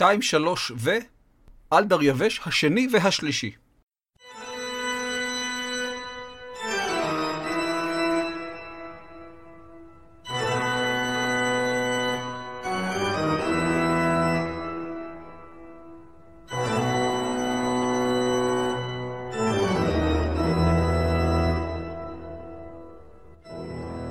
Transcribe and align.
שתיים, 0.00 0.22
שלוש 0.22 0.72
ו... 0.76 0.90
על 1.70 1.84
דריווש 1.84 2.40
השני 2.46 2.88
והשלישי. 2.92 3.50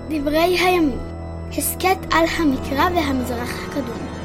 דברי 0.09 0.37
הימים, 0.37 0.99
הסכת 1.57 1.97
על 2.11 2.25
המקרא 2.37 2.89
והמזרח 2.95 3.49
הקדום. 3.67 4.18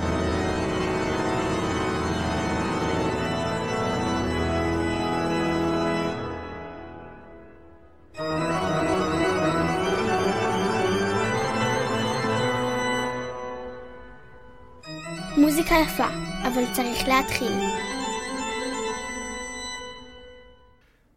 מוזיקה 15.57 15.75
יפה, 15.75 16.07
אבל 16.49 16.63
צריך 16.73 17.09
להתחיל. 17.09 17.53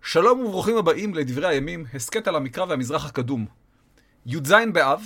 שלום 0.02 0.40
וברוכים 0.40 0.78
הבאים 0.78 1.14
לדברי 1.14 1.48
הימים, 1.48 1.86
הסכת 1.94 2.28
על 2.28 2.36
המקרא 2.36 2.66
והמזרח 2.66 3.06
הקדום. 3.06 3.46
י"ז 4.26 4.54
באב, 4.74 5.02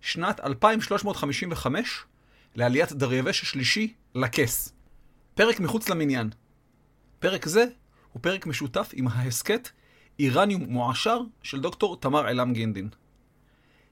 שנת 0.00 0.40
2355, 0.40 2.04
לעליית 2.54 2.92
דריווש 2.92 3.42
השלישי 3.42 3.94
לכס. 4.14 4.72
פרק 5.34 5.60
מחוץ 5.60 5.88
למניין. 5.88 6.30
פרק 7.18 7.46
זה 7.46 7.64
הוא 8.12 8.22
פרק 8.22 8.46
משותף 8.46 8.90
עם 8.92 9.08
ההסכת 9.08 9.68
איראניום 10.18 10.64
מועשר 10.64 11.20
של 11.42 11.60
דוקטור 11.60 11.96
תמר 11.96 12.28
אלעם 12.28 12.52
גינדין. 12.52 12.88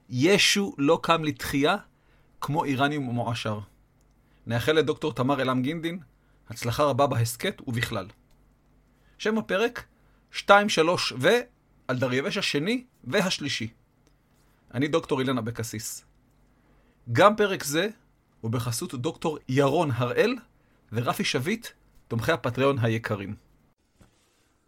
ישו 0.09 0.75
לא 0.77 0.99
קם 1.03 1.23
לתחייה 1.23 1.75
כמו 2.41 2.63
איראניום 2.63 3.03
מועשר. 3.03 3.59
נאחל 4.47 4.71
לדוקטור 4.71 5.13
תמר 5.13 5.41
אלעם 5.41 5.61
גינדין 5.61 5.99
הצלחה 6.49 6.83
רבה 6.83 7.07
בהסכת 7.07 7.61
ובכלל. 7.67 8.07
שם 9.17 9.37
הפרק 9.37 9.83
2, 10.31 10.69
3 10.69 11.13
ו... 11.19 11.29
על 11.87 11.97
דריווש 11.97 12.37
השני 12.37 12.83
והשלישי. 13.03 13.67
אני 14.73 14.87
דוקטור 14.87 15.19
אילנה 15.19 15.41
אבקסיס. 15.41 16.05
גם 17.11 17.35
פרק 17.35 17.63
זה 17.63 17.87
הוא 18.41 18.51
בחסות 18.51 18.93
דוקטור 18.95 19.37
ירון 19.49 19.91
הראל 19.93 20.35
ורפי 20.91 21.23
שביט, 21.23 21.67
תומכי 22.07 22.31
הפטריון 22.31 22.79
היקרים. 22.79 23.35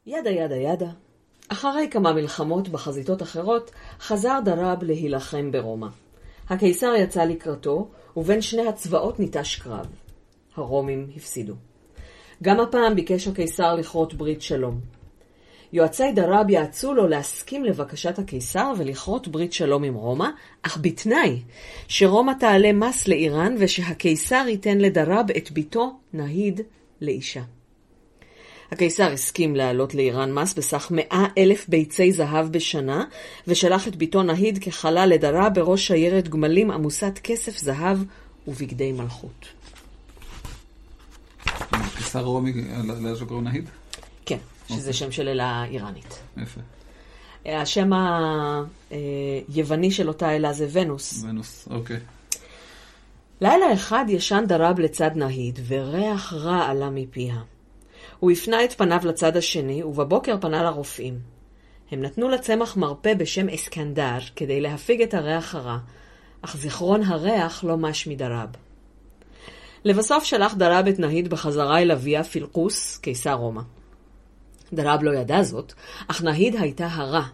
ידה 0.05 0.30
ידה 0.30 0.55
ידה. 0.55 0.89
אחרי 1.50 1.88
כמה 1.92 2.14
מלחמות 2.14 2.70
בחזיתות 2.70 3.22
אחרות, 3.22 3.72
חזר 4.00 4.39
דראב 4.45 4.83
להילחם 4.83 5.52
ברומא. 5.52 5.88
הקיסר 6.50 6.94
יצא 6.98 7.23
לקראתו, 7.23 7.92
ובין 8.18 8.42
שני 8.42 8.68
הצבאות 8.68 9.20
ניטש 9.20 9.56
קרב. 9.56 9.86
הרומים 10.56 11.08
הפסידו. 11.16 11.54
גם 12.44 12.60
הפעם 12.60 12.96
ביקש 12.96 13.28
הקיסר 13.28 13.76
לכרות 13.76 14.14
ברית 14.14 14.42
שלום. 14.42 14.80
יועצי 15.73 16.12
דראב 16.12 16.50
יעצו 16.50 16.94
לו 16.94 17.08
להסכים 17.08 17.66
לבקשת 17.66 18.20
הקיסר 18.20 18.73
ולכרות 18.78 19.28
ברית 19.28 19.54
שלום 19.54 19.84
עם 19.84 19.94
רומא, 19.94 20.28
אך 20.62 20.78
בתנאי 20.82 21.42
שרומא 21.88 22.32
תעלה 22.40 22.73
מס 22.73 23.08
לאיראן 23.08 23.56
ושהקיסר 23.60 24.45
ייתן 24.48 24.78
לדראב 24.78 25.32
את 25.38 25.52
ביתו 25.52 26.00
נהיד 26.14 26.62
לאישה. 27.02 27.42
הקיסר 28.72 29.12
הסכים 29.12 29.56
להעלות 29.56 29.96
לאיראן 29.96 30.34
מס 30.34 30.54
בסך 30.54 30.88
מאה 30.92 31.26
אלף 31.38 31.66
ביצי 31.70 32.12
זהב 32.12 32.52
בשנה, 32.52 33.06
ושלח 33.48 33.88
את 33.88 33.95
ביתו 33.95 34.23
נהיד 34.23 34.64
כחלה 34.64 35.05
לדרה 35.05 35.50
בראש 35.50 35.88
שיירת 35.88 36.28
גמלים 36.30 36.72
עמוסת 36.72 37.20
כסף, 37.23 37.58
זהב 37.58 37.98
ובגדי 38.48 38.92
מלכות. 38.92 39.45
קיסר 41.98 42.23
רומי, 42.23 42.54
לאיזה 43.02 43.26
קוראים 43.26 43.48
נהיד? 43.48 43.70
כן, 44.26 44.38
שזה 44.67 44.94
שם 44.94 45.11
של 45.11 45.28
אלה 45.28 45.66
איראנית. 45.66 46.20
יפה. 46.38 46.61
השם 47.45 47.89
היווני 49.49 49.92
של 49.92 50.08
אותה 50.08 50.36
אלה 50.36 50.54
זה 50.54 50.67
ונוס. 50.72 51.23
ונוס, 51.23 51.67
אוקיי. 51.72 51.99
לילה 53.42 53.73
אחד 53.73 54.05
ישן 54.08 54.44
דרב 54.48 54.80
לצד 54.80 55.11
נהיד, 55.16 55.60
וריח 55.67 56.34
רע 56.34 56.66
עלה 56.66 56.89
מפיה. 56.89 57.36
הוא 58.20 58.32
הפנה 58.32 58.64
את 58.64 58.73
פניו 58.73 59.00
לצד 59.04 59.38
השני, 59.38 59.83
ובבוקר 59.83 60.36
פנה 60.42 60.64
לרופאים. 60.64 61.20
הם 61.92 62.02
נתנו 62.02 62.30
לצמח 62.30 62.78
מרפא 62.78 63.14
בשם 63.14 63.50
אסקנדר 63.50 64.17
כדי 64.36 64.61
להפיג 64.61 65.02
את 65.02 65.14
הריח 65.14 65.55
הרע, 65.55 65.78
אך 66.42 66.58
זיכרון 66.58 67.04
הריח 67.04 67.64
לא 67.64 67.78
מש 67.78 68.08
מדרב. 68.08 68.50
לבסוף 69.83 70.23
שלח 70.23 70.54
דרב 70.54 70.88
את 70.88 71.00
נהיד 71.00 71.28
בחזרה 71.28 71.82
אל 71.82 71.92
אביה 71.92 72.23
פילקוס, 72.23 72.98
קיסר 72.98 73.33
רומא. 73.33 73.61
דרב 74.73 75.04
לא 75.04 75.11
ידע 75.16 75.44
זאת, 75.44 75.73
אך 76.08 76.23
נהיד 76.23 76.55
הייתה 76.55 76.88
הרה, 76.92 77.28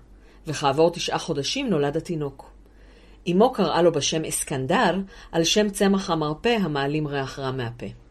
וכעבור 0.47 0.91
תשעה 0.91 1.17
חודשים 1.19 1.69
נולד 1.69 1.97
התינוק. 1.97 2.51
אמו 3.31 3.53
קראה 3.53 3.81
לו 3.81 3.91
בשם 3.91 4.25
אסקנדר, 4.25 5.00
על 5.31 5.44
שם 5.44 5.69
צמח 5.69 6.09
המרפא 6.09 6.57
המעלים 6.61 7.07
ריח 7.07 7.39
רע 7.39 7.51
מהפה. 7.51 8.02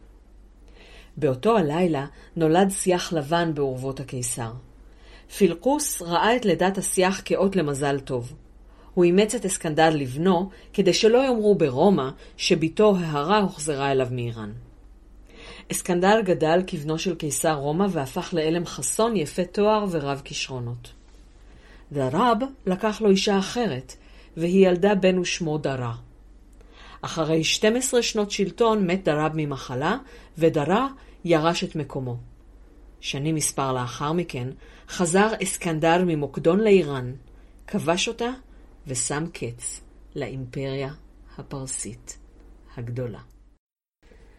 באותו 1.17 1.57
הלילה 1.57 2.05
נולד 2.35 2.69
שיח 2.69 3.13
לבן 3.13 3.51
בעורבות 3.53 3.99
הקיסר. 3.99 4.51
פילקוס 5.37 6.01
ראה 6.01 6.35
את 6.35 6.45
לידת 6.45 6.77
השיח 6.77 7.21
כאות 7.25 7.55
למזל 7.55 7.99
טוב. 7.99 8.33
הוא 8.93 9.05
אימץ 9.05 9.35
את 9.35 9.45
אסקנדר 9.45 9.89
לבנו, 9.95 10.49
כדי 10.73 10.93
שלא 10.93 11.25
יאמרו 11.25 11.55
ברומא 11.55 12.09
שבתו 12.37 12.95
ההרה 12.95 13.39
הוחזרה 13.39 13.91
אליו 13.91 14.07
מאיראן. 14.11 14.51
אסקנדר 15.71 16.21
גדל 16.21 16.61
כבנו 16.67 16.99
של 16.99 17.15
קיסר 17.15 17.53
רומא 17.53 17.85
והפך 17.89 18.33
לאלם 18.33 18.65
חסון, 18.65 19.15
יפה 19.15 19.43
תואר 19.45 19.85
ורב 19.91 20.21
כישרונות. 20.23 20.93
דרב 21.91 22.37
לקח 22.65 23.01
לו 23.01 23.09
אישה 23.09 23.39
אחרת, 23.39 23.95
והיא 24.37 24.67
ילדה 24.67 24.95
בן 24.95 25.19
ושמו 25.19 25.57
דרה. 25.57 25.93
אחרי 27.01 27.43
12 27.43 28.01
שנות 28.01 28.31
שלטון 28.31 28.87
מת 28.87 29.03
דרב 29.03 29.31
ממחלה, 29.35 29.97
ודרה 30.37 30.87
ירש 31.25 31.63
את 31.63 31.75
מקומו. 31.75 32.17
שנים 32.99 33.35
מספר 33.35 33.73
לאחר 33.73 34.11
מכן, 34.11 34.47
חזר 34.89 35.27
אסקנדר 35.43 36.03
ממוקדון 36.05 36.59
לאיראן, 36.59 37.11
כבש 37.67 38.07
אותה 38.07 38.29
ושם 38.87 39.23
קץ 39.33 39.81
לאימפריה 40.15 40.93
הפרסית 41.37 42.17
הגדולה. 42.77 43.19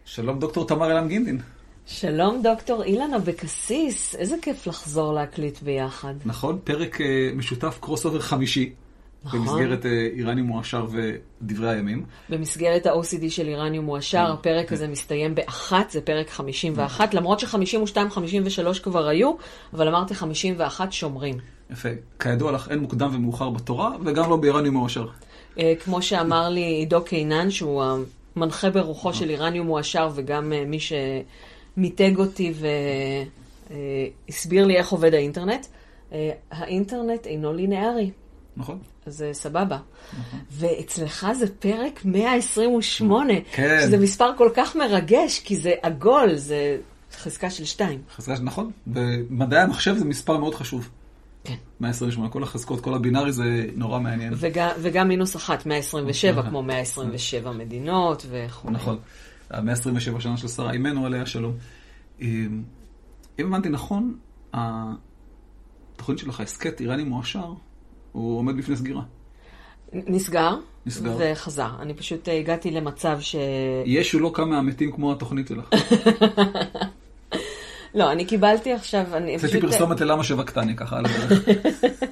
שלום 0.05 0.39
דוקטור 0.39 0.67
תמר 0.67 0.91
עילם 0.91 1.07
גינדין. 1.07 1.41
שלום 1.85 2.41
דוקטור 2.43 2.83
אילן 2.83 3.13
אבקסיס, 3.13 4.15
איזה 4.15 4.35
כיף 4.41 4.67
לחזור 4.67 5.13
להקליט 5.13 5.61
ביחד. 5.61 6.13
נכון, 6.25 6.59
פרק 6.63 6.95
uh, 6.95 7.03
משותף 7.35 7.77
crossover 7.81 8.19
חמישי. 8.19 8.73
נכון. 9.25 9.39
במסגרת 9.39 9.83
uh, 9.83 9.87
איראניום 9.87 10.47
מועשר 10.47 10.85
ודברי 10.91 11.69
הימים. 11.69 12.05
במסגרת 12.29 12.85
ה-OCD 12.85 13.29
של 13.29 13.47
איראניום 13.47 13.85
מועשר, 13.85 14.31
הפרק 14.31 14.71
הזה 14.71 14.87
מסתיים 14.87 15.35
באחת, 15.35 15.89
זה 15.89 16.01
פרק 16.01 16.29
51, 16.29 17.13
למרות 17.13 17.39
ש-52-53 17.39 18.83
כבר 18.83 19.07
היו, 19.07 19.33
אבל 19.73 19.87
אמרתי 19.87 20.15
51 20.15 20.91
שומרים. 20.91 21.37
יפה. 21.71 21.89
כידוע 22.19 22.51
לך, 22.51 22.71
אין 22.71 22.79
מוקדם 22.79 23.09
ומאוחר 23.13 23.49
בתורה, 23.49 23.91
וגם 24.05 24.29
לא 24.29 24.35
באיראניום 24.37 24.75
מועשר. 24.75 25.07
Uh, 25.55 25.59
כמו 25.83 26.01
שאמר 26.01 26.49
לי 26.49 26.61
עידו 26.61 27.03
קינן, 27.03 27.51
שהוא 27.51 27.83
המנחה 28.35 28.69
ברוחו 28.69 29.13
של 29.13 29.29
איראניום 29.29 29.67
מועשר, 29.67 30.09
וגם 30.15 30.53
מי 30.67 30.77
שמיתג 30.79 32.17
אותי 32.17 32.53
והסביר 33.69 34.65
לי 34.65 34.77
איך 34.77 34.89
עובד 34.89 35.13
האינטרנט, 35.13 35.65
האינטרנט 36.51 37.27
אינו 37.27 37.53
לינארי. 37.53 38.11
נכון. 38.57 38.79
זה 39.05 39.29
סבבה. 39.33 39.77
ואצלך 40.51 41.27
זה 41.39 41.55
פרק 41.59 42.05
128, 42.05 43.33
כן. 43.51 43.79
שזה 43.83 43.97
מספר 43.97 44.37
כל 44.37 44.49
כך 44.55 44.75
מרגש, 44.75 45.39
כי 45.39 45.55
זה 45.55 45.73
עגול, 45.81 46.35
זה 46.35 46.77
חזקה 47.17 47.49
של 47.49 47.65
שתיים. 47.65 48.01
חזקה, 48.15 48.33
נכון. 48.43 48.71
במדעי 48.87 49.61
המחשב 49.61 49.95
זה 49.97 50.05
מספר 50.05 50.37
מאוד 50.37 50.55
חשוב. 50.55 50.89
כן. 51.43 51.55
128, 51.79 52.29
כל 52.29 52.43
החזקות, 52.43 52.81
כל 52.81 52.93
הבינארי 52.93 53.31
זה 53.31 53.65
נורא 53.75 53.99
מעניין. 53.99 54.33
וגם, 54.37 54.69
וגם 54.81 55.07
מינוס 55.07 55.35
אחת, 55.35 55.65
127, 55.65 56.49
כמו 56.49 56.63
127 56.63 57.51
מדינות 57.51 58.25
וכו'. 58.29 58.71
נכון. 58.71 58.97
ה-127 59.51 60.19
שנה 60.19 60.37
של 60.37 60.47
שרה 60.47 60.71
אימנו 60.71 61.05
עליה 61.05 61.25
שלום. 61.25 61.53
אם 62.21 62.63
הבנתי 63.39 63.69
נכון, 63.69 64.17
התוכנית 64.53 66.19
שלך, 66.19 66.39
הסכת 66.39 66.81
איראני 66.81 67.03
מועשר, 67.03 67.53
הוא 68.15 68.39
עומד 68.39 68.57
בפני 68.57 68.75
סגירה. 68.75 69.01
נסגר, 69.93 70.55
נסגר. 70.85 71.17
וחזר. 71.19 71.69
אני 71.79 71.93
פשוט 71.93 72.29
אה, 72.29 72.39
הגעתי 72.39 72.71
למצב 72.71 73.17
ש... 73.21 73.35
ישו 73.85 74.19
לא 74.19 74.31
קם 74.33 74.49
מהמתים 74.49 74.91
כמו 74.91 75.11
התוכנית 75.11 75.47
שלך. 75.47 75.69
לא, 77.95 78.11
אני 78.11 78.25
קיבלתי 78.25 78.73
עכשיו, 78.73 79.05
אני 79.13 79.35
עשיתי 79.35 79.57
פשוט... 79.57 79.71
פרסומת 79.71 80.01
ללמה 80.01 80.23
שבקתני 80.23 80.75
ככה 80.75 80.97
על 80.97 81.05
הדרך. 81.05 81.49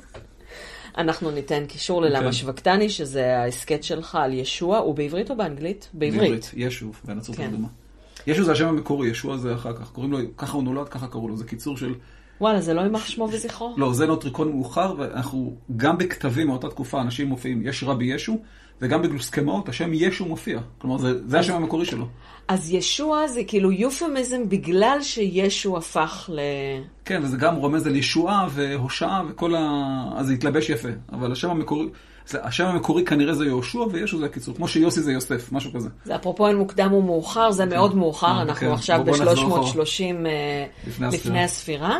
אנחנו 0.97 1.31
ניתן 1.31 1.65
קישור 1.65 2.01
ללמה 2.01 2.25
כן. 2.25 2.31
שבקתני, 2.31 2.89
שזה 2.89 3.37
ההסכת 3.37 3.83
שלך 3.83 4.15
על 4.15 4.33
ישוע, 4.33 4.77
הוא 4.77 4.95
בעברית 4.95 5.31
או 5.31 5.35
באנגלית? 5.35 5.89
בעברית. 5.93 6.51
ישו, 6.53 6.91
בנצרות 7.05 7.37
כן. 7.37 7.43
הקדומה. 7.43 7.67
ישו 8.27 8.43
זה 8.43 8.51
השם 8.51 8.67
המקורי, 8.67 9.09
ישוע 9.09 9.37
זה 9.37 9.53
אחר 9.53 9.73
כך. 9.73 9.91
קוראים 9.91 10.11
לו, 10.11 10.19
ככה 10.37 10.53
הוא 10.53 10.63
נולד, 10.63 10.89
ככה 10.89 11.07
קראו 11.07 11.27
לו. 11.27 11.37
זה 11.37 11.45
קיצור 11.45 11.77
של... 11.77 11.93
וואלה, 12.43 12.61
זה 12.61 12.73
לא 12.73 12.81
יימח 12.81 13.05
שמו 13.07 13.27
וזכרו? 13.31 13.73
לא, 13.77 13.93
זה 13.93 14.05
נוטריקון 14.05 14.51
מאוחר, 14.51 14.93
ואנחנו, 14.97 15.55
גם 15.77 15.97
בכתבים 15.97 16.47
מאותה 16.47 16.69
תקופה, 16.69 17.01
אנשים 17.01 17.27
מופיעים, 17.27 17.67
יש 17.67 17.83
רבי 17.83 18.05
ישו, 18.05 18.37
וגם 18.81 19.01
בגלוסקמאות, 19.01 19.69
השם 19.69 19.89
ישו 19.93 20.25
מופיע. 20.25 20.59
כלומר, 20.77 20.97
זה, 20.97 21.27
זה 21.27 21.39
השם 21.39 21.53
המקורי 21.55 21.85
שלו. 21.85 22.05
אז 22.47 22.73
ישוע 22.73 23.27
זה 23.27 23.41
כאילו 23.47 23.71
יופמיזם 23.71 24.49
בגלל 24.49 24.97
שישו 25.01 25.77
הפך 25.77 26.29
ל... 26.33 26.39
כן, 27.05 27.19
וזה 27.23 27.37
גם 27.37 27.55
רומז 27.55 27.87
על 27.87 27.95
ישועה 27.95 28.47
והושעה 28.51 29.21
וכל 29.29 29.55
ה... 29.55 29.59
אז 30.15 30.27
זה 30.27 30.33
התלבש 30.33 30.69
יפה. 30.69 30.89
אבל 31.11 31.31
השם 31.31 31.49
המקורי, 31.49 31.85
זה, 32.27 32.43
השם 32.45 32.65
המקורי 32.65 33.05
כנראה 33.05 33.33
זה 33.33 33.45
יהושע, 33.45 33.79
וישו 33.91 34.19
זה 34.19 34.25
הקיצור. 34.25 34.55
כמו 34.55 34.67
שיוסי 34.67 35.01
זה 35.01 35.11
יוסף, 35.11 35.51
משהו 35.51 35.73
כזה. 35.73 35.89
זה 36.05 36.15
אפרופו 36.15 36.47
אין 36.47 36.55
מוקדם 36.57 36.93
ומאוחר, 36.93 37.51
זה 37.51 37.65
מאוד 37.65 37.95
מאוחר, 37.95 38.27
אה, 38.27 38.41
אנחנו 38.41 38.67
כן. 38.67 38.73
עכשיו 38.73 39.01
בוא- 39.05 39.17
בוא 39.17 39.25
נחזור 39.25 39.59
אחורה. 39.59 39.85
ב-330 39.85 40.27
לפני 41.13 41.43
הספירה. 41.43 41.97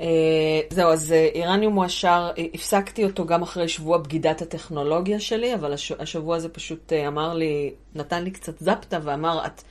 אה, 0.00 0.60
זהו, 0.70 0.90
אז 0.90 1.12
אה, 1.12 1.28
איראניום 1.34 1.74
מועשר, 1.74 2.30
אה, 2.38 2.44
הפסקתי 2.54 3.04
אותו 3.04 3.26
גם 3.26 3.42
אחרי 3.42 3.68
שבוע 3.68 3.98
בגידת 3.98 4.42
הטכנולוגיה 4.42 5.20
שלי, 5.20 5.54
אבל 5.54 5.72
הש- 5.72 5.92
השבוע 5.92 6.36
הזה 6.36 6.48
פשוט 6.48 6.92
אמר 6.92 7.34
לי, 7.34 7.72
נתן 7.94 8.24
לי 8.24 8.30
קצת 8.30 8.58
זפטה 8.58 8.98
ואמר, 9.02 9.46
את 9.46 9.62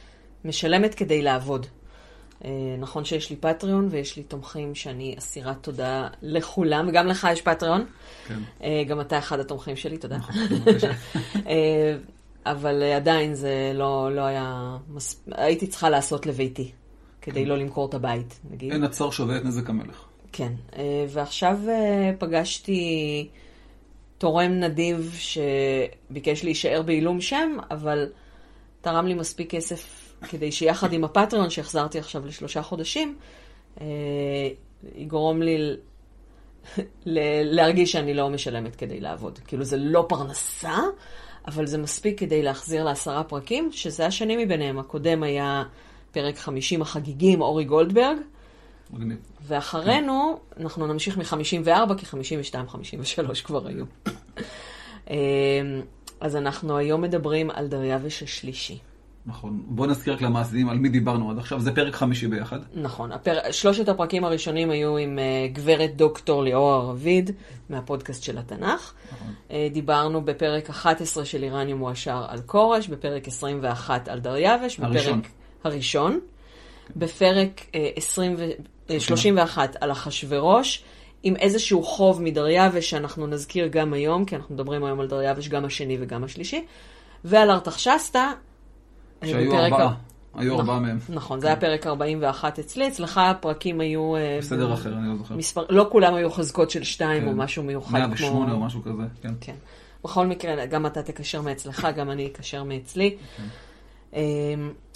משלמת 0.46 0.96
כדי 0.96 1.22
לעבוד. 1.22 1.66
נכון 2.80 3.06
שיש 3.06 3.30
לי 3.30 3.36
פטריון 3.36 3.88
ויש 3.92 4.18
לי 4.18 4.24
תומכים 4.24 4.76
שאני 4.76 5.16
אסירת 5.18 5.56
תודה 5.62 6.08
לכולם, 6.22 6.88
וגם 6.90 7.08
לך 7.08 7.28
יש 7.32 7.42
פטריון. 7.42 7.86
כן. 8.28 8.40
גם 8.88 9.02
אתה 9.02 9.18
אחד 9.18 9.40
התומכים 9.40 9.76
שלי, 9.76 9.98
תודה. 9.98 10.18
אה, 11.48 11.98
אבל 12.46 12.84
עדיין 12.84 13.36
זה 13.36 13.72
לא, 13.74 14.10
לא 14.16 14.22
היה... 14.22 14.78
מס... 14.90 15.24
הייתי 15.32 15.68
צריכה 15.68 15.90
לעשות 15.90 16.26
לביתי, 16.26 16.72
כדי 17.22 17.46
לא 17.46 17.58
למכור 17.58 17.90
את 17.90 17.94
הבית, 17.94 18.40
נגיד. 18.52 18.72
אין 18.72 18.84
הצר 18.84 19.12
שווה 19.12 19.38
את 19.38 19.46
נזק 19.46 19.70
המלך. 19.70 20.06
כן. 20.38 20.54
אה, 20.76 21.06
ועכשיו 21.10 21.58
אה, 21.70 22.12
פגשתי 22.20 23.28
תורם 24.18 24.52
נדיב 24.52 25.16
שביקש 25.18 26.44
להישאר 26.44 26.82
בעילום 26.82 27.22
שם, 27.22 27.58
אבל 27.72 28.12
תרם 28.82 29.08
לי 29.08 29.14
מספיק 29.14 29.52
כסף 29.52 30.14
כדי 30.30 30.52
שיחד 30.52 30.94
עם 30.94 31.04
הפטריון 31.04 31.50
שהחזרתי 31.50 32.00
עכשיו 32.00 32.26
לשלושה 32.26 32.62
חודשים, 32.62 33.18
אה, 33.82 33.86
יגרום 34.96 35.42
לי 35.42 35.76
להרגיש 37.56 37.92
שאני 37.92 38.14
לא 38.14 38.30
משלמת 38.30 38.76
כדי 38.76 39.00
לעבוד. 39.00 39.40
כאילו 39.48 39.64
זה 39.64 39.78
לא 39.78 40.06
פרנסה, 40.10 40.78
אבל 41.48 41.66
זה 41.66 41.78
מספיק 41.78 42.20
כדי 42.20 42.44
להחזיר 42.44 42.84
לעשרה 42.84 43.24
פרקים, 43.24 43.72
שזה 43.72 44.06
השני 44.06 44.46
מביניהם. 44.46 44.80
הקודם 44.80 45.24
היה 45.24 45.64
פרק 46.12 46.38
50 46.38 46.82
החגיגים, 46.82 47.42
אורי 47.42 47.64
גולדברג. 47.64 48.18
מגניב. 48.96 49.18
ואחרינו, 49.48 50.40
אנחנו 50.60 50.88
נמשיך 50.88 51.18
מ-54, 51.18 51.96
כי 51.98 52.06
52, 52.06 52.68
53 52.68 53.42
כבר 53.42 53.68
היו. 53.68 53.86
אמ, 55.10 55.16
אז 56.20 56.36
אנחנו 56.36 56.78
היום 56.78 57.02
מדברים 57.02 57.50
על 57.50 57.68
דריווש 57.68 58.24
השלישי. 58.24 58.80
נכון. 59.26 59.64
בוא 59.66 59.88
נזכיר 59.88 60.14
רק 60.14 60.22
למאזינים 60.22 60.70
על 60.70 60.78
מי 60.78 60.90
דיברנו 60.90 61.32
עד 61.32 61.38
עכשיו. 61.38 61.60
זה 61.60 61.76
פרק 61.76 61.96
חמישי 61.96 62.28
ביחד. 62.28 62.60
נכון, 62.74 63.12
הפר... 63.12 63.52
שלושת 63.52 63.90
הפרקים 63.90 64.24
הראשונים 64.24 64.70
היו 64.70 64.98
עם 64.98 65.20
uh, 65.20 65.56
גברת 65.56 65.96
דוקטור 65.96 66.44
ליאור 66.44 66.84
רביד, 66.84 67.32
מהפודקאסט 67.70 68.24
של 68.24 68.38
התנ"ך. 68.38 68.94
נכון. 69.14 69.34
Uh, 69.50 69.54
דיברנו 69.74 70.22
בפרק 70.26 70.70
11 70.70 71.26
של 71.26 71.44
איראניום 71.44 71.80
מועשר 71.80 72.26
על 72.28 72.42
כורש, 72.46 72.88
בפרק 72.88 73.28
21 73.28 74.08
על 74.08 74.20
דריווש, 74.20 74.80
הראשון. 74.80 75.22
בפרק 75.22 75.32
הראשון. 75.64 76.20
בפרק 76.96 77.62
uh, 77.72 77.76
20 77.96 78.36
ו... 78.38 78.50
uh, 78.88 79.00
31 79.00 79.76
על 79.82 79.92
אחשורוש, 79.92 80.84
עם 81.24 81.36
איזשהו 81.36 81.84
חוב 81.84 82.22
מדריווש 82.22 82.90
שאנחנו 82.90 83.28
נזכיר 83.28 83.68
גם 83.68 83.94
היום, 83.94 84.26
כי 84.26 84.36
אנחנו 84.36 84.56
מדברים 84.56 84.84
היום 84.84 85.00
על 85.00 85.08
דריווש 85.08 85.48
גם 85.48 85.66
השני 85.66 85.98
וגם 86.00 86.24
השלישי, 86.24 86.66
ועל 87.24 87.50
ארתחשסתא. 87.52 88.28
אה, 89.24 89.28
שהיו 89.28 89.58
ארבעה. 89.58 89.94
היו 90.36 90.54
נכון, 90.54 90.60
ארבעה 90.60 90.80
מהם. 90.80 91.00
נכון, 91.10 91.40
זה 91.40 91.48
היה 91.48 91.56
פרק 91.56 91.88
41 91.88 92.60
אצלי, 92.60 92.88
אצלך 92.88 93.18
הפרקים 93.18 93.82
היו... 93.82 94.16
אה, 94.16 94.38
בסדר 94.42 94.70
ב- 94.70 94.72
אחר, 94.72 94.94
אני 94.94 95.08
לא 95.08 95.16
זוכר. 95.18 95.36
מספר, 95.36 95.66
לא 95.70 95.88
כולם 95.92 96.14
היו 96.14 96.32
חזקות 96.32 96.70
של 96.70 96.84
שתיים 96.84 97.22
כן. 97.22 97.28
או 97.28 97.34
משהו 97.34 97.64
מיוחד 97.64 98.00
108 98.00 98.46
כמו... 98.46 98.56
או 98.56 98.60
משהו 98.60 98.84
כזה, 98.84 99.04
כן. 99.22 99.34
כן. 99.42 99.56
בכל 100.04 100.28
מקרה, 100.28 100.66
גם 100.66 100.86
אתה 100.86 101.04
תקשר 101.04 101.42
מאצלך, 101.42 101.88
גם 101.96 102.12
אני 102.12 102.28
אקשר 102.28 102.64
מאצלי. 102.64 103.18
אמ, 104.14 104.20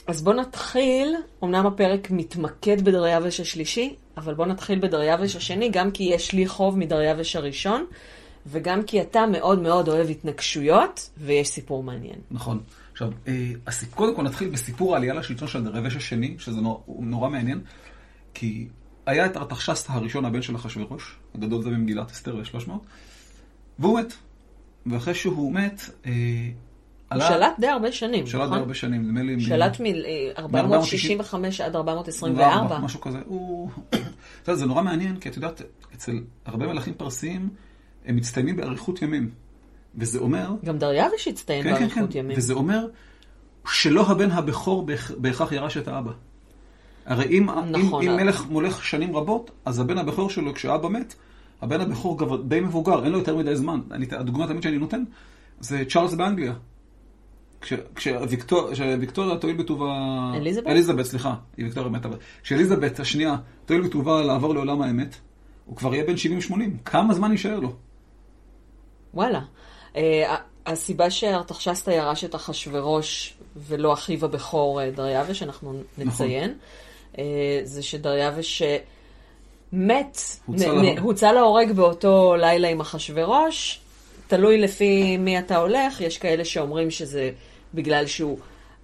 אז 0.08 0.22
בוא 0.22 0.34
נתחיל, 0.34 1.16
אמנם 1.44 1.66
הפרק 1.66 2.12
מתמקד 2.12 2.82
בדריווש 2.82 3.40
השלישי, 3.40 3.96
אבל 4.18 4.34
בוא 4.34 4.46
נתחיל 4.46 4.80
בדריווש 4.80 5.36
השני, 5.36 5.70
גם 5.70 5.92
כי 5.92 6.04
יש 6.04 6.34
לי 6.34 6.48
חוב 6.48 6.78
מדריווש 6.78 7.36
הראשון, 7.36 7.86
וגם 8.48 8.84
כי 8.84 9.02
אתה 9.02 9.26
מאוד 9.26 9.62
מאוד 9.62 9.88
אוהב 9.88 10.10
התנגשויות, 10.10 11.10
ויש 11.18 11.48
סיפור 11.48 11.84
מעניין. 11.84 12.20
נכון. 12.32 12.62
עכשיו, 12.92 13.12
אה, 13.28 13.52
קודם 13.96 14.16
כל 14.16 14.22
נתחיל 14.22 14.50
בסיפור 14.50 14.94
העלייה 14.94 15.14
לשלטון 15.14 15.48
של 15.48 15.64
דרבש 15.64 15.96
השני, 15.96 16.36
שזה 16.40 16.62
נור- 16.62 16.84
נורא 17.00 17.30
מעניין, 17.30 17.62
כי 18.34 18.68
היה 19.06 19.26
את 19.26 19.38
ארתחשסתא 19.38 19.92
הראשון, 19.92 20.26
הבן 20.26 20.42
של 20.42 20.56
אחשוורוש, 20.56 21.16
הגדול 21.36 21.64
זה 21.64 21.70
במגילת 21.70 22.12
אסתר 22.12 22.36
ל-300, 22.36 22.72
והוא 23.80 24.00
מת. 24.00 24.14
ואחרי 24.86 25.14
שהוא 25.14 25.54
מת, 25.54 25.82
אה, 26.06 26.12
הוא. 27.14 27.22
שלט 27.22 27.60
די 27.60 27.68
הרבה 27.68 27.92
שנים, 27.92 28.28
שלט 28.28 28.42
די 28.42 28.46
נכון? 28.46 28.58
הרבה 28.58 28.74
שנים, 28.74 29.02
נדמה 29.02 29.24
לי... 29.24 29.42
שלט 29.42 29.80
מ-465 29.80 31.36
עד 31.64 31.76
424. 31.76 32.80
משהו 32.80 33.02
כזה. 33.02 33.18
הוא... 33.26 33.70
זה 34.54 34.66
נורא 34.66 34.82
מעניין, 34.82 35.20
כי 35.20 35.30
את 35.30 35.36
יודעת, 35.36 35.62
אצל 35.96 36.20
הרבה 36.46 36.68
מלכים 36.68 36.94
פרסיים, 36.94 37.50
הם 38.06 38.16
מצטיינים 38.16 38.56
באריכות 38.56 39.02
ימים. 39.02 39.30
וזה 39.96 40.20
אומר... 40.20 40.52
גם 40.66 40.78
דריווש 40.78 41.28
הצטיין 41.28 41.64
כן, 41.64 41.70
כן, 41.70 41.76
כן. 41.76 41.88
באריכות 41.88 42.16
ימים. 42.16 42.38
וזה 42.38 42.54
אומר 42.54 42.88
שלא 43.68 44.08
הבן 44.08 44.32
הבכור 44.32 44.86
בהכ- 44.88 45.14
בהכרח 45.18 45.52
ירש 45.52 45.78
את 45.78 45.88
האבא. 45.88 46.12
הרי 47.06 47.26
אם, 47.26 47.50
נכון. 47.72 48.04
אם, 48.04 48.10
אם 48.10 48.16
מלך 48.18 48.46
מולך 48.50 48.84
שנים 48.84 49.16
רבות, 49.16 49.52
אז 49.66 49.80
הבן 49.80 49.98
הבכור 49.98 50.30
שלו, 50.30 50.54
כשאבא 50.54 50.90
מת, 50.90 51.16
הבן 51.62 51.82
הבכור 51.82 52.38
די 52.48 52.60
מבוגר, 52.60 53.04
אין 53.04 53.12
לו 53.12 53.18
יותר 53.20 53.36
מדי 53.36 53.56
זמן. 53.56 53.80
אני, 53.92 54.06
הדוגמה 54.12 54.48
תמיד 54.48 54.64
שאני 54.64 54.78
נותן, 54.78 55.04
זה 55.60 55.84
צ'ארלס 55.90 56.14
באנגליה. 56.14 56.54
כש- 57.62 57.74
כשוויקטור- 57.96 58.72
כשוויקטוריה 58.72 59.38
תואיל 59.38 59.58
בטובה... 59.58 59.94
אליזבת? 60.36 60.68
אליזבת, 60.68 61.06
סליחה, 61.06 61.36
היא 61.58 61.66
ויקטוריה 61.66 61.90
מתה. 61.90 62.10
כשאליזבת 62.44 63.00
השנייה 63.00 63.36
תואיל 63.66 63.82
בטובה 63.82 64.22
לעבור 64.24 64.54
לעולם 64.54 64.82
האמת, 64.82 65.16
הוא 65.66 65.76
כבר 65.76 65.94
יהיה 65.94 66.06
בן 66.06 66.14
70-80. 66.50 66.54
כמה 66.86 67.14
זמן 67.14 67.32
יישאר 67.32 67.60
לו? 67.60 67.74
וואלה. 69.14 69.42
אה, 69.96 70.36
הסיבה 70.66 71.10
שארתחשסתא 71.10 71.92
ירש 71.92 72.24
את 72.24 72.36
אחשורוש 72.36 73.34
ולא 73.68 73.94
אחיו 73.94 74.26
הבכור 74.26 74.82
אה, 74.82 74.92
דריווש, 74.92 75.44
אנחנו 75.44 75.74
נכון. 75.74 76.08
נציין, 76.08 76.54
אה, 77.18 77.24
זה 77.64 77.84
שדריווש 77.84 78.62
מת, 79.74 80.20
הוצא 81.02 81.32
להורג 81.32 81.72
באותו 81.72 82.36
לילה 82.36 82.68
עם 82.68 82.80
אחשורוש. 82.80 83.80
תלוי 84.30 84.58
לפי 84.58 85.18
מי 85.18 85.40
אתה 85.40 85.58
הולך, 85.58 86.02
יש 86.02 86.18
כאלה 86.18 86.46
שאומרים 86.46 86.92
שזה 86.92 87.32
בגלל 87.74 88.08
שהוא 88.08 88.40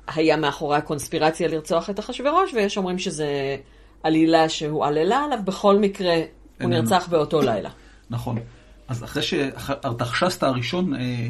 היה 0.07 0.37
מאחורי 0.37 0.77
הקונספירציה 0.77 1.47
לרצוח 1.47 1.89
את 1.89 1.99
אחשורוש, 1.99 2.53
ויש 2.53 2.77
אומרים 2.77 2.99
שזה 2.99 3.57
עלילה 4.03 4.49
שהוא 4.49 4.85
עללה 4.85 5.23
עליו, 5.23 5.39
בכל 5.45 5.77
מקרה 5.79 6.15
הוא 6.15 6.23
איננו. 6.59 6.81
נרצח 6.81 7.07
באותו 7.07 7.41
לילה. 7.51 7.69
נכון. 8.09 8.39
אז 8.87 9.03
אחרי 9.03 9.23
שארתחשסתא 9.23 10.45
הראשון 10.45 10.95
אה, 10.95 11.27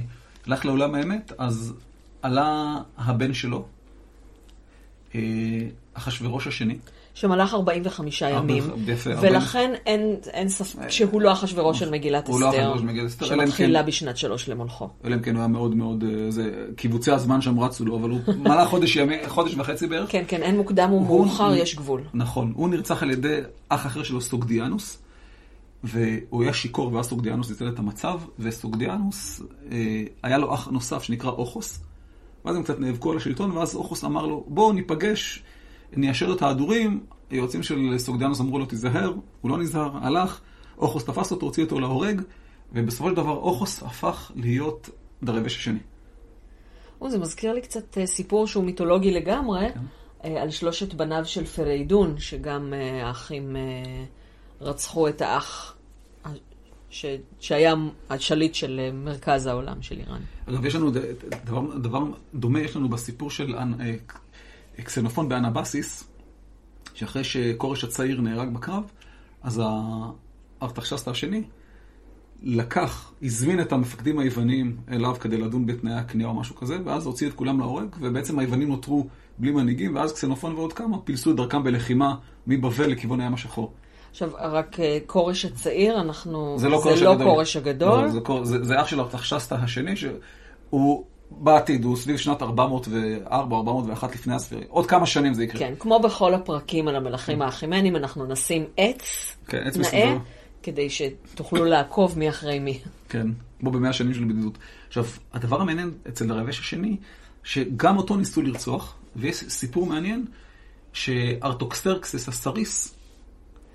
הלך 0.48 0.66
לעולם 0.66 0.96
האמת, 0.96 1.32
אז 1.38 1.74
עלה 2.22 2.78
הבן 2.98 3.34
שלו, 3.34 3.66
אה, 5.16 5.20
אחשוורוש 5.94 6.48
השני. 6.48 6.78
שמלך 7.16 7.54
45 7.54 8.22
ימים, 8.22 8.64
יפה, 8.88 9.10
ולכן 9.22 9.72
אין, 9.86 10.16
אין 10.28 10.50
ספק 10.50 10.90
שהוא 10.90 11.22
לא 11.22 11.32
אחשורוש 11.32 11.80
של 11.80 11.90
מגילת 11.92 12.28
הוא 12.28 12.42
לא 12.42 12.50
אחשוורוש 12.50 12.80
של 12.80 12.86
מגילת 12.86 13.08
אסתר, 13.08 13.26
שמתחילה 13.26 13.82
כן- 13.82 13.88
בשנת 13.88 14.18
שלוש 14.18 14.50
למולכו. 14.50 14.90
אלא 15.06 15.16
אם 15.16 15.22
כן 15.22 15.32
הוא 15.36 15.40
היה 15.40 15.48
מאוד 15.48 15.76
מאוד, 15.76 16.04
אה, 16.04 16.32
זה, 16.32 16.52
קיבוצי 16.76 17.12
הזמן 17.12 17.42
שם 17.42 17.60
רצו 17.60 17.86
לו, 17.86 17.98
אבל 17.98 18.10
הוא 18.10 18.20
מלך 18.38 18.68
חודש, 18.68 18.96
ימי, 18.96 19.16
חודש 19.28 19.56
וחצי 19.56 19.88
בערך. 19.88 20.12
כן, 20.12 20.24
כן, 20.28 20.42
אין 20.42 20.58
מוקדם 20.58 20.94
ומאוחר, 20.94 21.56
יש 21.56 21.76
גבול. 21.76 22.02
נכון, 22.14 22.54
הוא 22.56 22.70
נרצח 22.70 23.04
על 23.04 23.12
ידי 23.12 23.40
אח 23.70 23.86
אחר 23.86 24.04
שלו, 24.04 24.22
סוגדיאנוס, 24.22 24.98
והוא 25.84 26.44
היה 26.44 26.54
שיכור, 26.54 26.94
ואז 26.94 27.06
סוגדיאנוס 27.06 27.50
ניצל 27.50 27.68
את 27.68 27.80
המצב, 27.80 28.20
וסוגדיאנוס, 28.40 29.42
אה, 29.72 30.04
היה 30.24 30.38
לו 30.38 30.54
אח 30.54 30.68
נוסף 30.68 31.04
שנקרא 31.04 31.30
אוכוס, 31.30 31.80
ואז 32.46 32.56
הם 32.56 32.64
קצת 32.64 32.80
נאבקו 32.80 33.12
על 33.12 33.18
השלטון, 33.18 33.52
ואז 33.52 33.76
אוכוס 33.76 34.04
אמר 34.04 34.26
לו, 34.26 34.44
בואו 34.48 34.74
ניפגש, 34.74 35.44
ניישר 35.94 36.34
את 36.34 36.42
ההדורים, 36.42 37.06
היועצים 37.30 37.64
של 37.64 37.98
סוגדיאנוס 37.98 38.42
אמרו 38.42 38.60
לו, 38.60 38.66
תיזהר, 38.66 39.14
הוא 39.42 39.52
לא 39.52 39.58
נזהר, 39.58 39.98
הלך, 40.02 40.40
אוכוס 40.78 41.06
תפס 41.06 41.32
אותו, 41.32 41.46
הוציא 41.46 41.64
אותו 41.64 41.80
להורג, 41.80 42.22
ובסופו 42.74 43.10
של 43.10 43.16
דבר 43.16 43.32
אוכוס 43.32 43.84
הפך 43.84 44.32
להיות 44.36 44.90
דרבש 45.24 45.58
השני. 45.58 45.80
או, 47.02 47.10
זה 47.10 47.20
מזכיר 47.20 47.54
לי 47.54 47.62
קצת 47.62 47.98
אה, 47.98 48.06
סיפור 48.06 48.48
שהוא 48.48 48.64
מיתולוגי 48.64 49.12
לגמרי, 49.12 49.68
כן. 49.74 49.80
אה, 50.26 50.42
על 50.42 50.50
שלושת 50.50 50.94
בניו 50.94 51.26
של 51.26 51.46
פריידון, 51.46 52.16
שגם 52.18 52.74
אה, 52.74 53.08
האחים 53.08 53.56
רצחו 54.62 55.08
את 55.08 55.22
האח 55.22 55.76
ש... 56.90 57.06
שהיה 57.40 57.74
השליט 58.10 58.56
של 58.56 58.90
מרכז 58.94 59.46
העולם 59.46 59.82
של 59.82 59.98
איראן. 59.98 60.22
אגב, 60.46 60.66
יש 60.66 60.76
לנו 60.76 60.92
דבר, 61.46 61.78
דבר 61.78 62.04
דומה, 62.34 62.62
יש 62.62 62.76
לנו 62.76 62.90
בסיפור 62.90 63.30
של 63.30 63.56
קסנופון 64.84 65.30
באנבסיס, 65.30 66.04
שאחרי 66.94 67.24
שכורש 67.24 67.84
הצעיר 67.84 68.22
נהרג 68.22 68.54
בקרב, 68.54 68.84
אז 69.44 69.62
הארתחשסתא 70.62 71.10
השני 71.10 71.44
לקח, 72.44 73.12
הזמין 73.22 73.62
את 73.62 73.72
המפקדים 73.72 74.20
היווניים 74.20 74.78
אליו 74.92 75.16
כדי 75.20 75.38
לדון 75.38 75.66
בתנאי 75.66 75.94
הכניעה 75.94 76.30
או 76.30 76.36
משהו 76.36 76.56
כזה, 76.56 76.78
ואז 76.86 77.06
הוציא 77.06 77.28
את 77.28 77.34
כולם 77.34 77.60
להורג, 77.60 77.88
ובעצם 78.00 78.40
היוונים 78.40 78.68
נותרו 78.68 79.08
בלי 79.38 79.52
מנהיגים, 79.52 79.96
ואז 79.96 80.14
קסנופון 80.14 80.54
ועוד 80.54 80.74
כמה 80.74 80.98
פילסו 81.00 81.32
את 81.32 81.36
דרכם 81.36 81.64
בלחימה 81.64 82.16
מבבל 82.48 82.92
לכיוון 82.92 83.22
הים 83.22 83.34
השחור. 83.34 83.72
עכשיו, 84.12 84.30
רק 84.34 84.80
אה, 84.80 84.98
כורש 85.06 85.46
הצעיר, 85.46 86.02
אנחנו... 86.02 86.56
זה 86.60 86.70
לא 86.70 86.78
כורש 86.78 87.02
לא 87.02 87.12
הגדול. 87.12 87.28
כורש 87.28 87.58
הגדול. 87.58 88.02
לא, 88.04 88.08
זה, 88.08 88.20
זה, 88.44 88.64
זה 88.64 88.82
אח 88.82 88.88
של 88.88 89.00
ארתחשסתא 89.00 89.56
השני, 89.56 89.96
שהוא 89.96 91.06
בעתיד, 91.32 91.84
הוא 91.84 91.98
סביב 91.98 92.18
שנת 92.18 92.42
404, 92.42 93.58
401 93.58 94.16
לפני 94.16 94.34
הספירה. 94.34 94.62
עוד 94.70 94.86
כמה 94.86 95.06
שנים 95.06 95.34
זה 95.34 95.44
יקרה. 95.44 95.60
כן, 95.60 95.74
כמו 95.80 96.00
בכל 96.00 96.34
הפרקים 96.34 96.88
על 96.88 96.96
המלכים 96.96 97.42
האחימנים, 97.42 97.96
אנחנו 97.96 98.26
נשים 98.26 98.66
עץ 98.78 99.36
כן, 99.48 99.64
עץ 99.66 99.78
נאה. 99.78 100.18
כדי 100.64 100.88
שתוכלו 100.90 101.66
לעקוב 101.66 102.20
מי 102.20 102.30
אחרי 102.30 102.60
מי. 102.60 102.80
כן, 103.10 103.28
כמו 103.60 103.72
במאה 103.72 103.90
השנים 103.90 104.14
של 104.14 104.24
בדידות. 104.24 104.58
עכשיו, 104.88 105.06
הדבר 105.34 105.62
המעניין 105.62 105.92
אצל 106.08 106.32
הרבש 106.32 106.60
השני, 106.60 106.98
שגם 107.44 107.98
אותו 107.98 108.16
ניסו 108.16 108.42
לרצוח, 108.42 108.96
ויש 109.16 109.36
סיפור 109.36 109.86
מעניין, 109.86 110.26
שארטוקסרקסס 110.94 112.28
הסריס, 112.28 112.96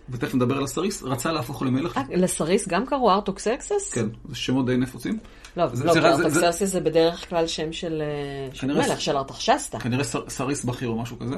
ותכף 0.08 0.34
נדבר 0.34 0.56
על 0.56 0.64
הסריס, 0.64 1.02
רצה 1.02 1.32
להפוך 1.32 1.62
למלך. 1.62 1.96
אה, 1.96 2.02
לסריס 2.10 2.68
גם 2.68 2.86
קראו 2.86 3.10
ארטוקסרקסס? 3.10 3.92
כן, 3.92 4.06
זה 4.28 4.36
שמות 4.36 4.66
די 4.66 4.76
נפוצים. 4.76 5.18
לא, 5.56 5.66
זה- 5.72 5.84
לא, 5.84 6.50
זה- 6.50 6.80
בדרך 6.80 7.28
כלל 7.28 7.46
שם 7.46 7.72
של 7.72 8.02
אה, 8.62 8.66
מלך, 8.68 9.00
של 9.00 9.16
ארתחשסתא. 9.16 9.78
כנראה 9.78 10.04
סריס 10.28 10.64
בכיר 10.64 10.88
או 10.88 10.98
משהו 10.98 11.18
כזה. 11.18 11.36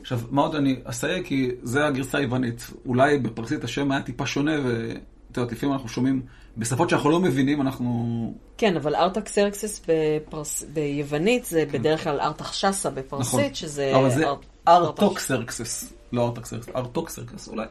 עכשיו, 0.00 0.20
מה 0.30 0.42
עוד 0.42 0.54
אני 0.54 0.80
אסייג? 0.84 1.26
כי 1.26 1.50
זה 1.62 1.86
הגרסה 1.86 2.18
היוונית. 2.18 2.70
אולי 2.86 3.18
בפרסית 3.18 3.64
השם 3.64 3.92
היה 3.92 4.02
טיפה 4.02 4.26
שונה, 4.26 4.52
ואת 4.64 5.36
יודעת, 5.36 5.52
לפעמים 5.52 5.72
אנחנו 5.72 5.88
שומעים, 5.88 6.22
בשפות 6.56 6.90
שאנחנו 6.90 7.10
לא 7.10 7.20
מבינים, 7.20 7.60
אנחנו... 7.60 8.34
כן, 8.58 8.76
אבל 8.76 8.94
ארטקסרקסס 8.94 9.80
בפרס... 9.88 10.64
ביוונית 10.72 11.44
זה 11.44 11.64
בדרך 11.72 12.04
כלל 12.04 12.20
ארתחשסתא 12.20 12.90
נכון. 12.90 13.02
בפרסית, 13.02 13.56
שזה... 13.56 13.92
אבל 13.96 14.10
זה 14.10 14.24
אר- 14.26 14.36
ארטוקסרקסס, 14.68 15.92
לא 16.12 16.24
ארטוקסרקסס, 16.26 16.68
ארטוקסרקסס 16.76 17.48
אולי. 17.48 17.66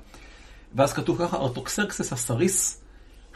ואז 0.76 0.94
כתוב 0.94 1.18
ככה, 1.20 1.38
ארטוקסרקסס 1.38 2.14
הסריס, 2.14 2.82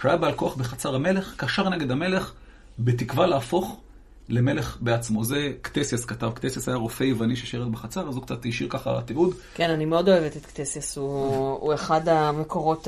שהיה 0.01 0.17
בעל 0.17 0.33
כוח 0.33 0.55
בחצר 0.55 0.95
המלך, 0.95 1.33
קשר 1.37 1.69
נגד 1.69 1.91
המלך, 1.91 2.33
בתקווה 2.79 3.27
להפוך 3.27 3.81
למלך 4.29 4.77
בעצמו. 4.81 5.23
זה 5.23 5.51
קטסיאס 5.61 6.05
כתב, 6.05 6.31
קטסיאס 6.33 6.67
היה 6.67 6.77
רופא 6.77 7.03
יווני 7.03 7.35
ששירת 7.35 7.67
בחצר, 7.67 8.09
אז 8.09 8.15
הוא 8.15 8.23
קצת 8.23 8.45
השאיר 8.45 8.69
ככה 8.69 9.01
תיעוד. 9.05 9.33
כן, 9.53 9.69
אני 9.69 9.85
מאוד 9.85 10.09
אוהבת 10.09 10.37
את 10.37 10.45
קטסיאס, 10.45 10.97
הוא, 10.97 11.57
הוא 11.59 11.73
אחד 11.73 12.07
המקורות 12.07 12.87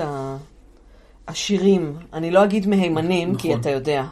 העשירים. 1.27 1.97
אני 2.13 2.31
לא 2.31 2.43
אגיד 2.43 2.67
מהימנים, 2.67 3.35
כי 3.35 3.47
נכון. 3.47 3.61
אתה 3.61 3.69
יודע. 3.69 4.03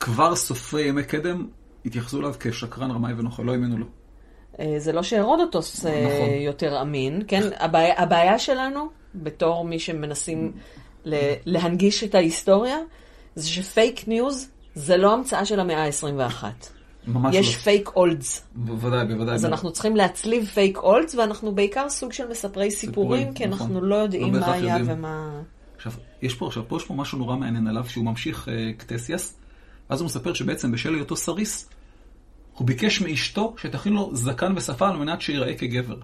כבר 0.00 0.36
סופרי 0.36 0.88
ימי 0.88 1.04
קדם 1.04 1.46
התייחסו 1.86 2.20
אליו 2.20 2.34
כשקרן 2.40 2.90
רמאי 2.90 3.12
ונוכל, 3.12 3.42
לא 3.42 3.52
האמינו 3.52 3.78
לו. 3.78 3.86
אה, 4.60 4.74
זה 4.78 4.92
לא 4.92 5.02
שהרודוטוס 5.02 5.86
אה, 5.86 6.06
נכון. 6.06 6.28
יותר 6.30 6.82
אמין, 6.82 7.22
כן? 7.28 7.42
הבעיה, 7.58 8.02
הבעיה 8.02 8.38
שלנו, 8.38 8.88
בתור 9.14 9.64
מי 9.64 9.78
שמנסים 9.78 10.52
להנגיש 11.46 12.04
את 12.04 12.14
ההיסטוריה, 12.14 12.78
זה 13.34 13.48
ש 13.48 13.68
fake 13.68 14.08
news 14.08 14.48
זה 14.74 14.96
לא 14.96 15.12
המצאה 15.12 15.44
של 15.44 15.60
המאה 15.60 15.84
ה-21. 15.84 16.44
ממש 17.06 17.34
יש 17.36 17.54
לא. 17.54 17.60
fake 17.60 17.88
olds. 17.96 18.42
בוודאי, 18.54 19.06
בוודאי. 19.06 19.34
אז 19.34 19.44
אנחנו 19.44 19.72
צריכים 19.72 19.96
להצליב 19.96 20.46
fake 20.46 20.78
olds, 20.78 21.14
ואנחנו 21.14 21.54
בעיקר 21.54 21.88
סוג 21.88 22.12
של 22.12 22.28
מספרי 22.30 22.70
סיפורים, 22.70 23.18
סיפורים, 23.18 23.34
כי 23.34 23.46
נכון. 23.46 23.66
אנחנו 23.66 23.80
לא 23.86 23.94
יודעים 23.94 24.34
לא 24.34 24.40
מה 24.40 24.52
היה 24.52 24.76
יודעים. 24.78 24.98
ומה... 24.98 25.40
עכשיו, 25.76 25.92
יש 26.22 26.34
פה, 26.34 26.46
עכשיו, 26.46 26.62
פה 26.68 26.76
יש 26.76 26.84
פה 26.84 26.94
משהו 26.94 27.18
נורא 27.18 27.36
מעניין 27.36 27.66
עליו, 27.66 27.84
שהוא 27.88 28.04
ממשיך 28.04 28.48
אה, 28.48 28.70
קטסיאס, 28.76 29.36
ואז 29.90 30.00
הוא 30.00 30.06
מספר 30.06 30.34
שבעצם 30.34 30.72
בשל 30.72 30.94
היותו 30.94 31.16
סריס, 31.16 31.68
הוא 32.54 32.66
ביקש 32.66 33.00
מאשתו 33.00 33.54
שתכין 33.58 33.92
לו 33.92 34.10
זקן 34.12 34.52
ושפה 34.56 34.88
על 34.88 34.96
מנת 34.96 35.20
שיראה 35.20 35.54
כגבר. 35.54 35.96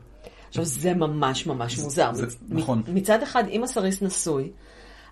עכשיו, 0.49 0.65
זה 0.65 0.95
ממש 0.95 1.47
ממש 1.47 1.79
מוזר. 1.79 2.15
זה- 2.15 2.27
מצ- 2.27 2.37
נכון. 2.49 2.83
מצד 2.89 3.23
אחד, 3.23 3.45
אם 3.49 3.65
הסריס 3.65 4.03
נשוי, 4.03 4.51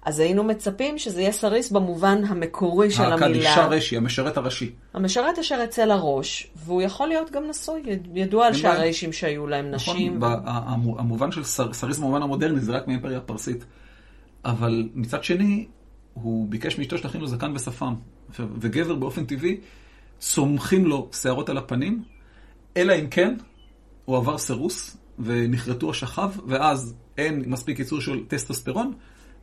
אז 0.09 0.19
היינו 0.21 0.45
מצפים 0.45 0.99
שזה 0.99 1.21
יהיה 1.21 1.33
סריס 1.33 1.71
במובן 1.71 2.23
המקורי 2.29 2.91
של 2.91 3.03
הקדישה 3.03 3.55
המילה. 3.55 3.67
רש"י, 3.77 3.97
המשרת 3.97 4.37
הראשי. 4.37 4.71
המשרת 4.95 5.39
אשר 5.39 5.61
אצל 5.65 5.91
הראש, 5.91 6.51
והוא 6.57 6.83
יכול 6.83 7.09
להיות 7.09 7.31
גם 7.31 7.43
נשוי. 7.49 7.83
ידוע 8.15 8.47
על. 8.47 8.55
שהריישים 8.55 9.13
שהיו 9.13 9.47
להם 9.47 9.71
נשים. 9.71 10.07
נכון, 10.17 10.21
בה- 10.21 10.41
המו- 10.45 10.99
המובן 10.99 11.33
של 11.33 11.45
סר- 11.45 11.73
סריס 11.73 11.99
במובן 11.99 12.23
המודרני 12.23 12.61
זה 12.61 12.73
רק 12.73 12.87
מהאימפריה 12.87 13.19
הפרסית. 13.19 13.65
אבל 14.45 14.89
מצד 14.95 15.25
שני, 15.25 15.67
הוא 16.15 16.49
ביקש 16.49 16.79
מאשתו 16.79 16.99
שתכין 16.99 17.21
לו 17.21 17.27
זקן 17.27 17.53
ושפם. 17.55 17.95
וגבר 18.39 18.95
באופן 18.95 19.25
טבעי, 19.25 19.57
צומחים 20.19 20.87
לו 20.87 21.09
שערות 21.23 21.49
על 21.49 21.59
הפנים, 21.59 22.03
אלא 22.77 22.93
אם 22.93 23.07
כן, 23.11 23.35
הוא 24.05 24.17
עבר 24.17 24.39
סירוס, 24.39 24.97
ונכרתו 25.19 25.91
השכב, 25.91 26.31
ואז 26.47 26.95
אין 27.19 27.43
מספיק 27.47 27.79
ייצור 27.79 28.01
של 28.01 28.21
טסטוסטרון, 28.29 28.93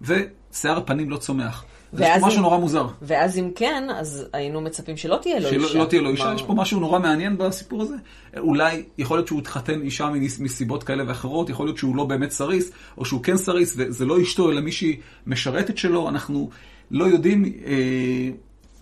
ושיער 0.01 0.77
הפנים 0.77 1.09
לא 1.09 1.17
צומח. 1.17 1.65
פה 1.97 1.97
משהו 2.21 2.37
אם- 2.37 2.43
נורא 2.43 2.57
מוזר. 2.57 2.87
ואז 3.01 3.37
אם 3.37 3.51
כן, 3.55 3.87
אז 3.95 4.25
היינו 4.33 4.61
מצפים 4.61 4.97
שלא 4.97 5.19
תהיה 5.21 5.39
לו 5.39 5.49
אישה. 5.49 5.67
שלא 5.69 5.79
לא 5.83 5.85
תהיה 5.85 6.01
לו 6.01 6.09
אישה, 6.09 6.33
יש 6.35 6.41
פה 6.43 6.53
משהו 6.53 6.79
נורא 6.79 6.99
מעניין 6.99 7.37
בסיפור 7.37 7.81
הזה. 7.81 7.95
אולי, 8.37 8.83
יכול 8.97 9.17
להיות 9.17 9.27
שהוא 9.27 9.39
התחתן 9.39 9.81
אישה 9.81 10.09
מסיבות 10.39 10.83
כאלה 10.83 11.03
ואחרות, 11.07 11.49
יכול 11.49 11.65
להיות 11.65 11.77
שהוא 11.77 11.95
לא 11.95 12.05
באמת 12.05 12.31
סריס, 12.31 12.71
או 12.97 13.05
שהוא 13.05 13.23
כן 13.23 13.37
סריס, 13.37 13.73
וזה 13.77 14.05
לא 14.05 14.21
אשתו, 14.21 14.51
אלא 14.51 14.61
מישהי 14.61 14.99
משרתת 15.27 15.77
שלו, 15.77 16.09
אנחנו 16.09 16.49
לא 16.91 17.05
יודעים, 17.05 17.45
אה, 17.65 18.29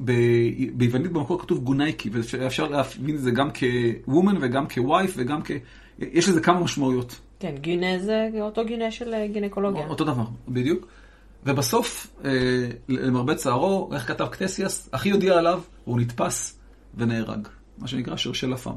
ב- 0.05 0.11
ביוונית 0.73 1.11
במקור 1.11 1.39
כתוב 1.41 1.59
גונייקי, 1.63 2.09
ואפשר 2.13 2.67
להבין 2.67 3.15
את 3.15 3.21
זה 3.21 3.31
גם 3.31 3.49
כוומן 4.05 4.35
וגם 4.41 4.65
כווייף 4.69 5.13
וגם 5.17 5.39
כ... 5.43 5.51
יש 5.99 6.29
לזה 6.29 6.41
כמה 6.41 6.59
משמעויות. 6.59 7.19
כן, 7.39 7.55
גינה 7.61 7.99
זה 7.99 8.29
אותו 8.41 8.65
גינה 8.65 8.91
של 8.91 9.13
אה, 9.13 9.27
גינקולוגיה. 9.27 9.87
אותו 9.87 10.03
דבר, 10.03 10.23
בדיוק. 10.47 10.87
ובסוף, 11.45 12.07
אה, 12.25 12.31
למרבה 12.89 13.35
צערו, 13.35 13.89
איך 13.93 14.07
כתב 14.07 14.27
קטסיאס, 14.27 14.89
אחי 14.91 15.11
הודיע 15.11 15.37
עליו, 15.37 15.61
והוא 15.87 15.99
נתפס 15.99 16.59
ונהרג. 16.97 17.47
מה 17.77 17.87
שנקרא 17.87 18.15
שרשל 18.15 18.53
עפם. 18.53 18.75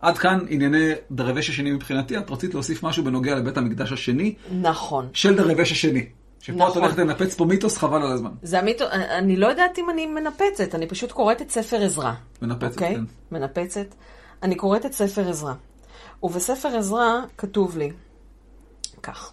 עד 0.00 0.18
כאן 0.18 0.38
ענייני 0.48 0.92
דרבש 1.10 1.50
השני 1.50 1.72
מבחינתי. 1.72 2.18
את 2.18 2.30
רצית 2.30 2.54
להוסיף 2.54 2.82
משהו 2.82 3.04
בנוגע 3.04 3.34
לבית 3.34 3.56
המקדש 3.56 3.92
השני 3.92 4.34
נכון. 4.60 5.08
של 5.12 5.36
דרבש 5.36 5.72
השני. 5.72 6.06
שפה 6.40 6.52
את 6.52 6.58
נכון. 6.58 6.82
הולכת 6.82 6.98
לנפץ 6.98 7.34
פה 7.34 7.44
מיתוס, 7.44 7.78
חבל 7.78 8.02
על 8.02 8.12
הזמן. 8.12 8.30
זה 8.42 8.58
המיתו... 8.58 8.84
אני 8.90 9.36
לא 9.36 9.46
יודעת 9.46 9.78
אם 9.78 9.90
אני 9.90 10.06
מנפצת, 10.06 10.74
אני 10.74 10.86
פשוט 10.86 11.12
קוראת 11.12 11.42
את 11.42 11.50
ספר 11.50 11.82
עזרא. 11.82 12.12
מנפצת, 12.42 12.74
אוקיי? 12.74 12.94
כן. 12.94 13.04
מנפצת. 13.32 13.94
אני 14.42 14.54
קוראת 14.54 14.86
את 14.86 14.92
ספר 14.92 15.28
עזרא. 15.28 15.52
ובספר 16.22 16.68
עזרא 16.68 17.20
כתוב 17.38 17.78
לי 17.78 17.90
כך: 19.02 19.32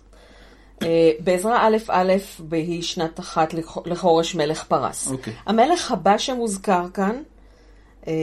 בעזרא 1.20 1.58
א' 1.62 1.78
א' 1.90 2.14
בהיא 2.40 2.82
שנת 2.82 3.20
אחת 3.20 3.54
לחורש 3.86 4.36
מלך 4.36 4.64
פרס. 4.64 5.12
אוקיי. 5.12 5.34
המלך 5.46 5.92
הבא 5.92 6.18
שמוזכר 6.18 6.86
כאן 6.94 7.16
אה, 8.08 8.14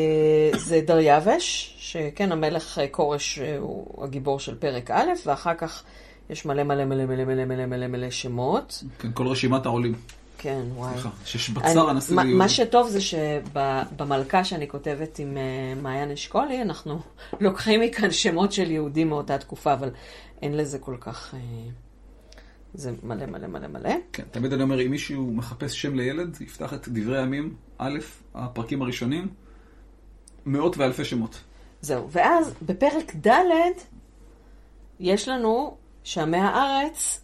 זה 0.56 0.80
דריווש, 0.86 1.74
שכן, 1.78 2.32
המלך 2.32 2.78
אה, 2.78 2.88
כורש 2.88 3.38
אה, 3.38 3.56
הוא 3.58 4.04
הגיבור 4.04 4.40
של 4.40 4.54
פרק 4.54 4.90
א', 4.90 5.08
ואחר 5.26 5.54
כך 5.54 5.82
יש 6.30 6.46
מלא 6.46 6.62
מלא 6.62 6.84
מלא 6.84 7.04
מלא 7.06 7.24
מלא 7.24 7.44
מלא 7.44 7.66
מלא 7.66 7.86
מלא 7.86 8.10
שמות. 8.10 8.84
כן, 8.98 9.08
כל 9.14 9.26
רשימת 9.26 9.66
העולים. 9.66 9.94
כן, 10.38 10.60
וואי. 10.76 10.92
סליחה, 10.92 11.08
ששבצר 11.24 11.88
הנשיא 11.90 12.14
מה- 12.16 12.22
ליהודה. 12.24 12.38
מה 12.44 12.48
שטוב 12.48 12.88
זה 12.88 12.98
שבמלכה 13.00 14.44
שאני 14.44 14.68
כותבת 14.68 15.18
עם 15.18 15.36
אה, 15.36 15.42
מעיין 15.82 16.10
אשכולי, 16.10 16.62
אנחנו 16.62 16.98
לוקחים 17.40 17.80
מכאן 17.80 18.10
שמות 18.10 18.52
של 18.52 18.70
יהודים 18.70 19.08
מאותה 19.08 19.38
תקופה, 19.38 19.72
אבל 19.72 19.90
אין 20.42 20.56
לזה 20.56 20.78
כל 20.78 20.96
כך 21.00 21.34
אה, 21.34 21.38
זה 22.74 22.92
מלא 23.02 23.26
מלא 23.26 23.46
מלא 23.46 23.66
מלא. 23.66 23.90
כן, 24.12 24.22
תמיד 24.30 24.52
אני 24.52 24.62
אומר, 24.62 24.86
אם 24.86 24.90
מישהו 24.90 25.32
מחפש 25.32 25.82
שם 25.82 25.94
לילד, 25.94 26.36
יפתח 26.40 26.74
את 26.74 26.88
דברי 26.88 27.18
הימים, 27.18 27.54
א', 27.78 27.98
הפרקים 28.34 28.82
הראשונים, 28.82 29.28
מאות 30.46 30.78
ואלפי 30.78 31.04
שמות. 31.04 31.40
זהו, 31.80 32.10
ואז 32.10 32.54
בפרק 32.62 33.16
ד' 33.26 33.40
יש 35.00 35.28
לנו 35.28 35.76
שעמי 36.04 36.38
הארץ 36.38 37.20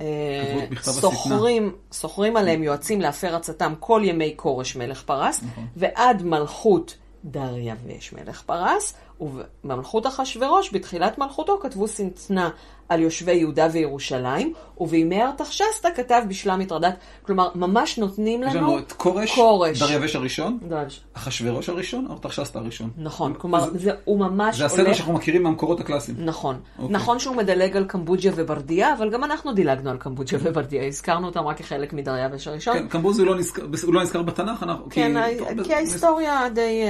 אה, 0.00 0.66
סוחרים, 0.82 1.76
סוחרים 1.92 2.36
עליהם 2.36 2.62
יועצים 2.62 3.00
להפר 3.00 3.36
עצתם 3.36 3.72
כל 3.80 4.02
ימי 4.04 4.32
כורש 4.36 4.76
מלך 4.76 5.02
פרס, 5.02 5.42
נכון. 5.42 5.66
ועד 5.76 6.22
מלכות 6.22 6.96
דריווש 7.24 8.12
מלך 8.12 8.42
פרס, 8.42 8.94
ובמלכות 9.24 10.06
אחשורוש, 10.06 10.70
בתחילת 10.72 11.18
מלכותו, 11.18 11.58
כתבו 11.62 11.88
שטנה 11.88 12.50
על 12.88 13.00
יושבי 13.00 13.32
יהודה 13.32 13.66
וירושלים, 13.72 14.52
ובימי 14.80 15.22
ארתחשסתא 15.22 15.88
כתב 15.96 16.22
בשלם 16.28 16.58
מתרדת. 16.58 16.94
כלומר, 17.22 17.48
ממש 17.54 17.98
נותנים 17.98 18.42
יש 18.42 18.54
לנו 18.54 18.66
לנו 18.66 18.78
את 18.78 18.92
כורש, 18.92 19.34
כורש. 19.34 19.82
דריווש 19.82 20.16
הראשון, 20.16 20.58
דריווש. 20.68 21.00
אחשוורוש 21.14 21.68
הראשון, 21.68 22.06
ארתחשסתא 22.10 22.58
הראשון. 22.58 22.90
נכון, 22.98 23.34
כלומר, 23.38 23.70
זה, 23.74 23.90
הוא 24.04 24.18
ממש 24.18 24.56
זה 24.58 24.64
הסדר 24.64 24.82
הולך... 24.82 24.96
שאנחנו 24.96 25.12
מכירים 25.12 25.42
מהמקורות 25.42 25.80
הקלאסיים. 25.80 26.16
נכון. 26.24 26.56
אוקיי. 26.78 26.94
נכון 26.96 27.18
שהוא 27.18 27.36
מדלג 27.36 27.76
על 27.76 27.84
קמבוג'יה 27.84 28.32
וברדיה, 28.36 28.94
אבל 28.94 29.10
גם 29.10 29.24
אנחנו 29.24 29.52
דילגנו 29.52 29.90
על 29.90 29.96
קמבוג'יה 29.96 30.38
וברדיה, 30.42 30.86
הזכרנו 30.86 31.26
אותם 31.26 31.40
רק 31.46 31.58
כחלק 31.58 31.92
מדריווש 31.92 32.48
הראשון. 32.48 32.74
כן, 32.74 32.88
קמבוז 32.88 33.18
הוא 33.18 33.26
לא 33.26 33.36
נזכר- 33.36 33.62
הוא 33.86 33.94
לא 33.94 34.02
נזכר 34.02 34.22
בתנ"ך, 34.22 34.62
אנחנו... 34.62 34.84
כן, 34.90 35.12
כי- 35.38 35.64
כי 35.64 35.74
ההיסטוריה 35.74 36.48
די... 36.54 36.82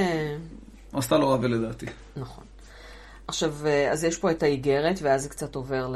עשתה 0.97 1.17
לו 1.17 1.31
עוול 1.31 1.53
לדעתי. 1.53 1.85
נכון. 2.15 2.43
עכשיו, 3.27 3.53
אה, 3.65 3.91
אז 3.91 4.03
יש 4.03 4.17
פה 4.17 4.31
את 4.31 4.43
האיגרת, 4.43 4.99
ואז 5.01 5.23
זה 5.23 5.29
קצת 5.29 5.55
עובר 5.55 5.87
ל... 5.87 5.95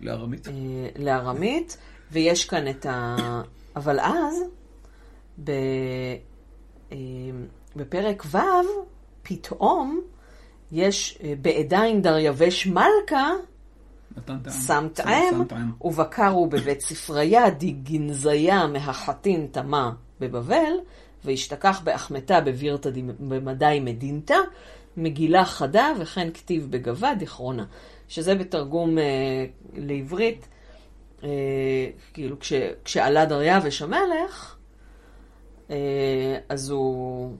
לארמית. 0.00 0.48
אה, 0.48 0.52
לארמית, 0.98 1.78
ויש 2.12 2.44
כאן 2.44 2.68
את 2.68 2.86
ה... 2.86 3.16
אבל 3.76 4.00
אז, 4.00 4.42
ב... 5.44 5.50
אה, 6.92 6.96
בפרק 7.76 8.22
ו', 8.26 8.38
פתאום 9.22 10.00
יש 10.72 11.18
בעדיין 11.40 12.02
דריווש 12.02 12.66
מלכה, 12.66 13.30
שם 14.66 14.88
עם, 15.06 15.44
טעם. 15.44 15.72
ובקרו 15.80 16.46
בבית 16.46 16.80
ספריה 16.80 17.50
דיגנזיה 17.50 18.66
מהחתין 18.66 19.46
תמה 19.52 19.90
בבבל, 20.20 20.72
והשתכח 21.24 21.80
באחמתה 21.84 22.40
בבירתא 22.40 22.90
די- 22.90 23.02
במדי 23.02 23.80
מדינתא, 23.80 24.36
מגילה 24.96 25.44
חדה 25.44 25.92
וכן 26.00 26.30
כתיב 26.32 26.66
בגבה 26.70 27.14
דכרונה. 27.18 27.64
שזה 28.08 28.34
בתרגום 28.34 28.98
אה, 28.98 29.04
לעברית, 29.74 30.48
אה, 31.24 31.28
כאילו 32.14 32.38
כש, 32.38 32.52
כשעלה 32.84 33.24
דריווש 33.24 33.82
המלך, 33.82 34.56
אה, 35.70 35.76
אז 36.48 36.70
הוא... 36.70 37.36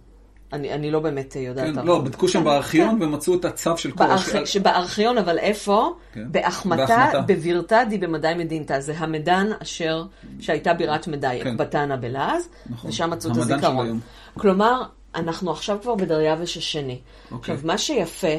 אני, 0.52 0.72
אני 0.72 0.90
לא 0.90 1.00
באמת 1.00 1.36
יודעת. 1.36 1.74
כן, 1.74 1.86
לא, 1.86 1.98
בדקו 1.98 2.28
שם 2.28 2.38
כן, 2.38 2.44
בארכיון 2.44 3.02
ומצאו 3.02 3.34
את 3.34 3.44
הצו 3.44 3.76
של 3.76 3.90
כורש. 3.90 4.28
בארכ... 4.28 4.46
שבארכיון, 4.46 5.18
אבל 5.18 5.38
איפה? 5.38 5.92
כן. 6.12 6.32
באחמתה. 6.32 7.10
בבירתדי 7.26 7.98
במדי 7.98 8.32
מדינתא. 8.36 8.80
זה 8.80 8.94
המדן 8.96 9.46
אשר, 9.62 10.04
שהייתה 10.40 10.74
בירת 10.74 11.08
מדי, 11.08 11.40
כן. 11.42 11.50
אקבתנה 11.50 11.96
בלעז, 11.96 12.48
נכון. 12.70 12.90
ושם 12.90 13.10
מצאו 13.10 13.32
את 13.32 13.36
הזיכרון. 13.36 14.00
כלומר, 14.34 14.82
אנחנו 15.14 15.50
עכשיו 15.50 15.78
כבר 15.82 15.94
בדריווש 15.94 16.56
השני. 16.56 17.00
אוקיי. 17.30 17.54
עכשיו, 17.54 17.66
מה 17.66 17.78
שיפה, 17.78 18.36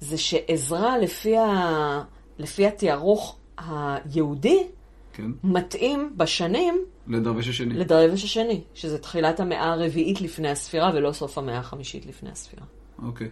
זה 0.00 0.18
שעזרא, 0.18 0.96
לפי, 0.96 1.38
ה... 1.38 2.02
לפי 2.38 2.66
התיארוך 2.66 3.36
היהודי, 3.58 4.66
כן, 5.14 5.30
מתאים 5.44 6.12
בשנים 6.16 6.84
לדרבש 7.06 7.48
השני. 7.48 7.74
לדריווש 7.74 8.24
השני, 8.24 8.60
שזה 8.74 8.98
תחילת 8.98 9.40
המאה 9.40 9.72
הרביעית 9.72 10.20
לפני 10.20 10.48
הספירה, 10.48 10.90
ולא 10.94 11.12
סוף 11.12 11.38
המאה 11.38 11.58
החמישית 11.58 12.06
לפני 12.06 12.30
הספירה. 12.30 12.66
אוקיי. 13.02 13.28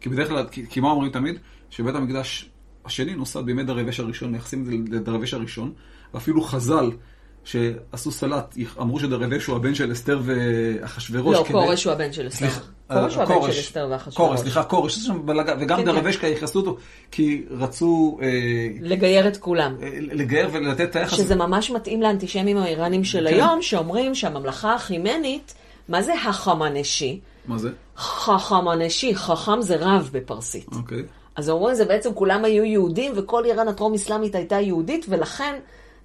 כי 0.00 0.08
בדרך 0.08 0.28
כלל, 0.28 0.46
כי, 0.50 0.66
כי 0.66 0.80
מה 0.80 0.90
אומרים 0.90 1.12
תמיד? 1.12 1.38
שבית 1.70 1.94
המקדש 1.94 2.50
השני 2.84 3.14
נוסד 3.14 3.46
בימי 3.46 3.64
דרבש 3.64 4.00
הראשון, 4.00 4.30
מייחסים 4.30 4.60
את 4.60 4.66
זה 4.66 4.72
לדרבש 4.96 5.34
הראשון, 5.34 5.72
ואפילו 6.14 6.42
חז"ל 6.42 6.90
שעשו 7.44 8.10
סלט, 8.10 8.56
אמרו 8.80 9.00
שדרבש 9.00 9.46
הוא 9.46 9.56
הבן 9.56 9.74
של 9.74 9.92
אסתר 9.92 10.20
ואחשוורוש. 10.22 11.36
לא, 11.36 11.44
כורש 11.44 11.84
הוא 11.84 11.92
הבן 11.92 12.12
של 12.12 12.28
אסתר. 12.28 12.46
כורש 12.88 13.14
הוא 13.14 13.22
הבן. 13.22 13.52
של 13.52 13.60
אסתר 13.60 13.88
ואחשוורוש. 13.90 14.16
כורש, 14.16 14.40
סליחה, 14.40 14.64
כורש, 14.64 14.96
יש 14.96 15.04
שם 15.04 15.26
בלגן, 15.26 15.56
וגם 15.60 15.84
דרבש 15.84 16.16
כן. 16.16 16.26
ייחסו 16.26 16.58
אותו, 16.58 16.76
כי 17.10 17.44
רצו 17.50 18.18
אה, 18.22 18.28
לגייר 18.80 19.28
את 19.28 19.36
כולם. 19.36 19.76
אה, 19.82 19.88
לגייר 20.00 20.48
ולתת 20.52 20.80
את 20.80 20.96
היחס. 20.96 21.16
שזה 21.16 21.34
ממש 21.34 21.70
מתאים 21.70 22.02
לאנטישמים 22.02 22.56
האיראנים 22.56 23.04
של 23.04 23.28
כן. 23.28 23.34
היום, 23.34 23.62
שאומרים 23.62 24.14
שהממלכה 24.14 24.74
החימנית, 24.74 25.54
מה 25.88 26.02
זה 26.02 26.14
החמנשי? 26.14 27.20
מה 27.46 27.58
זה? 27.58 27.70
חכמנשי, 27.96 29.14
חכם 29.14 29.62
זה 29.62 29.76
רב 29.80 30.10
בפרסית. 30.12 30.66
אוקיי. 30.72 31.02
אז 31.36 31.50
אומרים, 31.50 31.74
זה 31.74 31.84
בעצם 31.84 32.14
כולם 32.14 32.44
היו 32.44 32.64
יהודים, 32.64 33.12
וכל 33.16 33.44
איראן 33.44 33.68
הטרום-אסלאמית 33.68 34.34
הייתה 34.34 34.60
יהודית, 34.60 35.06
ולכן 35.08 35.54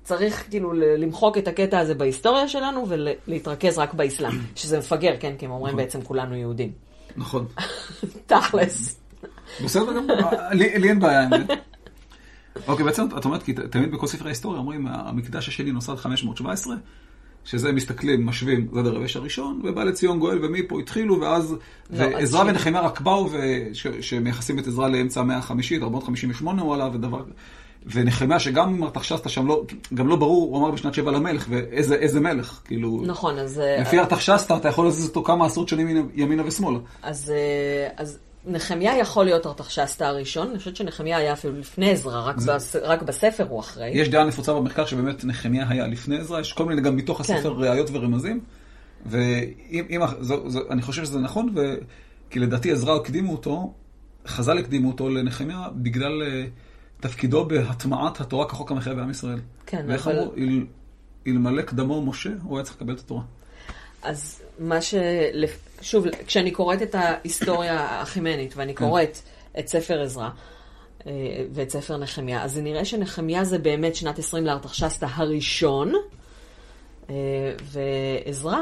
צריך 0.07 0.43
כאילו 0.49 0.73
למחוק 0.73 1.37
את 1.37 1.47
הקטע 1.47 1.79
הזה 1.79 1.95
בהיסטוריה 1.95 2.47
שלנו, 2.47 2.85
ולהתרכז 2.89 3.77
רק 3.77 3.93
באסלאם. 3.93 4.31
שזה 4.55 4.77
מפגר, 4.79 5.13
כן, 5.19 5.33
כי 5.39 5.45
הם 5.45 5.51
אומרים 5.51 5.75
בעצם 5.75 6.01
כולנו 6.01 6.35
יהודים. 6.35 6.71
נכון. 7.17 7.45
תכלס. 8.27 8.99
בסדר 9.63 9.93
גמור, 9.93 10.11
אה, 10.33 10.53
לי 10.53 10.89
אין 10.89 10.99
בעיה 10.99 11.23
עם 11.23 11.29
זה. 11.29 11.53
אוקיי, 12.67 12.85
בעצם 12.85 13.03
את 13.17 13.25
אומרת, 13.25 13.43
כי 13.43 13.53
תמיד 13.53 13.91
בכל 13.91 14.07
ספרי 14.07 14.27
ההיסטוריה 14.27 14.59
אומרים, 14.59 14.87
המקדש 14.87 15.47
השני 15.47 15.71
נוסד 15.71 15.95
517, 15.95 16.75
שזה 17.45 17.71
מסתכלים, 17.71 18.25
משווים, 18.25 18.67
זה 18.73 18.81
דרבש 18.81 19.15
הראשון, 19.15 19.61
ובא 19.63 19.83
לציון 19.83 20.19
גואל 20.19 20.45
ומפה 20.45 20.79
התחילו, 20.79 21.21
ואז, 21.21 21.55
לא, 21.89 22.05
ש- 22.27 22.33
ונחמיה 22.33 22.81
רק 22.81 23.01
באו, 23.01 23.29
וש- 23.31 23.87
שמייחסים 24.01 24.59
את 24.59 24.67
עזרא 24.67 24.87
לאמצע 24.87 25.19
המאה 25.19 25.37
החמישית, 25.37 25.83
458 25.83 26.61
הוא 26.61 26.73
עלה, 26.73 26.89
ודבר, 26.93 27.23
ונחמיה 27.91 28.39
שגם 28.39 28.69
אם 28.69 28.83
ארתחשסתא 28.83 29.29
שם 29.29 29.47
לא, 29.47 29.63
גם 29.93 30.07
לא 30.07 30.15
ברור, 30.15 30.49
הוא 30.55 30.59
אמר 30.59 30.71
בשנת 30.71 30.93
שבע 30.93 31.11
למלך, 31.11 31.45
ואיזה 31.49 31.95
איזה 31.95 32.19
מלך, 32.19 32.61
כאילו, 32.65 33.03
נכון, 33.05 33.39
אז... 33.39 33.59
אה, 33.59 33.81
לפי 33.81 33.99
ארתחשסתא 33.99 34.53
אתה 34.57 34.67
יכול 34.67 34.85
להזיז 34.85 35.07
אותו 35.07 35.23
כמה 35.23 35.45
עשרות 35.45 35.69
שנים 35.69 36.09
ימינה- 36.15 36.47
ושמאלה. 36.47 36.79
אז, 37.03 37.33
אה, 37.35 37.89
אז 37.97 38.17
נחמיה 38.45 38.97
יכול 38.97 39.25
להיות 39.25 39.45
ארתחשסתא 39.45 40.03
הראשון, 40.03 40.49
אני 40.49 40.57
חושבת 40.57 40.75
שנחמיה 40.75 41.17
היה 41.17 41.33
אפילו 41.33 41.59
לפני 41.59 41.91
עזרא, 41.91 42.19
רק, 42.19 42.35
בס, 42.35 42.75
רק 42.75 43.01
בספר 43.01 43.45
הוא 43.49 43.59
אחרי. 43.59 43.89
יש 43.93 44.09
דעה 44.09 44.23
נפוצה 44.23 44.53
במחקר 44.53 44.85
שבאמת 44.85 45.25
נחמיה 45.25 45.65
היה 45.69 45.87
לפני 45.87 46.17
עזרא, 46.17 46.39
יש 46.39 46.53
כל 46.53 46.65
מיני 46.65 46.81
גם 46.81 46.95
מתוך 46.95 47.21
כן. 47.21 47.33
הספר 47.33 47.51
ראיות 47.51 47.89
ורמזים, 47.93 48.39
ואם, 49.05 49.85
אם, 49.89 50.01
זו, 50.19 50.49
זו, 50.49 50.59
אני 50.69 50.81
חושב 50.81 51.03
שזה 51.05 51.19
נכון, 51.19 51.49
ו, 51.55 51.75
כי 52.29 52.39
לדעתי 52.39 52.71
עזרא 52.71 52.95
הקדימו 52.95 53.31
אותו, 53.31 53.73
חז"ל 54.27 54.57
הקדימו 54.57 54.87
אותו 54.91 55.09
לנחמיה 55.09 55.67
בגלל 55.75 56.23
אה, 56.23 56.45
תפקידו 56.99 57.45
בהטמעת 57.45 58.21
התורה 58.21 58.49
כחוק 58.49 58.71
המחייב 58.71 58.97
בעם 58.97 59.09
ישראל. 59.09 59.39
כן, 59.65 59.85
ואיך 59.87 60.07
אבל- 60.07 60.19
אמרו, 60.19 60.33
אל, 60.37 60.65
אלמלא 61.27 61.61
קדמו 61.61 62.05
משה, 62.05 62.29
הוא 62.43 62.57
היה 62.57 62.63
צריך 62.65 62.75
לקבל 62.77 62.93
את 62.93 62.99
התורה. 62.99 63.21
אז 64.03 64.41
מה 64.59 64.81
ש... 64.81 64.95
שוב, 65.81 66.05
כשאני 66.27 66.51
קוראת 66.51 66.81
את 66.81 66.95
ההיסטוריה 66.95 68.01
החימנית, 68.01 68.53
ואני 68.57 68.75
כן. 68.75 68.85
קוראת 68.85 69.17
את 69.59 69.67
ספר 69.67 70.01
עזרא 70.01 70.29
אה, 71.07 71.11
ואת 71.53 71.69
ספר 71.69 71.97
נחמיה, 71.97 72.43
אז 72.43 72.53
זה 72.53 72.61
נראה 72.61 72.85
שנחמיה 72.85 73.43
זה 73.45 73.57
באמת 73.59 73.95
שנת 73.95 74.19
20 74.19 74.45
לארתחשסתא 74.45 75.07
הראשון, 75.13 75.93
אה, 77.09 77.15
ועזרא 77.63 78.57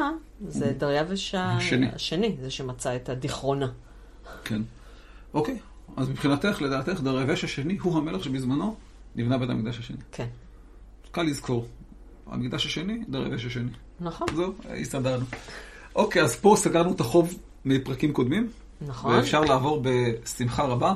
זה 0.48 0.72
דריווש 0.78 1.36
ה- 1.36 1.52
השני. 1.58 1.88
השני, 1.96 2.36
זה 2.42 2.52
שמצא 2.52 2.96
את 2.96 3.10
הדיכרונה. 3.10 3.68
כן. 4.44 4.62
אוקיי, 5.34 5.58
אז 5.96 6.10
מבחינתך, 6.10 6.62
לדעתך, 6.62 7.02
דרבש 7.02 7.44
השני 7.44 7.78
הוא 7.82 7.98
המלך 7.98 8.24
שבזמנו 8.24 8.76
נבנה 9.16 9.38
בית 9.38 9.50
המקדש 9.50 9.80
השני. 9.80 9.98
כן, 10.12 10.28
קל 11.12 11.24
לזכור. 11.24 11.68
המקדש 12.28 12.66
השני, 12.66 13.04
דרבש 13.10 13.46
השני. 13.46 13.70
נכון, 14.00 14.28
זהו, 14.36 14.54
הסתדרנו. 14.82 15.26
אוקיי, 15.96 16.22
אז 16.22 16.36
פה 16.36 16.56
סגרנו 16.58 16.92
את 16.92 17.00
החוב 17.00 17.40
מפרקים 17.66 18.14
קודמים, 18.14 18.50
נכון. 18.82 19.16
ואפשר 19.16 19.42
לעבור 19.42 19.84
בשמחה 19.84 20.64
רבה 20.64 20.94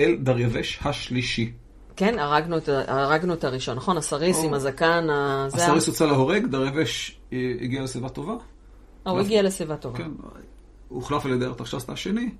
אל 0.00 0.16
דריווש 0.16 0.78
השלישי. 0.84 1.52
כן, 1.96 2.18
הרגנו 2.18 2.58
את, 2.58 2.68
הרגנו 2.68 3.34
את 3.34 3.44
הראשון, 3.44 3.76
נכון? 3.76 3.96
הסריס 3.96 4.38
או. 4.38 4.44
עם 4.44 4.54
הזקן, 4.54 5.06
זה 5.48 5.64
הסריס 5.64 5.88
יוצא 5.88 6.06
להורג, 6.06 6.46
דריווש 6.46 7.18
אה, 7.32 7.52
הגיע 7.60 7.82
לשיבה 7.82 8.08
טובה. 8.08 8.34
הוא 9.02 9.20
הגיע 9.20 9.42
לשיבה 9.42 9.76
טובה. 9.76 9.98
כן, 9.98 10.10
הוחלף 10.88 11.26
על 11.26 11.32
ידי 11.32 11.44
ארתחשסתא 11.44 11.92
השני, 11.92 12.30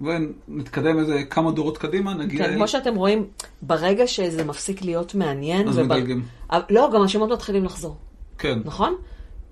ונתקדם 0.00 0.98
איזה 0.98 1.22
כמה 1.30 1.50
דורות 1.52 1.78
קדימה, 1.78 2.14
נגיע... 2.14 2.46
כן, 2.46 2.54
כמו 2.54 2.68
שאתם 2.68 2.94
רואים, 2.94 3.26
ברגע 3.62 4.06
שזה 4.06 4.44
מפסיק 4.44 4.82
להיות 4.82 5.14
מעניין, 5.14 5.68
אז 5.68 5.78
ובר- 5.78 5.96
מדלגים. 5.96 6.22
לא, 6.70 6.90
גם 6.94 7.02
השמות 7.02 7.30
מתחילים 7.30 7.64
לחזור, 7.64 7.96
כן, 8.38 8.58
נכון? 8.64 8.94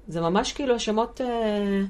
זה 0.08 0.20
ממש 0.20 0.52
כאילו 0.52 0.74
השמות, 0.74 1.20
אה, 1.20 1.82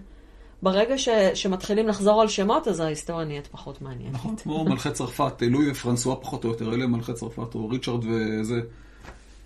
ברגע 0.62 0.98
ש, 0.98 1.08
שמתחילים 1.34 1.88
לחזור 1.88 2.20
על 2.20 2.28
שמות, 2.28 2.68
אז 2.68 2.80
ההיסטוריה 2.80 3.24
נהיית 3.26 3.46
פחות 3.46 3.82
מעניינת. 3.82 4.14
נכון, 4.14 4.36
כמו 4.36 4.64
מלכי 4.64 4.90
צרפת, 4.90 5.42
לואי 5.50 5.70
ופרנסואה 5.70 6.16
פחות 6.16 6.44
או 6.44 6.48
יותר, 6.50 6.74
אלה 6.74 6.86
מלכי 6.86 7.12
צרפת, 7.12 7.54
או 7.54 7.68
ריצ'רד 7.68 8.04
וזה. 8.04 8.60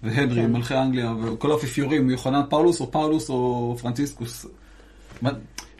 והנרי, 0.03 0.43
כן. 0.43 0.53
מלכי 0.53 0.75
אנגליה, 0.77 1.15
וכל 1.23 1.53
האפיפיורים, 1.53 2.11
יוחנן 2.11 2.43
פאולוס 2.49 2.81
או 2.81 2.91
פאולוס 2.91 3.31
או 3.31 3.77
פרנציסקוס. 3.83 4.47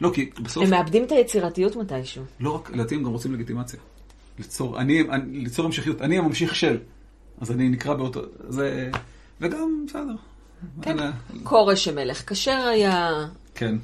לא, 0.01 0.11
כי 0.13 0.29
בסוף, 0.41 0.63
הם 0.63 0.69
מאבדים 0.69 1.03
את 1.03 1.11
היצירתיות 1.11 1.75
מתישהו. 1.75 2.23
לא 2.39 2.55
רק, 2.55 2.69
לדעתי 2.71 2.95
הם 2.95 3.03
גם 3.03 3.09
רוצים 3.11 3.33
לגיטימציה. 3.33 3.79
ליצור, 4.39 4.79
אני, 4.79 5.01
אני- 5.01 5.39
ליצור 5.39 5.65
המשכיות, 5.65 6.01
אני 6.01 6.17
הממשיך 6.17 6.55
של. 6.55 6.77
אז 7.41 7.51
אני 7.51 7.69
נקרא 7.69 7.93
באותו, 7.93 8.21
זה, 8.49 8.89
וגם, 9.41 9.85
בסדר. 9.87 10.15
כן. 10.81 10.99
אלה- 10.99 11.11
כורש 11.43 11.87
המלך 11.87 12.29
כשר 12.29 12.51
היה... 12.71 13.25
כן. 13.55 13.75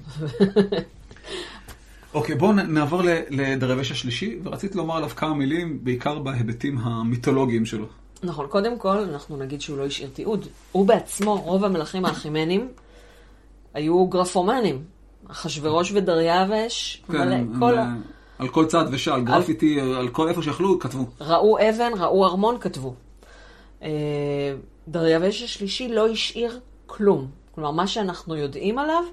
אוקיי, 2.14 2.36
בואו 2.36 2.52
נעבור 2.52 3.02
ל- 3.04 3.10
לדרווש 3.30 3.92
השלישי, 3.92 4.40
ורציתי 4.44 4.78
לומר 4.78 4.98
עליו 4.98 5.10
כמה 5.10 5.34
מילים, 5.34 5.80
בעיקר 5.84 6.20
בהיבטים 6.20 6.78
המיתולוגיים 6.78 7.66
שלו. 7.66 7.86
נכון, 8.24 8.48
קודם 8.48 8.80
כל, 8.80 8.98
אנחנו 8.98 9.38
נגיד 9.38 9.62
שהוא 9.62 9.78
לא 9.78 9.86
השאיר 9.86 10.10
תיעוד. 10.14 10.48
הוא 10.72 10.88
בעצמו, 10.88 11.42
רוב 11.42 11.64
המלכים 11.66 12.06
האחימנים 12.06 12.68
היו 13.74 14.08
גרפומנים. 14.08 14.84
אחשוורוש 15.28 15.92
ודריווש, 15.92 17.04
מלא, 17.10 17.22
כן, 17.24 17.60
כל... 17.60 17.66
על- 17.66 17.78
ה- 17.78 17.96
על 18.40 18.48
כל 18.48 18.66
צעד 18.66 18.88
ושעל, 18.92 19.22
גרפיטי, 19.22 19.80
על 19.82 20.10
כל 20.10 20.28
איפה 20.30 20.42
שיכלו, 20.42 20.80
כתבו. 20.80 21.06
ראו 21.22 21.58
אבן, 21.70 21.92
ראו 22.00 22.26
ארמון, 22.26 22.58
כתבו. 22.60 22.94
אה, 23.82 23.90
דריווש 24.88 25.44
השלישי 25.44 25.88
לא 25.88 26.08
השאיר 26.08 26.60
כלום. 26.86 27.28
כלומר, 27.56 27.72
מה 27.72 27.88
שאנחנו 27.88 28.36
יודעים 28.36 28.80
עליו, 28.80 29.04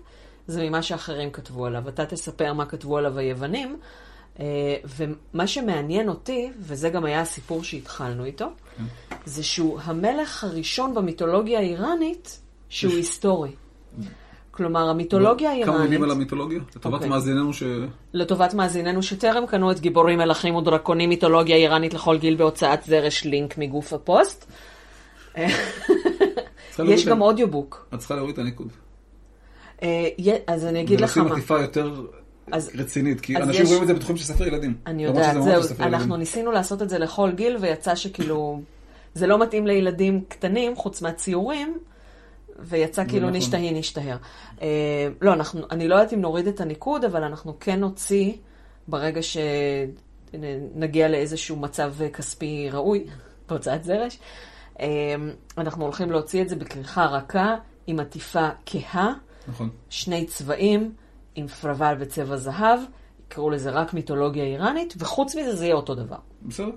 זה 0.47 0.63
ממה 0.63 0.83
שאחרים 0.83 1.31
כתבו 1.31 1.67
עליו. 1.67 1.89
אתה 1.89 2.07
תספר 2.07 2.53
מה 2.53 2.67
כתבו 2.67 2.97
עליו 2.97 3.19
היוונים, 3.19 3.77
אה, 4.41 4.45
ומה 4.97 5.47
שמעניין 5.47 6.09
אותי, 6.09 6.51
וזה 6.59 6.91
גם 6.91 7.05
היה 7.05 7.21
הסיפור 7.21 7.65
שהתחלנו 7.65 8.25
איתו, 8.25 8.47
זה 9.25 9.43
שהוא 9.43 9.81
המלך 9.85 10.45
הראשון 10.45 10.95
במיתולוגיה 10.95 11.59
האיראנית 11.59 12.41
שהוא 12.69 12.93
היסטורי. 12.93 13.53
כלומר, 14.57 14.89
המיתולוגיה 14.89 15.51
כמה 15.65 15.79
מילים 15.79 16.03
על 16.03 16.11
המיתולוגיה? 16.11 16.59
לטובת 16.77 16.95
אוקיי. 16.95 17.09
מאזיננו 17.09 17.53
ש... 17.53 17.63
לטובת 18.13 18.55
מאזיננו 18.55 19.03
שטרם 19.03 19.47
קנו 19.47 19.71
את 19.71 19.81
גיבורים, 19.81 20.19
מלכים 20.19 20.55
ודרקונים, 20.55 21.09
מיתולוגיה 21.09 21.57
איראנית 21.57 21.95
לכל 21.95 22.19
גיל 22.19 22.37
בהוצאת 22.37 22.83
זרש 22.85 23.25
לינק 23.25 23.59
מגוף 23.59 23.93
הפוסט. 23.93 24.51
יש 26.85 27.07
גם 27.07 27.21
אודיובוק. 27.23 27.87
את 27.95 27.99
צריכה 27.99 28.15
להוריד 28.15 28.33
את 28.33 28.39
הניקוד. 28.39 28.69
אה, 29.83 30.09
אז 30.47 30.65
אני 30.65 30.81
אגיד 30.81 31.01
לך 31.01 31.11
ולשים 31.17 31.25
מה. 31.25 31.37
עטיפה 31.37 31.61
יותר 31.61 32.01
אז- 32.53 32.71
רצינית, 32.79 33.21
כי 33.21 33.37
אנשים 33.37 33.63
יש- 33.63 33.69
רואים 33.69 33.83
את 33.83 33.89
זה 33.89 33.95
בתחומים 33.95 34.17
של 34.17 34.25
ספר 34.25 34.47
ילדים. 34.47 34.75
אני 34.87 35.05
יודעת, 35.05 35.43
זהו, 35.43 35.63
אנחנו 35.81 35.99
ילדים. 35.99 36.13
ניסינו 36.13 36.53
לעשות 36.53 36.83
את 36.83 36.89
זה 36.89 36.99
לכל 36.99 37.31
גיל, 37.33 37.57
ויצא 37.61 37.95
שכאילו, 37.95 38.61
זה 39.15 39.27
לא 39.27 39.39
מתאים 39.39 39.67
לילדים 39.67 40.21
קטנים, 40.29 40.77
חוץ 40.77 41.03
מהציורים, 41.03 41.79
ויצא 42.59 43.05
כאילו 43.05 43.27
נכון. 43.27 43.37
נשתהי 43.37 43.73
נשתהר. 43.75 44.17
אה, 44.63 45.09
לא, 45.23 45.33
אנחנו, 45.33 45.61
אני 45.71 45.89
לא 45.89 45.95
יודעת 45.95 46.13
אם 46.13 46.21
נוריד 46.21 46.47
את 46.47 46.61
הניקוד, 46.61 47.05
אבל 47.05 47.25
אנחנו 47.25 47.57
כן 47.61 47.81
נוציא, 47.81 48.33
ברגע 48.89 49.21
שנגיע 50.33 51.09
לאיזשהו 51.09 51.57
מצב 51.57 51.95
כספי 52.13 52.69
ראוי, 52.71 53.05
בהוצאת 53.49 53.85
זרש, 53.85 54.19
אה, 54.81 54.87
אנחנו 55.59 55.85
הולכים 55.85 56.11
להוציא 56.11 56.43
את 56.43 56.49
זה 56.49 56.57
בכריכה 56.57 57.07
רכה, 57.07 57.57
עם 57.87 58.01
עטיפה 58.01 58.49
כהה. 58.67 59.13
נכון. 59.49 59.71
שני 59.91 60.27
צבעים 60.27 60.93
עם 61.35 61.47
פרוול 61.47 61.97
וצבע 61.99 62.37
זהב, 62.37 62.79
יקראו 63.27 63.51
לזה 63.51 63.71
רק 63.71 63.95
מיתולוגיה 63.95 64.45
איראנית, 64.45 64.95
וחוץ 64.99 65.37
מזה 65.37 65.57
זה 65.57 65.65
יהיה 65.65 65.75
אותו 65.75 65.95
דבר. 65.95 66.19
בסדר. 66.43 66.71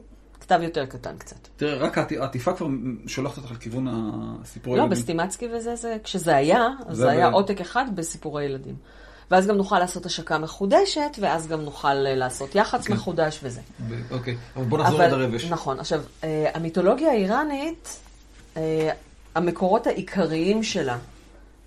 כתב 0.50 0.62
יותר 0.64 0.86
קטן 0.86 1.18
קצת. 1.18 1.36
תראה, 1.58 1.78
רק 1.78 1.98
העט- 1.98 2.12
העטיפה 2.12 2.54
כבר 2.54 2.68
שולחת 3.08 3.38
אותך 3.38 3.52
לכיוון 3.52 3.88
הסיפורי 3.92 4.78
לא, 4.78 4.84
ילדים. 4.84 4.98
בסטימצקי 5.00 5.48
וזה, 5.54 5.76
זה, 5.76 5.98
כשזה 6.04 6.36
היה, 6.36 6.68
אז 6.88 6.98
זה 6.98 7.04
זה 7.04 7.10
היה 7.10 7.28
עותק 7.28 7.62
אחד 7.62 7.86
בסיפורי 7.96 8.46
ילדים. 8.46 8.76
ואז 9.32 9.48
גם 9.48 9.56
נוכל 9.56 9.80
לעשות 9.80 10.06
השקה 10.06 10.38
מחודשת, 10.38 11.18
ואז 11.20 11.48
גם 11.48 11.62
נוכל 11.62 11.88
אה, 11.88 12.16
לעשות 12.16 12.56
יח"צ 12.56 12.88
כן. 12.88 12.94
מחודש 12.94 13.40
וזה. 13.44 13.62
אוקיי, 14.12 14.38
אבל 14.56 14.66
בוא 14.66 14.78
נחזור 14.80 15.02
עד 15.02 15.14
הרבש. 15.14 15.46
נכון, 15.46 15.80
עכשיו, 15.80 16.02
אה, 16.24 16.50
המיתולוגיה 16.54 17.12
האיראנית, 17.12 18.00
אה, 18.58 18.90
המקורות 19.36 19.88
העיקריים 19.88 20.64
שלה 20.64 20.98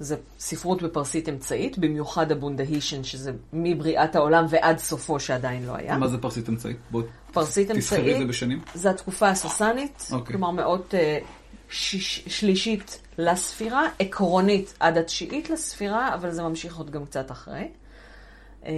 זה 0.02 0.16
ספרות 0.38 0.82
בפרסית 0.82 1.28
אמצעית, 1.28 1.78
במיוחד 1.78 2.32
הבונדהישן, 2.32 3.04
שזה 3.04 3.32
מבריאת 3.52 4.16
העולם 4.16 4.46
ועד 4.48 4.78
סופו 4.78 5.20
שעדיין 5.20 5.66
לא 5.66 5.76
היה. 5.76 5.98
מה 5.98 6.08
זה 6.08 6.18
פרסית 6.18 6.48
אמצעית? 6.48 6.76
בואי 6.90 7.04
פרסית 7.32 7.70
תסחרי 7.70 7.98
את 7.98 8.04
זה 8.04 8.10
אמצעית 8.10 8.28
בשנים. 8.28 8.60
זה 8.74 8.90
התקופה 8.90 9.28
הססנית, 9.28 10.08
אוקיי. 10.12 10.26
כלומר 10.26 10.50
מאות 10.50 10.94
אה, 10.94 11.18
שיש, 11.68 12.24
שלישית 12.26 13.02
לספירה, 13.18 13.88
עקרונית 13.98 14.74
עד 14.80 14.98
התשיעית 14.98 15.50
לספירה, 15.50 16.14
אבל 16.14 16.30
זה 16.30 16.42
ממשיך 16.42 16.76
עוד 16.76 16.90
גם 16.90 17.04
קצת 17.04 17.30
אחרי. 17.30 17.68
אה, 18.66 18.72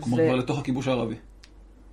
כלומר, 0.00 0.24
כבר 0.24 0.36
לתוך 0.36 0.58
הכיבוש 0.58 0.88
הערבי. 0.88 1.16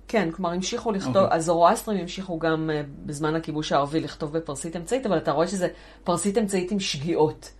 כן, 0.08 0.30
כלומר 0.30 0.50
המשיכו 0.52 0.92
לכתוב, 0.92 1.16
אוקיי. 1.16 1.36
הזורואסטרים 1.36 2.00
המשיכו 2.00 2.38
גם 2.38 2.70
אה, 2.70 2.82
בזמן 3.06 3.34
הכיבוש 3.34 3.72
הערבי 3.72 4.00
לכתוב 4.00 4.32
בפרסית 4.32 4.76
אמצעית, 4.76 5.06
אבל 5.06 5.16
אתה 5.18 5.32
רואה 5.32 5.46
שזה 5.46 5.68
פרסית 6.04 6.38
אמצעית 6.38 6.70
עם 6.70 6.80
שגיאות. 6.80 7.50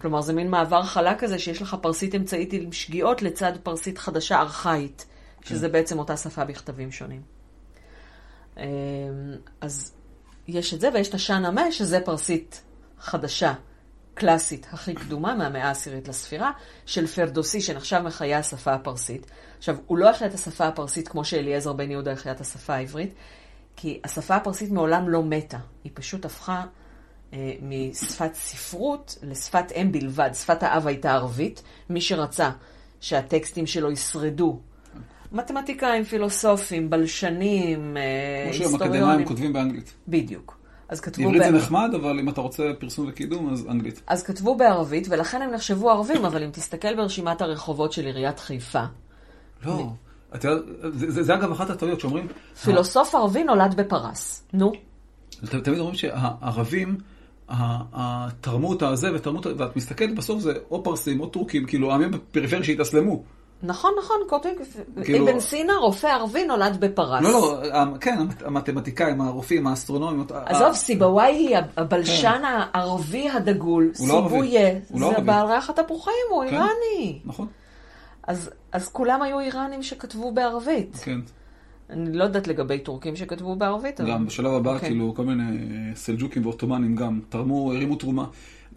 כלומר, 0.00 0.20
זה 0.20 0.32
מין 0.32 0.50
מעבר 0.50 0.82
חלק 0.82 1.18
כזה 1.18 1.38
שיש 1.38 1.62
לך 1.62 1.76
פרסית 1.82 2.14
אמצעית 2.14 2.52
עם 2.52 2.72
שגיאות 2.72 3.22
לצד 3.22 3.52
פרסית 3.62 3.98
חדשה 3.98 4.40
ארכאית, 4.40 5.06
שזה 5.44 5.68
בעצם 5.68 5.98
אותה 5.98 6.16
שפה 6.16 6.44
בכתבים 6.44 6.92
שונים. 6.92 7.22
אה, 8.58 8.64
אז 9.60 9.92
יש 10.48 10.74
את 10.74 10.80
זה, 10.80 10.88
ויש 10.94 11.08
את 11.08 11.14
השאן 11.14 11.44
המה, 11.44 11.72
שזה 11.72 12.00
פרסית 12.00 12.62
חדשה, 12.98 13.54
קלאסית, 14.14 14.66
הכי 14.72 14.94
קדומה, 14.94 15.34
מהמאה 15.34 15.68
העשירית 15.68 16.08
לספירה, 16.08 16.50
של 16.86 17.06
פרדוסי, 17.06 17.60
שנחשב 17.60 17.98
מחיי 17.98 18.34
השפה 18.34 18.72
הפרסית. 18.72 19.26
עכשיו, 19.58 19.76
הוא 19.86 19.98
לא 19.98 20.10
החיה 20.10 20.28
את 20.28 20.34
השפה 20.34 20.66
הפרסית 20.66 21.08
כמו 21.08 21.24
שאליעזר 21.24 21.72
בן 21.72 21.90
יהודה 21.90 22.12
החיה 22.12 22.32
את 22.32 22.40
השפה 22.40 22.74
העברית, 22.74 23.14
כי 23.76 24.00
השפה 24.04 24.36
הפרסית 24.36 24.70
מעולם 24.70 25.08
לא 25.08 25.22
מתה, 25.22 25.58
היא 25.84 25.92
פשוט 25.94 26.24
הפכה 26.24 26.64
משפת 27.62 28.34
ספרות 28.34 29.18
לשפת 29.22 29.72
אם 29.76 29.92
בלבד. 29.92 30.30
שפת 30.34 30.62
האב 30.62 30.86
הייתה 30.86 31.12
ערבית, 31.12 31.62
מי 31.90 32.00
שרצה 32.00 32.50
שהטקסטים 33.00 33.66
שלו 33.66 33.90
ישרדו. 33.90 34.58
מתמטיקאים, 35.32 36.04
פילוסופים, 36.04 36.90
בלשנים, 36.90 37.96
אה, 37.96 38.02
כמו 38.44 38.54
שהם 38.54 38.62
היסטוריונים. 38.66 39.02
אקדמאים 39.02 39.24
כותבים 39.28 39.52
באנגלית. 39.52 39.94
בדיוק. 40.08 40.58
אז 40.88 41.00
כתבו, 41.00 41.24
עברית 41.24 41.42
ב... 41.42 41.44
זה 41.44 41.50
נחמד, 41.50 41.90
אבל 41.94 42.18
אם 42.18 42.28
אתה 42.28 42.40
רוצה 42.40 42.62
פרסום 42.78 43.06
וקידום, 43.08 43.52
אז 43.52 43.66
אנגלית. 43.70 44.00
אז 44.06 44.22
כתבו 44.22 44.56
בערבית, 44.56 45.06
ולכן 45.10 45.42
הם 45.42 45.50
נחשבו 45.50 45.90
ערבים, 45.90 46.24
אבל 46.24 46.42
אם 46.42 46.50
תסתכל 46.50 46.96
ברשימת 46.96 47.42
הרחובות 47.42 47.92
של 47.92 48.06
עיריית 48.06 48.38
חיפה, 48.40 48.84
לא. 49.66 49.86
אתה 50.34 50.48
יודע, 50.48 50.62
זה- 50.90 51.10
זה 51.10 51.22
זה 51.22 51.34
אגב 51.34 51.50
אחת 51.52 51.70
הטעויות 51.70 52.00
שאומרים, 52.00 52.26
פילוסוף 52.64 53.14
ערבי 53.14 53.44
נולד 53.44 53.74
בפרס. 53.76 54.44
נו, 54.52 54.72
תמיד 55.62 55.78
אומרים 55.78 55.94
שהערבים 55.94 56.98
ה- 57.48 57.54
ה- 58.00 58.28
תרמו 58.40 58.72
את 58.72 58.82
הזה 58.82 59.14
ותרמו 59.14 59.40
את... 59.40 59.46
ואת 59.56 59.76
מסתכלת 59.76 60.14
בסוף 60.14 60.40
זה 60.40 60.52
או 60.70 60.82
פרסים 60.84 61.20
או 61.20 61.26
טורקים, 61.26 61.66
כאילו 61.66 61.90
העמים 61.92 62.10
בפריפריה 62.10 62.64
שהתאסלמו. 62.64 63.22
נכון, 63.62 63.90
נכון, 64.04 64.16
כותב, 64.28 64.48
כאילו- 65.04 65.28
אבן 65.30 65.40
סינא, 65.40 65.72
רופא 65.72 66.06
ערבי, 66.06 66.44
נולד 66.46 66.80
בפרס. 66.80 67.22
לא, 67.22 67.30
לא, 67.32 67.62
ה- 67.72 67.98
כן, 68.00 68.18
המת- 68.18 68.42
המתמטיקאים, 68.42 69.20
הרופאים, 69.20 69.66
האסטרונומים. 69.66 70.24
עזוב, 70.46 70.72
סיבוואי 70.72 71.34
היא 71.34 71.56
הבלשן 71.76 72.42
הערבי 72.44 73.30
הדגול, 73.30 73.90
כן. 73.98 74.04
לא. 74.08 74.22
סיבויה, 74.28 74.70
לא 74.94 75.12
זה. 75.16 75.20
בעל 75.22 75.46
ריח 75.46 75.70
התפוחים, 75.70 76.12
הוא 76.30 76.44
כן. 76.44 76.48
איראני. 76.54 77.18
נכון, 77.24 77.46
אז, 78.26 78.50
אז 78.72 78.88
כולם 78.88 79.22
היו 79.22 79.40
איראנים 79.40 79.82
שכתבו 79.82 80.32
בערבית. 80.32 80.96
כן. 81.04 81.20
אני 81.90 82.12
לא 82.12 82.24
יודעת 82.24 82.48
לגבי 82.48 82.78
טורקים 82.78 83.16
שכתבו 83.16 83.56
בערבית, 83.56 84.00
אבל... 84.00 84.10
גם 84.10 84.26
בשלב 84.26 84.52
הבא, 84.52 84.74
אוקיי. 84.74 84.88
כאילו, 84.88 85.14
כל 85.16 85.24
מיני 85.24 85.42
אה, 85.42 85.94
סלג'וקים 85.94 86.46
ואוטומנים 86.46 86.96
גם 86.96 87.20
תרמו, 87.28 87.72
הרימו 87.72 87.96
תרומה. 87.96 88.24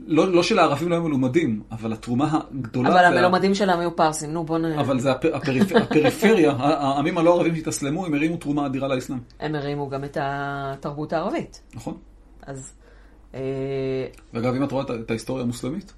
לא 0.08 0.32
לא 0.32 0.43
שלערבים 0.43 0.89
לא 0.89 0.96
היו 0.96 1.04
מלומדים, 1.04 1.62
אבל 1.72 1.93
התרומה 1.93 2.39
הגדולה... 2.52 2.89
אבל 2.89 2.98
זה 2.98 3.06
ה- 3.06 3.08
המלומדים 3.08 3.56
שלהם 3.56 3.80
היו 3.80 3.96
פרסים, 3.96 4.34
נו 4.34 4.43
בוא 4.43 4.58
נ... 4.58 4.65
אבל 4.80 5.00
זה 5.00 5.12
הפ- 5.12 5.26
הפריפ- 5.34 5.78
הפריפריה, 5.78 6.52
העמים 6.52 7.17
הלא 7.17 7.36
ערבים 7.36 7.56
שהתאסלמו, 7.56 8.06
הם 8.06 8.13
הרימו 8.13 8.38
תרומה 8.38 8.65
אדירה 8.65 8.88
לאסלאם. 8.88 9.20
הם 9.39 9.56
הרימו 9.56 9.89
גם 9.89 10.04
את 10.04 10.17
התרבות 10.22 11.13
הערבית. 11.13 11.62
נכון? 11.76 11.98
אז... 12.41 12.74
אה, 13.36 13.39
ואגב, 14.34 14.56
אם 14.56 14.63
את 14.63 14.72
רואה 14.72 14.84
את 15.04 15.10
ההיסטוריה 15.12 15.43
המוסלמית, 15.43 15.93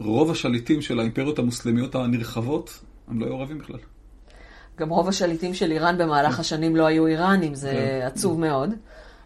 רוב 0.00 0.30
השליטים 0.30 0.82
של 0.82 1.00
האימפריות 1.00 1.38
המוסלמיות 1.38 1.94
הנרחבות, 1.94 2.80
הם 3.08 3.20
לא 3.20 3.26
היו 3.26 3.34
ערבים 3.36 3.58
בכלל. 3.58 3.78
גם 4.78 4.88
רוב 4.88 5.08
השליטים 5.08 5.54
של 5.54 5.72
איראן 5.72 5.98
במהלך 5.98 6.40
השנים 6.40 6.76
לא 6.76 6.86
היו 6.86 7.06
איראנים, 7.06 7.54
זה 7.54 7.70
כן. 7.70 8.06
עצוב 8.06 8.40
מאוד. 8.40 8.70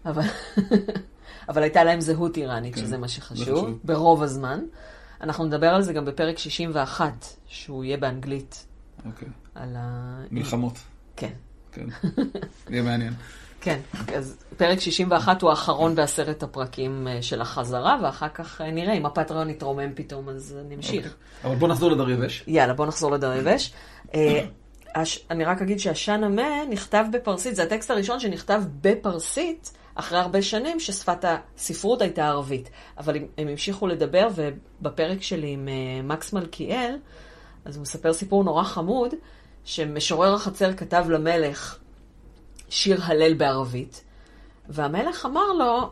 אבל... 0.07 0.23
אבל 1.49 1.63
הייתה 1.63 1.85
להם 1.85 2.01
זהות 2.01 2.37
איראנית, 2.37 2.75
כן, 2.75 2.81
שזה 2.81 2.99
מה 2.99 3.09
שחשוב, 3.09 3.43
חשוב. 3.43 3.79
ברוב 3.85 4.23
הזמן. 4.23 4.61
אנחנו 5.21 5.45
נדבר 5.45 5.67
על 5.67 5.83
זה 5.83 5.93
גם 5.93 6.05
בפרק 6.05 6.39
61, 6.39 7.27
שהוא 7.47 7.85
יהיה 7.85 7.97
באנגלית, 7.97 8.67
אוקיי. 9.07 9.29
על 9.55 9.77
ה... 9.77 10.19
מלחמות. 10.31 10.79
כן. 11.17 11.33
כן. 11.73 11.87
יהיה 12.71 12.83
מעניין. 12.83 13.15
כן, 13.61 13.79
אז 14.17 14.37
פרק 14.57 14.81
61 14.81 15.43
הוא 15.43 15.51
האחרון 15.51 15.95
בעשרת 15.95 16.43
הפרקים 16.43 17.09
אה, 17.09 17.23
של 17.23 17.41
החזרה, 17.41 17.99
ואחר 18.03 18.29
כך 18.29 18.61
אה, 18.61 18.71
נראה 18.71 18.93
אם 18.93 19.07
הפטריון 19.07 19.51
יתרומם 19.51 19.95
פתאום, 19.95 20.29
אז 20.29 20.57
נמשיך. 20.69 21.07
אוקיי. 21.07 21.51
אבל 21.51 21.57
בוא 21.57 21.69
נחזור 21.69 21.91
לדריווש. 21.91 22.45
יאללה, 22.47 22.75
בוא 22.75 22.87
נחזור 22.87 23.11
לדריווש. 23.11 23.73
הש- 24.95 25.27
אני 25.31 25.45
רק 25.45 25.63
אגיד 25.63 25.79
שהשן 25.79 26.25
המה 26.25 26.65
נכתב 26.71 27.05
בפרסית, 27.13 27.57
זה 27.57 27.63
הטקסט 27.63 27.91
הראשון 27.91 28.21
שנכתב 28.21 28.63
בפרסית 28.81 29.73
אחרי 29.95 30.19
הרבה 30.19 30.43
שנים 30.43 30.81
ששפת 30.81 31.25
הספרות 31.25 32.03
הייתה 32.03 32.27
ערבית. 32.27 32.71
אבל 32.99 33.17
הם, 33.17 33.27
הם 33.39 33.49
המשיכו 33.49 33.87
לדבר, 33.87 34.29
ובפרק 34.35 35.23
שלי 35.23 35.51
עם 35.51 35.69
אה, 35.69 36.03
מקס 36.03 36.33
מלכיאל, 36.33 36.97
אז 37.65 37.77
הוא 37.77 37.83
מספר 37.83 38.13
סיפור 38.13 38.45
נורא 38.45 38.63
חמוד, 38.63 39.15
שמשורר 39.65 40.35
החצר 40.35 40.75
כתב 40.75 41.05
למלך 41.09 41.79
שיר 42.69 43.01
הלל 43.05 43.35
בערבית, 43.35 44.05
והמלך 44.69 45.27
אמר 45.27 45.53
לו, 45.53 45.91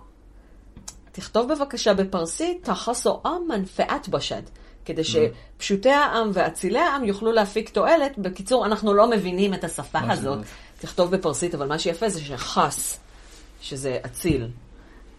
תכתוב 1.12 1.52
בבקשה 1.52 1.94
בפרסית, 1.94 2.64
תחסו 2.64 3.20
עם 3.24 3.48
מנפעת 3.48 4.09
בשד, 4.09 4.42
כדי 4.87 5.03
שפשוטי 5.05 5.90
העם 5.90 6.31
ואצילי 6.33 6.79
העם 6.79 7.05
יוכלו 7.05 7.33
להפיק 7.33 7.68
תועלת. 7.68 8.18
בקיצור, 8.18 8.66
אנחנו 8.66 8.94
לא 8.94 9.11
מבינים 9.11 9.55
את 9.55 9.64
השפה 9.64 9.99
הזאת. 10.11 10.38
תכתוב 10.81 11.11
בפרסית, 11.11 11.55
אבל 11.55 11.68
מה 11.68 11.79
שיפה 11.79 12.09
זה 12.09 12.20
שחס, 12.20 12.99
שזה 13.61 13.99
אציל, 14.07 14.49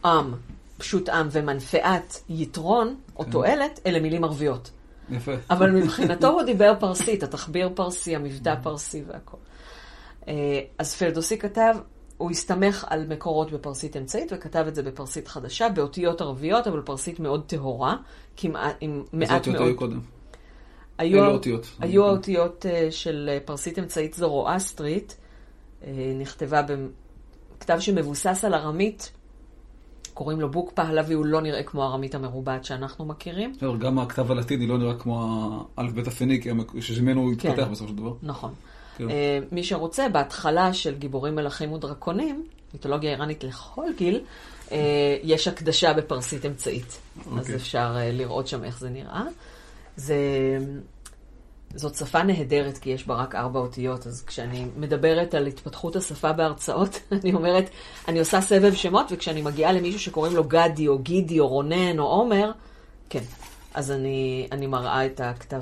עם, 0.06 0.34
פשוט 0.78 1.10
עם, 1.10 1.28
ומנפעת 1.32 2.22
יתרון 2.30 2.96
או 3.16 3.24
כן. 3.24 3.32
תועלת, 3.32 3.80
אלה 3.86 4.00
מילים 4.00 4.24
ערביות. 4.24 4.72
יפה. 5.10 5.32
אבל 5.50 5.72
מבחינתו 5.82 6.28
הוא 6.28 6.44
דיבר 6.44 6.74
פרסית, 6.80 7.24
התחביר 7.24 7.70
פרסי, 7.76 8.16
המבטא 8.16 8.56
פרסי 8.64 9.04
והכל. 9.08 9.38
אה, 10.28 10.34
אז 10.78 10.96
פרדוסי 10.96 11.38
כתב, 11.38 11.76
הוא 12.18 12.32
הסתמך 12.32 12.86
על 12.90 13.08
מקורות 13.08 13.52
בפרסית 13.52 13.98
אמצעית, 13.98 14.32
וכתב 14.36 14.66
את 14.68 14.76
זה 14.76 14.84
בפרסית 14.84 15.28
חדשה, 15.28 15.70
באותיות 15.70 16.22
ערביות, 16.22 16.68
אבל 16.68 16.82
פרסית 16.82 17.20
מאוד 17.20 17.44
טהורה, 17.48 17.96
כמעט, 18.38 18.76
עם 18.82 19.04
איזה 19.14 19.34
מעט 19.34 19.48
אותיות 19.48 19.56
מאוד... 19.56 19.68
היו 19.68 19.78
קודם? 19.78 20.00
היו, 20.98 21.18
אילו 21.18 21.32
אותיות? 21.32 21.76
היו 21.80 22.06
האותיות 22.06 22.66
אה, 22.66 22.88
של 22.92 23.30
אה, 23.34 23.40
פרסית 23.46 23.80
אמצעית 23.80 24.14
זורואסטרית, 24.14 25.18
אה, 25.84 26.14
נכתבה 26.20 26.62
בכתב 27.58 27.80
שמבוסס 27.80 28.44
על 28.46 28.54
ארמית, 28.54 29.12
קוראים 30.14 30.42
לו 30.42 30.52
בוק 30.52 30.72
פהלוי, 30.72 31.14
הוא 31.14 31.26
לא 31.26 31.42
נראה 31.42 31.64
כמו 31.64 31.84
הארמית 31.84 32.16
המרובעת 32.16 32.66
שאנחנו 32.66 33.06
מכירים. 33.06 33.54
גם 33.80 34.00
הכתב 34.00 34.32
הלטיני 34.32 34.68
לא 34.68 34.78
נראה 34.78 34.94
כמו 34.94 35.66
האלף-בית 35.78 36.08
הפניקי, 36.08 36.50
שממנו 36.80 37.22
הוא 37.22 37.34
כן. 37.40 37.50
התפתח 37.50 37.68
בסופו 37.68 37.90
של 37.90 37.96
דבר. 37.96 38.14
נכון. 38.24 38.54
כן. 38.98 39.10
אה, 39.10 39.40
מי 39.52 39.64
שרוצה, 39.64 40.10
בהתחלה 40.10 40.74
של 40.74 40.96
גיבורים 40.96 41.36
מלכים 41.36 41.72
ודרקונים, 41.74 42.46
מיתולוגיה 42.74 43.12
איראנית 43.12 43.44
לכל 43.44 43.86
גיל, 43.98 44.22
אה, 44.72 45.18
יש 45.24 45.48
הקדשה 45.48 45.94
בפרסית 45.94 46.46
אמצעית. 46.46 46.98
אז 47.18 47.40
אוקיי. 47.40 47.56
אפשר 47.56 47.96
אה, 47.96 48.12
לראות 48.12 48.48
שם 48.48 48.64
איך 48.64 48.80
זה 48.80 48.90
נראה. 48.90 49.24
זה... 49.96 50.18
זאת 51.76 51.96
שפה 51.96 52.24
נהדרת, 52.24 52.78
כי 52.78 52.90
יש 52.90 53.08
בה 53.08 53.16
רק 53.16 53.36
ארבע 53.36 53.60
אותיות, 53.60 54.08
אז 54.08 54.24
כשאני 54.26 54.66
מדברת 54.78 55.34
על 55.34 55.48
התפתחות 55.48 55.96
השפה 55.96 56.34
בהרצאות, 56.34 57.00
אני 57.24 57.34
אומרת, 57.34 57.70
אני 58.08 58.20
עושה 58.20 58.42
סבב 58.42 58.74
שמות, 58.74 59.06
וכשאני 59.12 59.42
מגיעה 59.42 59.72
למישהו 59.72 60.00
שקוראים 60.00 60.36
לו 60.36 60.44
גדי, 60.44 60.88
או 60.88 61.00
גידי, 61.00 61.40
או 61.40 61.48
רונן, 61.48 62.00
או 62.00 62.04
עומר, 62.04 62.52
כן, 63.10 63.24
אז 63.74 63.92
אני, 63.92 64.48
אני 64.52 64.68
מראה 64.68 65.06
את 65.06 65.20
הכתב. 65.20 65.62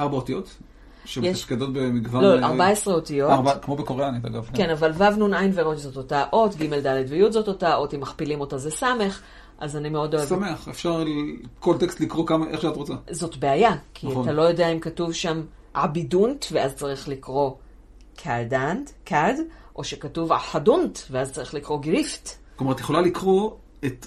ארבע 0.00 0.16
אותיות? 0.16 0.56
שמתפקדות 1.04 1.72
במגוון... 1.72 2.24
לא, 2.24 2.38
אה, 2.38 2.46
14 2.46 2.94
אותיות. 2.94 3.30
ארבע, 3.30 3.58
כמו 3.58 3.76
בקוריאנית 3.76 4.24
אגב. 4.24 4.50
כן, 4.54 4.70
אבל 4.70 4.92
ו' 4.94 5.28
נ' 5.28 5.50
וראש 5.54 5.78
זאת 5.78 5.96
אותה 5.96 6.24
אות, 6.32 6.54
ג' 6.56 6.86
ד' 6.86 7.04
וי' 7.08 7.32
זאת 7.32 7.48
אותה 7.48 7.74
אות, 7.74 7.94
אם 7.94 8.00
מכפילים 8.00 8.40
אותה 8.40 8.58
זה 8.58 8.70
ס', 8.70 8.82
אז 9.58 9.76
אני 9.76 9.88
מאוד 9.88 10.14
אוהבת. 10.14 10.28
שמח, 10.28 10.68
אפשר 10.68 11.04
כל 11.58 11.78
טקסט 11.78 12.00
לקרוא 12.00 12.26
כמה, 12.26 12.46
איך 12.48 12.60
שאת 12.60 12.76
רוצה. 12.76 12.94
זאת 13.10 13.36
בעיה, 13.36 13.72
כי 13.94 14.06
נכון. 14.06 14.22
אתה 14.22 14.32
לא 14.32 14.42
יודע 14.42 14.68
אם 14.68 14.80
כתוב 14.80 15.12
שם 15.12 15.42
עבידונט, 15.74 16.46
ואז 16.52 16.74
צריך 16.74 17.08
לקרוא 17.08 17.50
קאדנט, 18.16 18.90
קאד, 19.04 19.36
או 19.76 19.84
שכתוב 19.84 20.32
אחדונט, 20.32 20.98
ואז 21.10 21.32
צריך 21.32 21.54
לקרוא 21.54 21.80
גריפט. 21.80 22.28
כלומר, 22.56 22.72
את 22.72 22.80
יכולה 22.80 23.00
לקרוא 23.00 23.50
את 23.84 24.06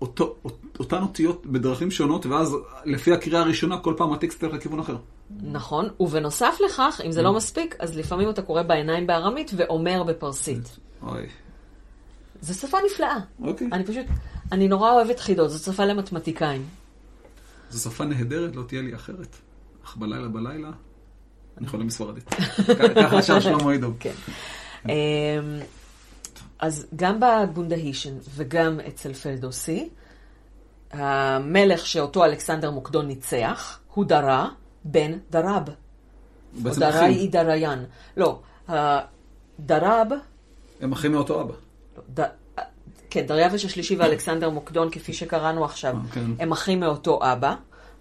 אותו, 0.00 0.34
אות- 0.44 0.76
אותן 0.78 1.02
אותיות 1.02 1.46
בדרכים 1.46 1.90
שונות, 1.90 2.26
ואז 2.26 2.56
לפי 2.84 3.12
הקריאה 3.12 3.40
הראשונה, 3.40 3.78
כל 3.78 3.94
פעם 3.96 4.12
הטקסט 4.12 4.42
הולך 4.42 4.54
לכיוון 4.54 4.80
אחר. 4.80 4.96
נכון, 5.42 5.88
ובנוסף 6.00 6.54
לכך, 6.66 7.00
אם 7.06 7.12
זה. 7.12 7.22
לא 7.22 7.32
מספיק, 7.32 7.74
אז 7.78 7.96
לפעמים 7.96 8.30
אתה 8.30 8.42
קורא 8.42 8.62
בעיניים 8.62 9.06
בארמית 9.06 9.50
ואומר 9.56 10.02
בפרסית. 10.02 10.76
אוי. 11.02 11.26
זו 12.40 12.54
שפה 12.54 12.78
נפלאה. 12.86 13.16
אוקיי. 13.42 13.68
אני 13.72 13.84
פשוט, 13.84 14.06
אני 14.52 14.68
נורא 14.68 14.92
אוהבת 14.92 15.20
חידות, 15.20 15.50
זו 15.50 15.72
שפה 15.72 15.84
למתמטיקאים. 15.84 16.64
זו 17.70 17.90
שפה 17.90 18.04
נהדרת, 18.04 18.56
לא 18.56 18.62
תהיה 18.62 18.82
לי 18.82 18.94
אחרת. 18.94 19.36
אך 19.84 19.96
בלילה 19.96 20.28
בלילה, 20.28 20.70
אני 21.58 21.66
חולה 21.66 21.84
מספרדית. 21.84 22.24
ככה 23.02 23.22
שר 23.22 23.40
שלמה 23.40 23.72
אידוב. 23.72 23.94
כן. 24.00 24.12
אז 26.58 26.86
גם 26.96 27.20
בבונדהישן 27.20 28.14
וגם 28.34 28.80
אצל 28.88 29.12
פלדוסי, 29.12 29.88
המלך 30.92 31.86
שאותו 31.86 32.24
אלכסנדר 32.24 32.70
מוקדון 32.70 33.06
ניצח, 33.06 33.78
הוא 33.94 34.04
דרה 34.04 34.48
בן 34.84 35.12
דרב. 35.30 35.62
או 36.64 36.70
אחים. 36.70 37.10
היא 37.10 37.30
דריין. 37.30 37.84
לא, 38.16 38.40
דרב, 39.60 40.08
הם 40.80 40.92
אחים 40.92 41.12
מאותו 41.12 41.40
אבא. 41.40 41.54
ד... 42.14 42.20
כן, 43.10 43.26
דריווש 43.26 43.64
השלישי 43.64 43.96
ואלכסנדר 43.96 44.50
מוקדון, 44.50 44.90
כפי 44.90 45.12
שקראנו 45.12 45.64
עכשיו, 45.64 45.96
אה, 45.96 46.00
כן. 46.12 46.30
הם 46.38 46.52
אחים 46.52 46.80
מאותו 46.80 47.20
אבא. 47.22 47.54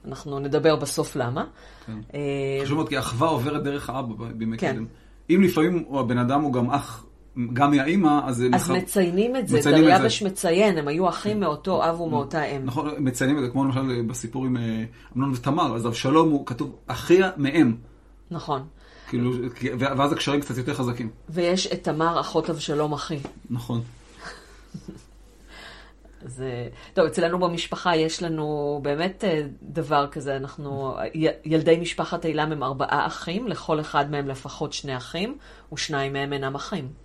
אנחנו 0.08 0.40
נדבר 0.40 0.76
בסוף 0.76 1.16
למה. 1.16 1.46
כן. 1.86 1.94
אה, 2.14 2.20
חשוב 2.64 2.76
מאוד, 2.76 2.90
כי 2.90 2.98
האחווה 2.98 3.28
עוברת 3.28 3.64
דרך 3.64 3.90
האבא 3.90 4.26
בימי 4.36 4.58
כן. 4.58 4.74
קדם. 4.74 4.86
אם 5.30 5.42
לפעמים 5.44 5.86
הבן 5.92 6.18
אדם 6.18 6.42
הוא 6.42 6.54
גם 6.54 6.72
אח, 6.72 7.06
גם 7.54 7.72
מהאימא, 7.72 8.20
אז 8.26 8.36
זה... 8.36 8.48
אז 8.54 8.70
מחר- 8.70 8.74
מציינים 8.74 9.36
את 9.36 9.48
זה, 9.48 9.60
דריווש 9.64 10.24
זה. 10.24 10.30
מציין, 10.30 10.78
הם 10.78 10.88
היו 10.88 11.10
אחים 11.10 11.40
מאותו 11.40 11.90
אב 11.90 12.02
ומאותה 12.02 12.44
אם. 12.44 12.66
נכון, 12.66 12.94
מציינים 13.00 13.38
את 13.38 13.44
זה, 13.44 13.50
כמו 13.50 13.66
למשל 13.66 14.02
בסיפור 14.08 14.46
עם 14.46 14.58
אה, 14.58 14.84
אמנון 15.16 15.32
ותמר, 15.32 15.76
אז 15.76 15.88
אבשלום 15.88 16.30
הוא 16.30 16.46
כתוב 16.46 16.76
אחיה 16.88 17.32
מאם. 17.38 17.76
נכון. 18.32 18.64
כאילו, 19.08 19.32
ואז 19.80 20.12
הקשרים 20.12 20.42
קצת 20.42 20.58
יותר 20.58 20.74
חזקים. 20.74 21.10
ויש 21.30 21.68
את 21.68 21.84
תמר, 21.84 22.20
אחות 22.20 22.50
אבשלום 22.50 22.94
אחי. 22.94 23.20
נכון. 23.50 23.82
אז, 26.26 26.42
אה, 26.42 26.68
טוב, 26.94 27.06
אצלנו 27.06 27.40
במשפחה 27.40 27.96
יש 27.96 28.24
לנו 28.24 28.80
באמת 28.84 29.24
אה, 29.24 29.42
דבר 29.62 30.08
כזה, 30.12 30.36
אנחנו, 30.38 30.96
ילדי 31.46 31.78
משפחת 31.82 32.26
אילם 32.26 32.52
הם 32.52 32.64
ארבעה 32.64 33.08
אחים, 33.08 33.48
לכל 33.48 33.80
אחד 33.80 34.12
מהם 34.12 34.28
לפחות 34.28 34.74
שני 34.74 34.98
אחים, 34.98 35.38
ושניים 35.74 36.14
מהם 36.14 36.34
אינם 36.34 36.56
אחים. 36.56 37.05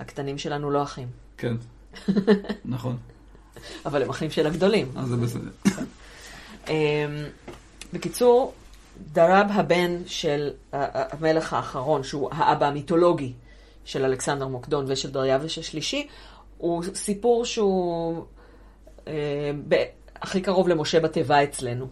הקטנים 0.00 0.38
שלנו 0.38 0.70
לא 0.70 0.82
אחים, 0.82 1.08
כן. 1.38 1.54
נכון. 2.64 2.96
אבל 3.86 4.02
הם 4.02 4.10
אחים 4.10 4.30
של 4.30 4.46
הגדולים. 4.46 4.92
אז 4.96 5.08
זה 5.08 5.16
בסדר. 5.16 5.50
אמ, 6.68 6.74
בקיצור, 7.92 8.52
דרב 9.12 9.46
הבן 9.50 9.96
של 10.06 10.50
המלך 10.72 11.52
האחרון, 11.52 12.02
שהוא 12.02 12.28
האבא 12.32 12.66
המיתולוגי 12.66 13.32
של 13.84 14.04
אלכסנדר 14.04 14.46
מוקדון 14.48 14.84
ושל 14.88 15.10
דריווש 15.10 15.58
השלישי, 15.58 16.06
הוא 16.58 16.84
סיפור 16.94 17.44
שהוא 17.44 18.24
אה, 19.08 19.50
ב- 19.68 19.84
הכי 20.16 20.40
קרוב 20.40 20.68
למשה 20.68 21.00
בתיבה 21.00 21.44
אצלנו. 21.44 21.86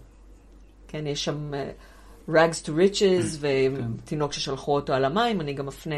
כן, 0.89 1.07
יש 1.07 1.25
שם 1.25 1.55
אה, 1.55 1.71
rags 2.29 2.67
to 2.67 2.69
riches 2.69 3.37
ותינוק 3.41 4.33
ששלחו 4.33 4.75
אותו 4.75 4.93
על 4.93 5.05
המים. 5.05 5.41
אני 5.41 5.53
גם 5.53 5.69
אפנה 5.69 5.95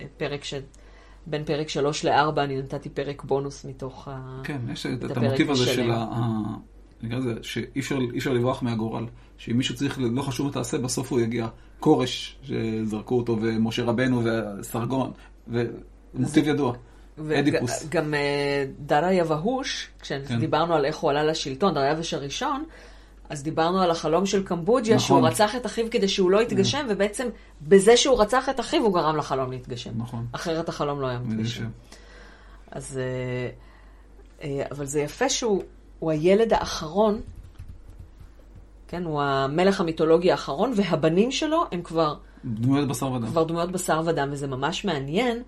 לפרק 0.00 0.44
ש... 0.44 0.54
בין 1.26 1.44
פרק 1.44 1.68
שלוש 1.68 2.04
לארבע, 2.04 2.44
אני 2.44 2.58
נתתי 2.58 2.88
פרק 2.88 3.24
בונוס 3.24 3.64
מתוך 3.64 4.08
ה... 4.08 4.40
כן, 4.44 4.58
יש 4.72 4.86
את, 4.86 5.04
את 5.04 5.16
המוטיב 5.16 5.50
הזה. 5.50 5.66
של 5.66 5.90
ה... 5.90 6.06
נקרא 7.02 7.18
לזה, 7.18 7.34
שאי 7.42 7.80
אפשר, 8.18 8.32
לברוח 8.32 8.62
מהגורל. 8.62 9.06
שאם 9.38 9.56
מישהו 9.56 9.74
צריך, 9.74 9.98
לא 10.00 10.22
חשוב 10.22 10.46
מה 10.46 10.52
תעשה, 10.52 10.78
בסוף 10.78 11.12
הוא 11.12 11.20
יגיע. 11.20 11.46
כורש, 11.80 12.38
שזרקו 12.42 13.16
אותו, 13.18 13.38
ומשה 13.42 13.84
רבנו, 13.84 14.22
וסרגון, 14.24 15.10
ומוטיב 15.48 16.48
ידוע. 16.48 16.74
אדיפוס. 17.38 17.84
וגם 17.86 18.14
אה, 18.14 18.64
דריה 18.78 19.24
והוש, 19.26 19.88
כשדיברנו 20.00 20.74
על 20.74 20.84
איך 20.84 20.96
הוא 20.96 21.10
עלה 21.10 21.24
לשלטון, 21.24 21.74
דריווש 21.74 22.14
הראשון, 22.14 22.64
אז 23.28 23.42
דיברנו 23.42 23.82
על 23.82 23.90
החלום 23.90 24.26
של 24.26 24.42
קמבוג'יה, 24.44 24.96
נכון. 24.96 25.06
שהוא 25.06 25.28
רצח 25.28 25.56
את 25.56 25.66
אחיו 25.66 25.86
כדי 25.90 26.08
שהוא 26.08 26.30
לא 26.30 26.42
יתגשם, 26.42 26.86
ובעצם 26.88 27.28
בזה 27.62 27.96
שהוא 27.96 28.22
רצח 28.22 28.48
את 28.48 28.60
אחיו 28.60 28.82
הוא 28.82 28.94
גרם 28.94 29.16
לחלום 29.16 29.50
להתגשם. 29.50 29.90
נכון. 29.96 30.26
אחרת 30.32 30.68
החלום 30.68 31.00
לא 31.00 31.06
היה 31.06 31.18
מתגשם. 31.18 31.68
אז... 32.70 32.98
אה, 32.98 33.50
אה, 34.42 34.64
אבל 34.70 34.86
זה 34.86 35.00
יפה 35.00 35.28
שהוא 35.28 35.62
הוא 35.98 36.10
הילד 36.10 36.52
האחרון, 36.52 37.20
כן, 38.88 39.04
הוא 39.04 39.22
המלך 39.22 39.80
המיתולוגי 39.80 40.30
האחרון, 40.30 40.72
והבנים 40.76 41.30
שלו 41.30 41.64
הם 41.72 41.82
כבר 41.82 42.14
דמויות 42.44 42.88
בשר 42.88 43.12
ודם. 43.12 43.26
כבר 43.26 43.44
דמויות 43.44 43.72
בשר 43.72 44.02
ודם, 44.04 44.28
וזה 44.32 44.46
ממש 44.46 44.84
מעניין, 44.84 45.42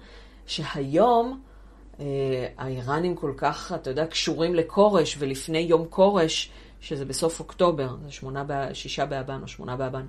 שהיום 0.46 1.40
אה, 2.00 2.04
האיראנים 2.58 3.14
כל 3.14 3.32
כך, 3.36 3.72
אתה 3.74 3.90
יודע, 3.90 4.06
קשורים 4.06 4.54
לכורש, 4.54 5.16
ולפני 5.18 5.58
יום 5.58 5.86
כורש, 5.90 6.50
שזה 6.84 7.04
בסוף 7.04 7.40
אוקטובר, 7.40 7.96
זה 8.04 8.10
שמונה, 8.12 8.44
ב- 8.46 8.72
שישה 8.72 9.06
באבן 9.06 9.42
או 9.42 9.48
שמונה 9.48 9.76
באבן. 9.76 10.06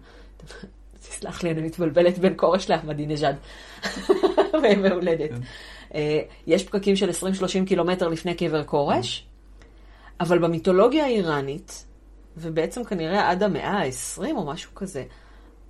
תסלח 1.00 1.44
לי, 1.44 1.52
אני 1.52 1.62
מתבלבלת 1.62 2.18
בין 2.20 2.34
כורש 2.36 2.70
לאחמדינג'אד. 2.70 3.36
וימי 4.64 4.90
הולדת. 5.00 5.30
אה, 5.96 6.22
יש 6.48 6.64
פקקים 6.64 6.96
של 6.96 7.10
20-30 7.10 7.14
קילומטר 7.68 8.08
לפני 8.08 8.36
קבר 8.36 8.64
כורש, 8.64 9.26
אבל 10.20 10.40
במיתולוגיה 10.40 11.06
האיראנית, 11.06 11.86
ובעצם 12.38 12.84
כנראה 12.84 13.30
עד 13.30 13.44
המאה 13.44 13.72
ה-20 13.72 14.22
או 14.36 14.46
משהו 14.46 14.76
כזה, 14.76 15.04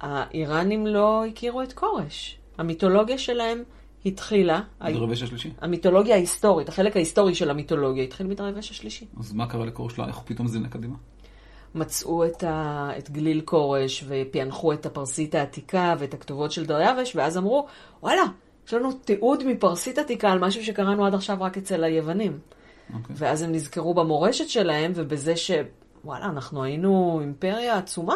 האיראנים 0.02 0.88
לא 0.88 1.26
הכירו 1.26 1.62
את 1.62 1.74
כורש. 1.74 2.38
המיתולוגיה 2.58 3.18
שלהם 3.18 3.64
התחילה, 4.06 4.62
דרווש 4.82 5.24
השלישי. 5.24 5.52
המיתולוגיה 5.62 6.16
ההיסטורית, 6.16 6.70
החלק 6.70 6.96
ההיסטורי 6.96 7.36
של 7.36 7.50
המיתולוגיה 7.50 8.04
התחיל 8.04 8.28
מדרווש 8.28 8.72
השלישי. 8.72 9.06
אז 9.20 9.34
מה 9.34 9.48
קרה 9.48 9.66
לקורש 9.66 10.00
לה? 10.00 10.08
איך 10.08 10.20
פתאום 10.26 10.48
זינק 10.48 10.74
קדימה? 10.74 10.96
מצאו 11.76 12.26
את, 12.26 12.44
ה... 12.44 12.90
את 12.98 13.10
גליל 13.12 13.42
כורש 13.42 14.06
ופענחו 14.08 14.74
את 14.74 14.86
הפרסית 14.86 15.36
העתיקה 15.36 15.96
ואת 16.00 16.14
הכתובות 16.14 16.52
של 16.52 16.66
דריווש, 16.66 17.16
ואז 17.16 17.38
אמרו, 17.38 17.68
וואלה, 18.04 18.22
יש 18.68 18.74
לנו 18.74 18.92
תיעוד 18.92 19.44
מפרסית 19.48 19.98
עתיקה 19.98 20.32
על 20.32 20.40
משהו 20.40 20.64
שקראנו 20.66 21.06
עד 21.06 21.14
עכשיו 21.14 21.38
רק 21.40 21.58
אצל 21.58 21.84
היוונים. 21.84 22.40
אוקיי. 22.94 23.16
ואז 23.20 23.42
הם 23.42 23.52
נזכרו 23.52 23.94
במורשת 23.94 24.50
שלהם 24.50 24.92
ובזה 24.96 25.36
ש... 25.36 25.52
וואלה, 26.04 26.26
אנחנו 26.26 26.64
היינו 26.64 27.20
אימפריה 27.22 27.78
עצומה. 27.78 28.16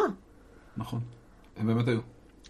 נכון. 0.76 1.00
הם 1.56 1.66
באמת 1.66 1.88
היו. 1.88 2.00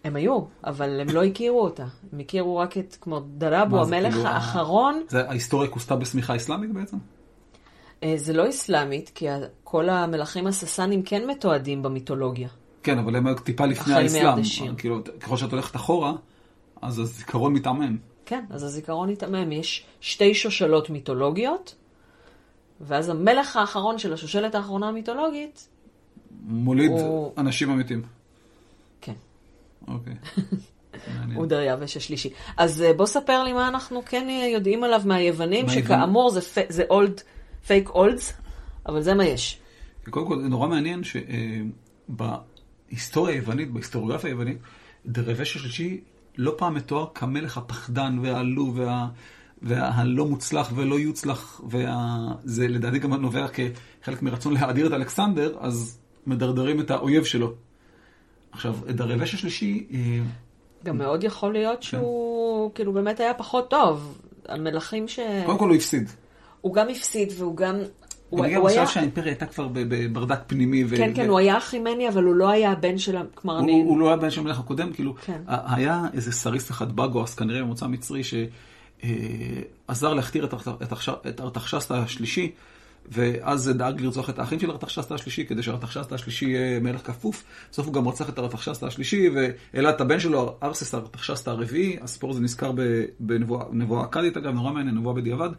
הם 0.05 0.17
היו, 0.17 0.41
אבל 0.65 1.01
הם 1.01 1.09
לא 1.09 1.25
הכירו 1.25 1.61
אותה. 1.61 1.85
הם 2.13 2.19
הכירו 2.21 2.57
רק 2.57 2.79
את, 2.79 2.97
כמו 3.01 3.21
דראבו, 3.21 3.83
המלך 3.83 4.15
כאילו, 4.15 4.29
האחרון. 4.29 5.03
זה 5.09 5.29
ההיסטוריה 5.29 5.71
כוסתה 5.71 5.97
בסמיכה 5.97 6.37
אסלאמית 6.37 6.73
בעצם? 6.73 6.97
אה, 8.03 8.15
זה 8.17 8.33
לא 8.33 8.49
אסלאמית, 8.49 9.11
כי 9.15 9.27
כל 9.65 9.89
המלכים 9.89 10.47
הססנים 10.47 11.03
כן 11.03 11.27
מתועדים 11.31 11.83
במיתולוגיה. 11.83 12.49
כן, 12.83 12.99
אבל 12.99 13.17
הם 13.17 13.27
היו 13.27 13.35
טיפה 13.39 13.67
לפני 13.67 13.95
האסלאם. 13.95 14.75
כאילו, 14.77 15.01
ככל 15.21 15.37
שאת 15.37 15.53
הולכת 15.53 15.77
אחורה, 15.77 16.13
אז 16.83 16.99
הזיכרון 16.99 17.53
מתעמם. 17.53 17.97
כן, 18.27 18.45
אז 18.51 18.63
הזיכרון 18.63 19.09
התעמם. 19.09 19.53
יש 19.53 19.87
שתי 20.01 20.35
שושלות 20.35 20.91
מיתולוגיות, 20.91 21.75
ואז 22.81 23.09
המלך 23.09 23.57
האחרון 23.57 23.99
של 23.99 24.13
השושלת 24.13 24.55
האחרונה 24.55 24.89
המיתולוגית, 24.89 25.69
מוליד 26.47 26.91
הוא- 26.91 27.33
אנשים 27.39 27.71
אמיתיים. 27.71 28.03
אוקיי. 29.89 30.15
הוא 31.37 31.47
דריווש 31.47 31.97
השלישי. 31.97 32.31
אז 32.57 32.83
אה, 32.83 32.93
בוא 32.93 33.07
ספר 33.07 33.43
לי 33.43 33.53
מה 33.53 33.69
אנחנו 33.69 34.03
כן 34.07 34.29
אה, 34.29 34.47
יודעים 34.55 34.85
עליו 34.85 35.03
מהיוונים? 35.05 35.69
שכאמור 35.69 36.31
זה, 36.69 36.85
אולד, 36.91 37.21
פייק 37.67 37.89
אולדס, 37.89 38.33
אבל 38.87 39.03
זה 39.03 39.15
מה 39.15 39.25
יש. 39.25 39.61
קודם 40.11 40.27
כל, 40.27 40.43
זה 40.43 40.49
נורא 40.49 40.69
מעניין 40.69 41.03
שבהיסטוריה 42.09 43.35
היוונית, 43.35 43.71
בהיסטוריוגרפיה 43.71 44.31
היוונית, 44.31 44.59
דרווש 45.07 45.57
השלישי 45.57 46.01
לא 46.37 46.55
פעם 46.59 46.75
מתואר 46.75 47.07
כמלך 47.15 47.59
הפחדן 47.59 48.19
והעלוב 48.23 48.79
וה... 48.79 49.09
והלא 49.63 50.27
מוצלח 50.27 50.73
ולא 50.75 51.01
יוצלח, 51.01 51.61
וזה 51.69 52.69
לדעתי 52.69 52.99
גם 52.99 53.15
נובע 53.15 53.47
כחלק 53.49 54.23
מרצון 54.23 54.55
להאדיר 54.55 54.87
את 54.87 54.93
אלכסנדר, 54.93 55.57
אז 55.61 55.99
מדרדרים 56.27 56.81
את 56.81 56.91
האויב 56.91 57.25
שלו. 57.25 57.55
עכשיו, 58.53 58.77
דרווש 58.89 59.35
השלישי, 59.35 59.87
אה, 59.93 59.99
גם 60.85 60.99
מאוד 60.99 61.25
יכול 61.25 61.49
כן. 61.49 61.53
להיות 61.53 61.83
שהוא 61.83 62.71
כאילו 62.75 62.93
באמת 62.93 63.21
היה 63.21 63.35
פחות 63.35 63.71
טוב. 63.71 64.19
המלכים 64.49 65.09
ש... 65.09 65.21
קודם 65.47 65.59
כל 65.59 65.69
הוא 65.69 65.77
הפסיד. 65.77 66.09
הוא 66.61 66.75
גם 66.75 66.89
הפסיד 66.89 67.33
והוא 67.39 67.57
גם... 67.57 67.75
הוא, 67.75 67.85
הוא 68.31 68.57
הוא 68.57 68.69
היה 68.69 68.81
היה... 68.81 68.87
שהאימפריה 68.87 69.27
הייתה 69.27 69.47
כבר 69.47 69.69
בברדק 69.73 70.39
פנימי. 70.47 70.85
ו- 70.85 70.97
כן, 70.97 71.13
כן, 71.15 71.29
הוא 71.29 71.39
היה 71.39 71.59
אחימני, 71.59 72.09
אבל 72.09 72.25
הוא 72.25 72.35
לא 72.35 72.49
היה 72.49 72.73
הבן 72.73 72.99
של. 72.99 73.17
כלומר, 73.35 73.57
הוא, 73.57 73.65
אני... 73.65 73.83
הוא, 73.87 73.99
לא 73.99 74.09
היה 74.09 74.17
בן 74.17 74.31
של 74.31 74.41
המלך 74.41 74.59
הקודם, 74.59 74.93
כאילו, 74.93 75.15
כן. 75.15 75.43
היה 75.47 76.03
איזה 76.15 76.33
סריס 76.33 76.71
אחד 76.71 76.97
בגוס, 76.97 77.35
כנראה 77.35 77.63
ממוצא 77.63 77.87
מצרי, 77.87 78.23
שעזר 78.25 80.15
להכתיר 80.15 80.45
את, 80.45 80.55
את, 80.55 80.93
את 81.29 81.41
ארתחשסתא 81.41 81.95
השלישי, 81.95 82.53
ואז 83.09 83.69
דאג 83.69 84.01
לרצוח 84.01 84.31
את 84.31 84.39
האחים 84.39 84.61
של 84.61 84.71
ארתחשסתא 84.71 85.15
השלישי, 85.15 85.45
כדי 85.45 85.63
שארתחשסתא 85.63 86.15
השלישי 86.15 86.45
יהיה 86.45 86.81
מלך 86.81 87.07
כפוף. 87.07 87.45
בסוף 87.73 87.87
הוא 87.87 87.95
גם 87.95 88.09
רצח 88.09 88.29
את 88.29 88.39
ארתחשסתא 88.39 88.87
השלישי, 88.87 89.29
והעלה 89.35 89.91
את 89.91 90.01
הבן 90.01 90.21
שלו, 90.21 90.57
ארסס 90.63 90.95
ארתחשסתא 90.95 91.51
הרביעי. 91.51 91.97
הסיפור 92.01 92.31
הזה 92.31 92.41
נזכר 92.41 92.73
בנבואה 93.21 93.65
נבואה 93.73 94.05
אכדית, 94.05 94.37
אגב, 94.37 94.55
נורא 94.55 94.73
מעניין, 94.73 94.95
נבואה 94.95 95.15
בדיעבד. 95.15 95.51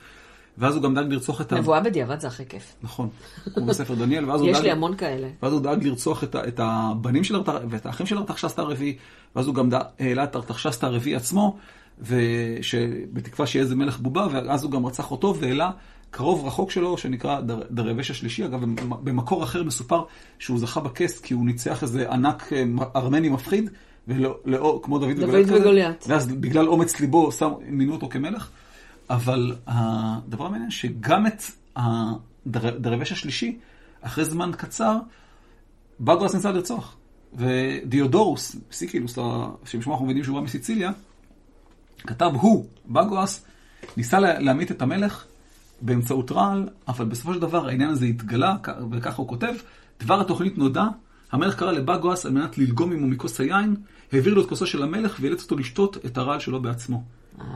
ואז 0.57 0.75
הוא 0.75 0.83
גם 0.83 0.95
דאג 0.95 1.13
לרצוח 1.13 1.41
את 1.41 1.53
ה... 1.53 1.55
נבואה 1.55 1.79
בדיעבד 1.79 2.19
זה 2.19 2.27
הכי 2.27 2.45
כיף. 2.45 2.75
נכון, 2.83 3.09
כמו 3.53 3.65
בספר 3.65 3.95
דניאל, 3.95 4.29
ואז 4.29 4.41
הוא 4.41 4.49
יש 4.49 4.57
דאג... 4.57 4.65
לי 4.65 4.71
המון 4.71 4.95
כאלה. 4.95 5.27
ואז 5.43 5.53
הוא 5.53 5.61
דאג 5.61 5.83
לרצוח 5.83 6.23
את, 6.23 6.35
את 6.35 6.59
הבנים 6.63 7.23
של 7.23 7.35
ארתח... 7.35 7.53
ואת 7.69 7.85
האחים 7.85 8.05
של 8.05 8.17
ארתחשסתא 8.17 8.61
הרביעי, 8.61 8.97
ואז 9.35 9.47
הוא 9.47 9.55
גם 9.55 9.69
דא- 9.69 9.83
העלה 9.99 10.23
את 10.23 10.35
ארתחשסתא 10.35 10.85
הרביעי 10.85 11.15
עצמו, 11.15 11.57
וש... 11.99 12.75
בתקווה 13.13 13.47
שיהיה 13.47 13.63
איזה 13.63 13.75
מלך 13.75 13.99
בובה, 13.99 14.27
ואז 14.31 14.63
הוא 14.63 14.71
גם 14.71 14.85
רצח 14.85 15.11
אותו 15.11 15.35
והעלה 15.39 15.71
קרוב 16.11 16.45
רחוק 16.47 16.71
שלו, 16.71 16.97
שנקרא 16.97 17.41
דר... 17.41 17.61
דרווש 17.71 18.11
השלישי. 18.11 18.45
אגב, 18.45 18.59
במקור 19.03 19.43
אחר 19.43 19.63
מסופר 19.63 20.03
שהוא 20.39 20.59
זכה 20.59 20.79
בכס 20.79 21.19
כי 21.19 21.33
הוא 21.33 21.45
ניצח 21.45 21.83
איזה 21.83 22.11
ענק 22.11 22.53
אה, 22.53 22.63
ארמני 22.95 23.29
מפחיד, 23.29 23.69
ולא, 24.07 24.37
לא, 24.45 24.79
כמו 24.83 24.99
דוד, 24.99 25.09
דוד 25.11 25.23
וגוליית 25.23 25.47
כזה, 25.47 25.59
וגוליית. 25.59 26.05
ואז 26.07 26.27
בגלל 26.27 26.67
אומץ 26.67 26.99
ליבו 26.99 27.31
שם, 27.31 27.51
מינו 27.67 27.93
אותו 27.93 28.09
כמלך. 28.09 28.49
אבל 29.09 29.55
הדבר 29.67 30.45
המעניין, 30.45 30.71
שגם 30.71 31.27
את 31.27 31.43
הדר- 31.75 32.77
דרווש 32.79 33.11
השלישי, 33.11 33.57
אחרי 34.01 34.25
זמן 34.25 34.51
קצר, 34.57 34.97
בגוס 35.99 36.35
ניסה 36.35 36.51
לרצוח. 36.51 36.95
ודיודורוס, 37.33 38.55
סיקילוס, 38.71 39.17
שמשמו 39.65 39.93
אנחנו 39.93 40.05
מבינים 40.05 40.23
שהוא 40.23 40.35
בא 40.39 40.45
מסיציליה, 40.45 40.91
כתב 41.97 42.31
הוא, 42.41 42.65
בגוס, 42.87 43.41
ניסה 43.97 44.19
לה- 44.19 44.39
להמית 44.39 44.71
את 44.71 44.81
המלך 44.81 45.25
באמצעות 45.81 46.31
רעל, 46.31 46.69
אבל 46.87 47.05
בסופו 47.05 47.33
של 47.33 47.39
דבר 47.39 47.67
העניין 47.67 47.89
הזה 47.89 48.05
התגלה, 48.05 48.55
וככה 48.91 49.17
הוא 49.17 49.27
כותב, 49.27 49.53
דבר 49.99 50.21
התוכנית 50.21 50.57
נודע, 50.57 50.85
המלך 51.31 51.55
קרא 51.59 51.71
לבגוס 51.71 52.25
על 52.25 52.31
מנת 52.31 52.57
ללגום 52.57 52.91
עמו 52.91 53.07
מכוס 53.07 53.39
היין, 53.39 53.75
העביר 54.11 54.33
לו 54.33 54.41
את 54.41 54.49
כוסו 54.49 54.65
של 54.65 54.83
המלך 54.83 55.17
ואילץ 55.21 55.43
אותו 55.43 55.57
לשתות 55.57 55.97
את 56.05 56.17
הרעל 56.17 56.39
שלו 56.39 56.61
בעצמו. 56.61 57.03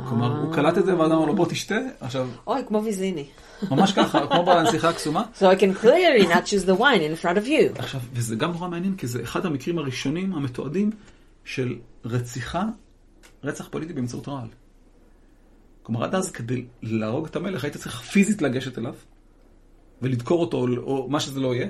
כלומר, 0.10 0.38
הוא 0.42 0.54
קלט 0.54 0.78
את 0.78 0.86
זה 0.86 1.00
ואדם 1.00 1.12
אמר 1.12 1.26
לו 1.26 1.36
בוא 1.36 1.46
תשתה, 1.50 1.76
עכשיו, 2.00 2.28
אוי, 2.48 2.62
כמו 2.68 2.84
ויזיני. 2.84 3.26
ממש 3.72 3.92
ככה, 3.92 4.28
כמו 4.28 4.46
בנסיכה 4.46 4.90
הקסומה. 4.90 5.24
So 5.40 5.44
I 5.44 5.62
can 5.62 5.84
clearly 5.84 6.28
not 6.28 6.46
choose 6.46 6.66
the 6.66 6.80
wine 6.80 7.02
in 7.02 7.24
front 7.24 7.38
of 7.38 7.48
you. 7.48 7.80
עכשיו, 7.80 8.02
וזה 8.14 8.36
גם 8.36 8.52
נורא 8.52 8.68
מעניין, 8.68 8.96
כי 8.96 9.08
זה 9.08 9.24
אחד 9.24 9.46
המקרים 9.46 9.78
הראשונים 9.78 10.34
המתועדים 10.34 10.92
של 11.46 11.76
רציחה, 12.06 12.64
רצח 13.44 13.68
פוליטי 13.68 13.94
באמצעות 13.94 14.28
רעל. 14.28 14.48
כלומר, 15.86 16.04
עד 16.04 16.16
אז 16.16 16.32
כדי 16.32 16.66
להרוג 16.82 17.26
את 17.26 17.36
המלך, 17.36 17.64
היית 17.64 17.78
צריך 17.78 18.02
פיזית 18.02 18.42
לגשת 18.42 18.78
אליו, 18.78 18.94
ולדקור 20.02 20.42
אותו, 20.42 20.68
או, 20.78 21.10
מה 21.10 21.20
שזה 21.20 21.40
לא 21.40 21.56
יהיה. 21.56 21.68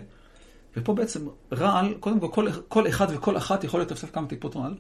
ופה 0.78 0.94
בעצם 0.94 1.28
רעל, 1.52 1.94
קודם 2.00 2.20
כל, 2.20 2.28
כל, 2.32 2.52
כל 2.68 2.88
אחד 2.88 3.08
וכל 3.10 3.38
אחת 3.38 3.64
יכול 3.64 3.82
לטפטף 3.82 4.12
כמה 4.12 4.28
טיפות 4.28 4.56
רעל, 4.56 4.76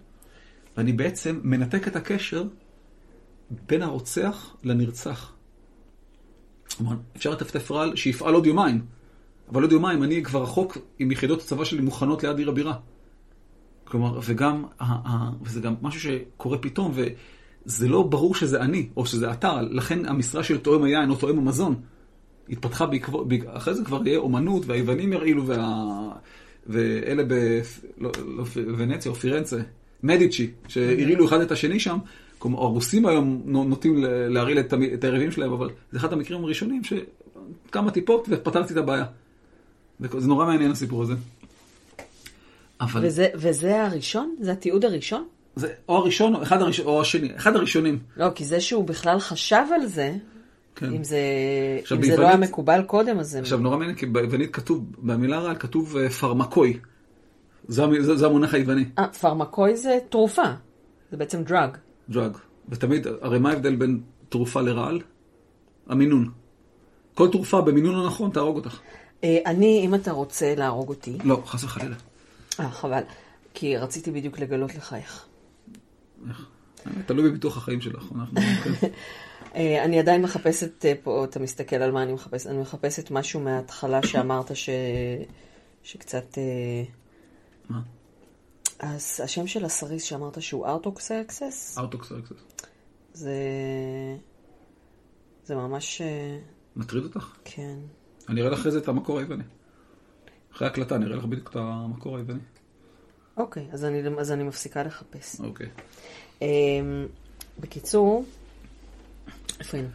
ואני 0.78 0.94
בעצם 0.94 1.40
מנתק 1.44 1.88
את 1.88 1.96
הקשר 1.96 2.44
בין 3.68 3.82
הרוצח 3.82 4.56
לנרצח. 4.64 5.34
כלומר, 6.78 6.96
אפשר 7.16 7.32
לטפטף 7.32 7.72
רעל 7.72 7.96
שיפעל 7.96 8.34
עוד 8.34 8.46
יומיים, 8.46 8.86
אבל 9.50 9.62
עוד 9.62 9.72
יומיים 9.72 10.04
אני 10.04 10.24
כבר 10.24 10.44
רחוק 10.44 10.78
עם 11.00 11.12
יחידות 11.12 11.42
הצבא 11.42 11.64
שלי 11.64 11.82
מוכנות 11.82 12.24
ליד 12.24 12.38
עיר 12.38 12.50
הבירה. 12.50 12.78
כלומר, 13.84 14.20
וגם, 14.24 14.66
וזה 15.42 15.62
גם 15.62 15.76
משהו 15.82 16.02
שקורה 16.02 16.58
פתאום, 16.58 16.92
וזה 17.66 17.88
לא 17.88 18.04
ברור 18.04 18.36
שזה 18.36 18.62
אני, 18.62 18.88
או 18.98 19.06
שזה 19.06 19.32
אתה, 19.32 19.62
לכן 19.62 20.06
המשרה 20.06 20.44
של 20.44 20.58
תואם 20.58 20.84
היין 20.84 21.10
או 21.10 21.16
תואם 21.16 21.38
המזון 21.38 21.76
התפתחה 22.50 22.86
בעקבות, 22.86 23.28
בעק- 23.28 23.46
אחרי 23.46 23.74
זה 23.76 23.84
כבר 23.86 24.08
יהיה 24.08 24.18
אומנות, 24.20 24.64
והיוונים 24.66 25.14
ירעילו, 25.14 25.48
וה... 25.48 25.84
ואלה 26.68 27.24
בוונציה 28.56 29.12
או 29.12 29.16
פירנצה, 29.16 29.58
מדיצ'י, 30.04 30.52
שהרעילו 30.68 31.26
אחד 31.26 31.42
את 31.42 31.52
השני 31.52 31.80
שם. 31.80 31.98
כלומר, 32.40 32.60
הרוסים 32.60 33.06
היום 33.06 33.42
נו- 33.46 33.64
נוטים 33.64 33.96
להרעיל 34.04 34.60
את 34.60 34.74
את 34.94 35.04
היריבים 35.04 35.32
שלהם, 35.32 35.52
אבל 35.54 35.70
זה 35.92 35.98
אחד 35.98 36.14
המקרים 36.14 36.44
הראשונים 36.44 36.82
שכמה 36.84 37.92
טיפות 37.92 38.28
ופתרתי 38.30 38.74
את 38.74 38.78
הבעיה. 38.78 39.06
זה 40.18 40.28
נורא 40.28 40.46
מעניין 40.46 40.72
הסיפור 40.72 41.02
הזה. 41.04 41.14
אבל 42.82 43.06
וזה, 43.06 43.28
וזה 43.36 43.84
הראשון? 43.84 44.36
זה 44.40 44.52
התיעוד 44.52 44.86
הראשון? 44.86 45.28
זה 45.56 45.74
או 45.90 45.98
הראשון 45.98 46.36
או 46.36 46.44
אחד 46.44 46.62
הראשון, 46.62 46.86
או 46.86 47.02
השני, 47.02 47.36
אחד 47.36 47.56
הראשונים. 47.56 48.00
לא, 48.18 48.28
כי 48.36 48.46
זה 48.46 48.62
שהוא 48.62 48.84
בכלל 48.84 49.20
חשב 49.20 49.64
על 49.76 49.86
זה, 49.86 50.14
כן. 50.76 50.94
אם 50.94 51.04
זה, 51.04 51.20
עכשיו, 51.82 51.98
אם 51.98 52.04
זה 52.04 52.18
לא 52.18 52.28
היה 52.28 52.38
מקובל 52.38 52.82
קודם, 52.82 53.20
אז 53.20 53.30
זה... 53.30 53.40
עכשיו 53.40 53.58
נורא 53.58 53.78
מעניין, 53.78 53.98
כי 53.98 54.06
ביוונית 54.06 54.56
כתוב, 54.56 54.86
במילה 54.98 55.40
רעל 55.40 55.56
כתוב 55.56 55.98
אה, 55.98 56.10
פרמקוי. 56.10 56.80
זה, 57.68 57.84
זה, 58.02 58.16
זה 58.16 58.26
המונח 58.26 58.54
היווני, 58.54 58.86
אה, 59.00 59.08
פרמקוי 59.08 59.78
זה 59.78 59.98
תרופה. 60.10 60.44
זה 61.12 61.18
בעצם 61.18 61.44
דרג. 61.44 61.78
דרג. 62.10 62.38
ותמיד, 62.70 63.08
הרי 63.22 63.40
מה 63.40 63.50
ההבדל 63.50 63.76
בין 63.76 64.02
תרופה 64.30 64.62
לרעל? 64.62 65.02
המינון. 65.88 66.32
כל 67.14 67.32
תרופה 67.32 67.62
במינון 67.62 67.96
לא 67.96 68.08
נכון 68.08 68.32
תהרוג 68.32 68.56
אותך. 68.56 68.80
אה, 69.24 69.38
אני, 69.46 69.82
אם 69.86 69.96
אתה 69.96 70.12
רוצה 70.12 70.56
להרוג 70.58 70.90
אותי, 70.90 71.18
לא, 71.24 71.42
חס 71.46 71.64
וחלילה. 71.64 71.96
אה, 72.60 72.70
חבל, 72.70 73.02
כי 73.54 73.78
רציתי 73.78 74.12
בדיוק 74.12 74.40
לגלות 74.40 74.76
לך 74.76 74.94
איך. 74.94 75.26
תלוי 77.06 77.30
בביטוח 77.30 77.58
החיים 77.58 77.82
שלך. 77.82 78.12
אנחנו... 78.16 78.40
אה, 79.56 79.84
אני 79.84 80.00
עדיין 80.00 80.22
מחפשת, 80.22 80.86
אה, 80.86 80.94
פה 81.04 81.24
אתה 81.24 81.40
מסתכל 81.40 81.76
על 81.76 81.92
מה 81.92 82.04
אני 82.04 82.14
מחפשת, 82.14 82.48
אני 82.48 82.58
מחפשת 82.58 83.12
משהו 83.12 83.40
מההתחלה 83.40 84.08
שאמרת 84.08 84.56
ש... 84.56 84.70
שקצת... 85.84 86.38
אה, 86.38 86.84
מה? 87.70 87.82
אז 88.80 89.22
השם 89.24 89.48
של 89.48 89.66
הסריס 89.66 90.04
שאמרת 90.04 90.42
שהוא 90.42 90.66
ארטוקסקסס, 90.66 91.78
ארטוקסרקסס. 91.78 92.36
זה... 93.14 93.34
זה 95.46 95.56
ממש... 95.56 96.02
מטריד 96.76 97.04
אותך? 97.04 97.36
כן. 97.46 97.78
אני 98.30 98.42
אראה 98.42 98.52
לך 98.52 98.60
אחרי 98.60 98.72
זה 98.72 98.78
את 98.78 98.88
המקור 98.88 99.20
היווני. 99.20 99.44
אחרי 100.54 100.68
הקלטה 100.68 100.96
אני 100.96 101.06
אראה 101.06 101.16
לך 101.16 101.26
בדיוק 101.26 101.50
את 101.50 101.56
המקור 101.56 102.18
היווני. 102.18 102.40
אוקיי, 103.38 103.68
אז 103.72 103.86
אני, 103.86 104.02
אז 104.20 104.32
אני 104.32 104.44
מפסיקה 104.44 104.84
לחפש. 104.84 105.40
אוקיי. 105.40 105.68
אה, 106.42 106.48
בקיצור, 107.60 108.26
איפה 109.60 109.78
היינו? 109.78 109.90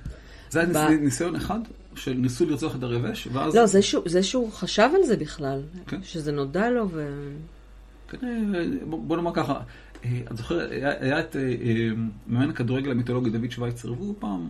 זה 0.51 0.61
היה 0.61 0.68
ב- 0.68 0.72
ניס- 0.76 1.01
ניסיון 1.01 1.36
אחד 1.36 1.59
של 1.95 2.12
ניסו 2.12 2.47
לרצוח 2.47 2.74
את 2.74 2.80
דריווש, 2.80 3.28
ואז... 3.32 3.55
לא, 3.57 3.66
זה 3.66 3.82
שהוא, 3.82 4.03
זה 4.07 4.22
שהוא 4.22 4.53
חשב 4.53 4.88
על 4.95 5.03
זה 5.05 5.16
בכלל, 5.16 5.62
כן. 5.86 6.03
שזה 6.03 6.32
נודע 6.32 6.70
לו 6.70 6.88
ו... 6.91 7.28
כנראה, 8.09 8.64
בוא 8.86 9.16
נאמר 9.16 9.34
ככה, 9.34 9.61
אה, 10.05 10.20
את 10.30 10.36
זוכרת, 10.36 10.70
היה 10.70 10.91
היה 11.01 11.20
את 11.20 11.36
אה, 11.36 11.43
אה, 11.43 11.88
מאמן 12.26 12.51
הכדורגל 12.51 12.91
המיתולוגי 12.91 13.30
דוד 13.30 13.51
שווייצר, 13.51 13.93
והוא 13.93 14.14
פעם, 14.18 14.49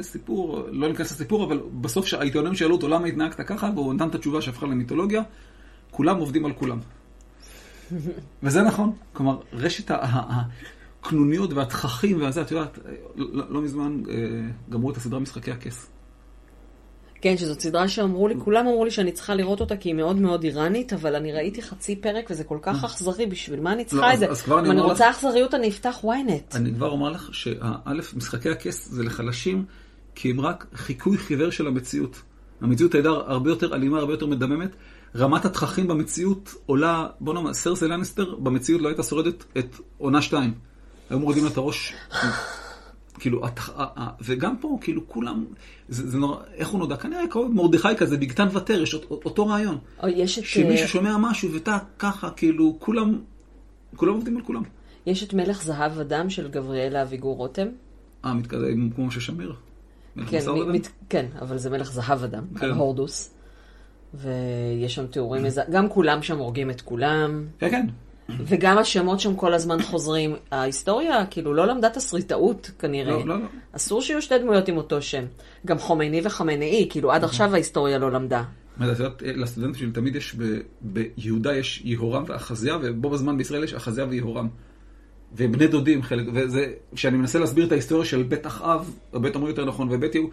סיפור, 0.00 0.62
לא 0.70 0.88
ניכנס 0.88 1.12
לסיפור, 1.12 1.44
אבל 1.44 1.60
בסוף 1.80 2.14
העיתונאים 2.14 2.54
שאלו 2.54 2.74
אותו 2.74 2.88
למה 2.88 3.06
התנהגת 3.06 3.34
ככה, 3.40 3.70
והוא 3.74 3.94
נתן 3.94 4.08
את 4.08 4.14
התשובה 4.14 4.42
שהפכה 4.42 4.66
למיתולוגיה, 4.66 5.22
כולם 5.90 6.16
עובדים 6.16 6.44
על 6.46 6.52
כולם. 6.52 6.78
וזה 8.42 8.62
נכון, 8.62 8.92
כלומר, 9.12 9.38
רשת 9.52 9.90
הקנוניות 11.02 11.52
והתככים 11.52 12.20
והזה, 12.22 12.42
את 12.42 12.50
יודעת, 12.50 12.78
אה, 12.86 12.92
לא 13.16 13.44
לא 13.48 13.62
מזמן 13.62 14.02
אה, 14.08 14.14
גמרו 14.70 14.90
את 14.90 14.96
הסדרה 14.96 15.20
משחקי 15.20 15.50
הכס. 15.50 15.86
כן, 17.20 17.36
שזאת 17.36 17.60
סדרה 17.60 17.88
שאמרו 17.88 18.28
לי, 18.28 18.34
כולם 18.44 18.66
אמרו 18.66 18.84
לי 18.84 18.90
שאני 18.90 19.12
צריכה 19.12 19.34
לראות 19.34 19.60
אותה 19.60 19.76
כי 19.76 19.88
היא 19.88 19.94
מאוד 19.94 20.16
מאוד 20.16 20.44
איראנית, 20.44 20.92
אבל 20.92 21.14
אני 21.16 21.32
ראיתי 21.32 21.62
חצי 21.62 21.96
פרק 21.96 22.30
וזה 22.30 22.44
כל 22.44 22.58
כך 22.62 22.84
אכזרי, 22.84 23.26
בשביל 23.26 23.60
מה 23.60 23.72
אני 23.72 23.84
צריכה 23.84 24.06
לא, 24.06 24.10
את 24.10 24.14
אז- 24.14 24.18
זה? 24.20 24.26
אז 24.28 24.42
כבר 24.42 24.58
אני 24.58 24.66
אם 24.66 24.72
אני 24.72 24.80
רוצה 24.80 25.10
אכזריות, 25.10 25.54
אני 25.54 25.68
אפתח 25.68 26.04
ynet. 26.04 26.56
אני 26.56 26.74
כבר 26.74 26.90
אומר 26.90 27.10
לך 27.10 27.28
שא', 27.32 27.92
משחקי 28.16 28.50
הכס 28.50 28.88
זה 28.88 29.02
לחלשים, 29.02 29.64
כי 30.14 30.30
הם 30.30 30.40
רק 30.40 30.66
חיקוי 30.74 31.18
חיוור 31.18 31.50
של 31.50 31.66
המציאות. 31.66 32.22
המציאות 32.60 32.94
הייתה 32.94 33.08
הרבה 33.08 33.50
יותר 33.50 33.74
אלימה, 33.74 33.98
הרבה 33.98 34.12
יותר 34.12 34.26
מדממת. 34.26 34.76
רמת 35.16 35.44
התככים 35.44 35.88
במציאות 35.88 36.54
עולה, 36.66 37.06
בוא 37.20 37.34
נאמר, 37.34 37.54
סרסי 37.54 37.88
לנסטר 37.88 38.34
במציאות 38.34 38.82
לא 38.82 38.88
הייתה 38.88 39.02
שורדת 39.02 39.44
את 39.58 39.76
עונה 39.98 40.22
שתיים. 40.22 40.54
היו 41.10 41.18
מורידים 41.18 41.44
לה 41.44 41.50
את 41.50 41.56
הראש. 41.56 41.94
כאילו, 43.18 43.46
התח... 43.46 43.70
וגם 44.20 44.56
פה, 44.60 44.78
כאילו, 44.80 45.08
כולם, 45.08 45.44
זה, 45.88 46.10
זה 46.10 46.18
נורא, 46.18 46.36
איך 46.54 46.68
הוא 46.68 46.78
נודע? 46.78 46.96
כנראה 46.96 47.26
כמו 47.30 47.48
מרדכי 47.48 47.96
כזה, 47.96 48.16
בגתן 48.16 48.48
ותר, 48.52 48.82
יש 48.82 48.94
אותו, 48.94 49.20
אותו 49.24 49.46
רעיון. 49.46 49.78
או 50.02 50.08
יש 50.08 50.38
את, 50.38 50.44
שמישהו 50.44 50.82
אה, 50.84 50.88
שומע 50.88 51.16
משהו 51.16 51.52
ואתה 51.52 51.78
ככה, 51.98 52.30
כאילו, 52.30 52.76
כולם, 52.78 53.18
כולם 53.96 54.14
עובדים 54.14 54.36
על 54.36 54.42
כולם. 54.42 54.62
יש 55.06 55.22
את 55.22 55.34
מלך 55.34 55.62
זהב 55.62 55.98
אדם 56.00 56.30
של 56.30 56.48
גבריאלה 56.48 57.02
אביגור 57.02 57.36
רותם. 57.36 57.66
אה, 58.24 58.34
מתקדם 58.34 58.90
כמו 58.90 59.06
משה 59.06 59.20
שמיר? 59.20 59.54
מלך 60.16 60.30
כן, 60.30 60.50
מ-? 60.50 60.72
מת- 60.72 60.88
כן, 61.08 61.26
אבל 61.40 61.58
זה 61.58 61.70
מלך 61.70 61.92
זהב 61.92 62.22
אדם, 62.24 62.44
כן. 62.58 62.64
על 62.64 62.70
הורדוס. 62.72 63.30
ויש 64.14 64.94
שם 64.94 65.06
תיאורים 65.06 65.42
מזה, 65.42 65.62
גם 65.70 65.88
כולם 65.88 66.22
שם 66.22 66.38
הורגים 66.38 66.70
את 66.70 66.80
כולם, 66.80 67.44
כן, 67.58 67.70
כן. 67.70 67.86
וגם 68.28 68.78
השמות 68.78 69.20
שם 69.20 69.34
כל 69.34 69.54
הזמן 69.54 69.82
חוזרים. 69.82 70.36
ההיסטוריה 70.50 71.26
כאילו 71.26 71.54
לא 71.54 71.66
למדה 71.66 71.90
תסריטאות 71.90 72.70
כנראה. 72.78 73.12
לא, 73.12 73.26
לא, 73.26 73.40
לא. 73.40 73.46
אסור 73.72 74.02
שיהיו 74.02 74.22
שתי 74.22 74.38
דמויות 74.38 74.68
עם 74.68 74.76
אותו 74.76 75.02
שם. 75.02 75.24
גם 75.66 75.78
חומייני 75.78 76.20
וחמינאי, 76.24 76.86
כאילו 76.90 77.12
עד 77.12 77.24
עכשיו 77.24 77.54
ההיסטוריה 77.54 77.98
לא 77.98 78.12
למדה. 78.12 78.42
יודעת, 78.80 79.22
לסטודנטים 79.22 79.74
שלי 79.74 79.90
תמיד 79.90 80.16
יש, 80.16 80.36
ביהודה 80.80 81.56
יש 81.56 81.82
יהורם 81.84 82.24
ואחזיה, 82.26 82.76
ובו 82.82 83.10
בזמן 83.10 83.38
בישראל 83.38 83.64
יש 83.64 83.74
אחזיה 83.74 84.06
ויהורם. 84.08 84.48
והם 85.32 85.52
בני 85.52 85.66
דודים 85.66 86.02
חלק, 86.02 86.26
וזה, 86.34 86.72
כשאני 86.94 87.16
מנסה 87.16 87.38
להסביר 87.38 87.66
את 87.66 87.72
ההיסטוריה 87.72 88.04
של 88.04 88.22
בית 88.22 88.46
אחאב, 88.46 88.94
או 89.12 89.20
בית 89.20 89.36
אמור 89.36 89.48
יותר 89.48 89.64
נכון, 89.64 89.88
ובית 89.90 90.14
יהוא, 90.14 90.30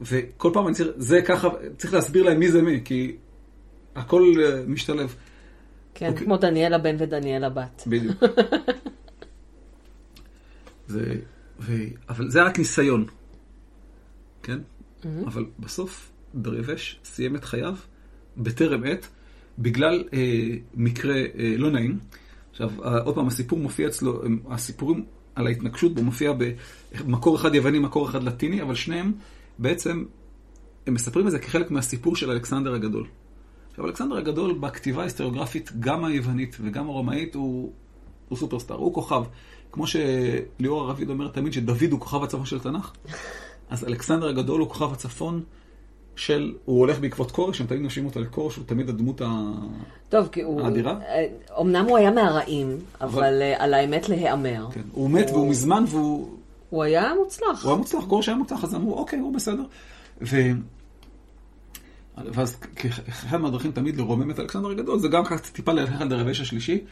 וכל 0.00 0.50
פעם 0.52 0.66
אני 0.66 0.74
צריך, 0.74 0.90
זה 0.96 1.22
ככה, 1.22 1.48
צריך 1.76 1.94
להסביר 1.94 2.22
להם 2.22 2.38
מי 2.38 2.50
זה 2.50 2.62
מי, 2.62 2.80
כי 2.84 3.16
הכל 3.94 4.34
אה, 4.44 4.62
משתלב. 4.66 5.14
כן, 5.94 6.08
אוקיי. 6.08 6.24
כמו 6.24 6.36
דניאל 6.36 6.74
הבן 6.74 6.96
ודניאל 6.98 7.44
הבת. 7.44 7.82
בדיוק. 7.86 8.16
זה, 10.88 11.14
ו, 11.60 11.72
אבל 12.08 12.30
זה 12.30 12.42
רק 12.42 12.58
ניסיון, 12.58 13.06
כן? 14.42 14.58
אבל 15.26 15.44
בסוף 15.58 16.12
דריווש 16.34 17.00
סיים 17.04 17.36
את 17.36 17.44
חייו 17.44 17.74
בטרם 18.36 18.84
עת, 18.84 19.08
בגלל 19.58 20.04
אה, 20.12 20.50
מקרה 20.74 21.14
אה, 21.14 21.54
לא 21.58 21.70
נעים. 21.70 21.98
עכשיו, 22.50 22.70
עוד 23.04 23.14
פעם, 23.14 23.26
הסיפור 23.26 23.58
מופיע 23.58 23.88
אצלו, 23.88 24.22
הסיפורים 24.50 25.04
על 25.34 25.46
ההתנגשות 25.46 25.94
בו 25.94 26.02
מופיע 26.02 26.32
במקור 26.32 27.36
אחד 27.36 27.54
יווני, 27.54 27.78
מקור 27.78 28.08
אחד 28.08 28.22
לטיני, 28.22 28.62
אבל 28.62 28.74
שניהם 28.74 29.12
בעצם, 29.58 30.04
הם 30.86 30.94
מספרים 30.94 31.26
את 31.26 31.32
זה 31.32 31.38
כחלק 31.38 31.70
מהסיפור 31.70 32.16
של 32.16 32.30
אלכסנדר 32.30 32.74
הגדול. 32.74 33.06
עכשיו, 33.70 33.86
אלכסנדר 33.86 34.16
הגדול 34.16 34.58
בכתיבה 34.58 35.00
ההיסטוריוגרפית, 35.00 35.72
גם 35.80 36.04
היוונית 36.04 36.56
וגם 36.60 36.88
הרומאית, 36.88 37.34
הוא, 37.34 37.72
הוא 38.28 38.38
סופרסטאר, 38.38 38.76
הוא 38.76 38.94
כוכב. 38.94 39.22
כמו 39.72 39.84
שליאור 39.86 40.82
הרביד 40.82 41.10
אומר 41.10 41.28
תמיד 41.28 41.52
שדוד 41.52 41.92
הוא 41.92 42.00
כוכב 42.00 42.22
הצפון 42.22 42.46
של 42.46 42.60
תנ"ך, 42.60 42.92
אז 43.70 43.84
אלכסנדר 43.84 44.28
הגדול 44.28 44.60
הוא 44.60 44.68
כוכב 44.68 44.92
הצפון 44.92 45.42
של, 46.16 46.54
הוא 46.64 46.78
הולך 46.78 47.00
בעקבות 47.00 47.30
כורש, 47.30 47.60
הם 47.60 47.66
תמיד 47.66 47.80
נושאים 47.80 48.06
אותו 48.06 48.20
לכורש, 48.20 48.56
הוא 48.56 48.64
תמיד 48.66 48.88
הדמות. 48.88 49.20
טוב, 50.08 50.28
כי 50.28 50.42
הוא... 50.42 50.60
האדירה? 50.60 50.98
אה, 51.00 51.26
אמנם 51.60 51.84
הוא 51.84 51.96
היה 51.98 52.10
מהרעים, 52.10 52.78
אבל 53.00 53.42
אה, 53.42 53.64
על 53.64 53.74
האמת 53.74 54.08
להיאמר. 54.08 54.66
כן, 54.72 54.82
הוא 54.92 55.10
מת 55.10 55.30
והוא 55.30 55.50
מזמן 55.50 55.84
והוא 55.88 56.30
הוא 56.70 56.82
היה 56.82 57.12
מוצלח. 57.22 57.62
הוא 57.62 57.70
היה 57.70 57.78
מוצלח, 57.78 58.04
כורש 58.04 58.28
היה 58.28 58.38
מוצלח, 58.38 58.64
אז 58.64 58.74
אמרו, 58.74 58.94
אוקיי, 58.94 59.18
הוא 59.18 59.34
בסדר. 59.34 59.64
ו... 60.22 60.36
ואז 62.16 62.56
כאחד 62.56 63.36
מהדרכים 63.36 63.72
תמיד 63.72 63.96
לרומם 63.96 64.30
את 64.30 64.40
אלכסנדר 64.40 64.70
הגדול, 64.70 64.98
זה 64.98 65.08
גם 65.08 65.24
ככה 65.24 65.38
טיפה 65.38 65.72
ללכת 65.72 66.00
על 66.00 66.08
דרבש 66.08 66.40
השלישי. 66.40 66.84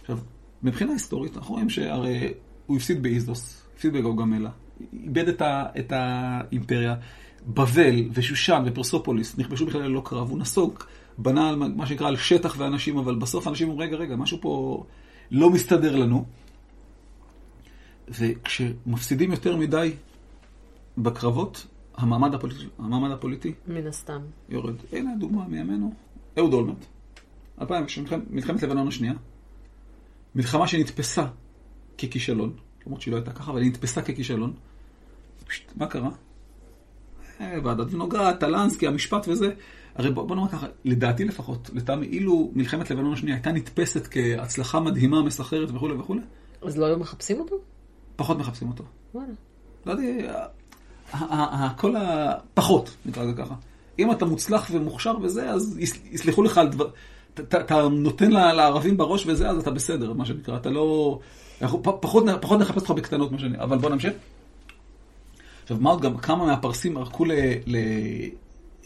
עכשיו, 0.00 0.18
מבחינה 0.62 0.92
היסטורית, 0.92 1.36
אנחנו 1.36 1.54
רואים 1.54 1.70
שהרי 1.70 2.32
הוא 2.66 2.76
הפסיד 2.76 3.02
באיזוס, 3.02 3.62
הפסיד 3.74 3.92
בגוגמלה, 3.92 4.50
איבד 4.92 5.28
את, 5.28 5.42
ה... 5.42 5.64
את 5.78 5.92
האימפריה. 5.92 6.94
בבל 7.46 8.08
ושושן 8.12 8.62
ופרסופוליס 8.66 9.38
נכבשו 9.38 9.66
בכלל 9.66 9.82
ללא 9.82 10.02
קרב, 10.04 10.30
הוא 10.30 10.38
נסוג, 10.38 10.74
בנה 11.18 11.48
על 11.48 11.56
מה 11.56 11.86
שנקרא 11.86 12.08
על 12.08 12.16
שטח 12.16 12.54
ואנשים, 12.58 12.98
אבל 12.98 13.14
בסוף 13.14 13.48
אנשים 13.48 13.68
אומרים, 13.68 13.88
רגע, 13.88 13.96
רגע, 13.96 14.16
משהו 14.16 14.38
פה 14.40 14.84
לא 15.30 15.50
מסתדר 15.50 15.96
לנו. 15.96 16.24
וכשמפסידים 18.10 19.30
יותר 19.30 19.56
מדי 19.56 19.92
בקרבות, 20.98 21.66
המעמד 21.96 22.34
הפוליטי, 22.34 22.66
המעמד 22.78 23.10
הפוליטי 23.10 23.52
מן 23.66 23.86
הסתם. 23.86 24.20
יורד. 24.48 24.74
הנה 24.92 25.10
דוגמה 25.18 25.48
מימינו, 25.48 25.94
אהוד 26.38 26.52
אולמרט. 26.52 26.86
2006, 27.60 28.12
מלחמת 28.30 28.62
לבנון 28.62 28.88
השנייה. 28.88 29.14
מלחמה 30.34 30.68
שנתפסה 30.68 31.26
ככישלון, 31.98 32.52
למרות 32.86 33.00
שהיא 33.00 33.12
לא 33.12 33.16
הייתה 33.16 33.32
ככה, 33.32 33.52
אבל 33.52 33.62
היא 33.62 33.70
נתפסה 33.70 34.02
ככישלון. 34.02 34.52
פשט, 35.46 35.72
מה 35.76 35.86
קרה? 35.86 36.10
אה, 37.40 37.58
ועדת 37.64 37.86
וינוגרד, 37.90 38.36
טלנסקי, 38.40 38.86
המשפט 38.86 39.28
וזה. 39.28 39.50
הרי 39.94 40.10
בוא, 40.10 40.28
בוא 40.28 40.36
נאמר 40.36 40.48
ככה, 40.48 40.66
לדעתי 40.84 41.24
לפחות, 41.24 41.70
לטעמי, 41.74 42.06
אילו 42.06 42.50
מלחמת 42.54 42.90
לבנון 42.90 43.12
השנייה 43.12 43.36
הייתה 43.36 43.52
נתפסת 43.52 44.08
כהצלחה 44.10 44.80
מדהימה, 44.80 45.22
מסחררת 45.22 45.70
וכולי 45.70 45.94
וכולי, 45.94 46.20
אז 46.62 46.78
לא 46.78 46.86
היו 46.86 46.98
מחפשים 46.98 47.40
אותו? 47.40 47.56
פחות 48.18 48.38
מחפשים 48.38 48.68
אותו. 48.68 48.84
וואלה. 49.14 49.32
לא 49.86 49.92
יודע, 49.92 50.04
ה- 51.12 51.16
ה- 51.16 51.64
ה- 51.64 51.74
כל 51.76 51.96
ה... 51.96 52.32
פחות, 52.54 52.96
נקרא 53.06 53.22
לזה 53.22 53.32
ככה. 53.32 53.54
אם 53.98 54.12
אתה 54.12 54.24
מוצלח 54.24 54.68
ומוכשר 54.72 55.14
וזה, 55.22 55.50
אז 55.50 55.78
יס- 55.78 55.98
יסלחו 56.10 56.42
לך 56.42 56.58
על 56.58 56.68
דבר... 56.68 56.88
אתה- 57.40 57.88
נותן 57.88 58.30
לערבים 58.30 58.96
בראש 58.96 59.26
וזה, 59.26 59.48
אז 59.50 59.58
אתה 59.58 59.70
בסדר, 59.70 60.12
מה 60.12 60.26
שנקרא. 60.26 60.56
אתה 60.56 60.70
לא... 60.70 61.18
פחות, 61.82 62.24
פחות 62.40 62.60
נחפש 62.60 62.76
אותך 62.76 62.90
בקטנות, 62.90 63.32
מה 63.32 63.38
שאני... 63.38 63.58
אבל 63.58 63.78
בוא 63.78 63.90
נמשיך. 63.90 64.12
עכשיו, 65.62 65.76
מה 65.80 65.90
עוד 65.90 66.00
גם, 66.00 66.16
כמה 66.16 66.46
מהפרסים 66.46 66.96
ערקו 66.96 67.24
ל... 67.24 67.32
ל... 67.66 67.76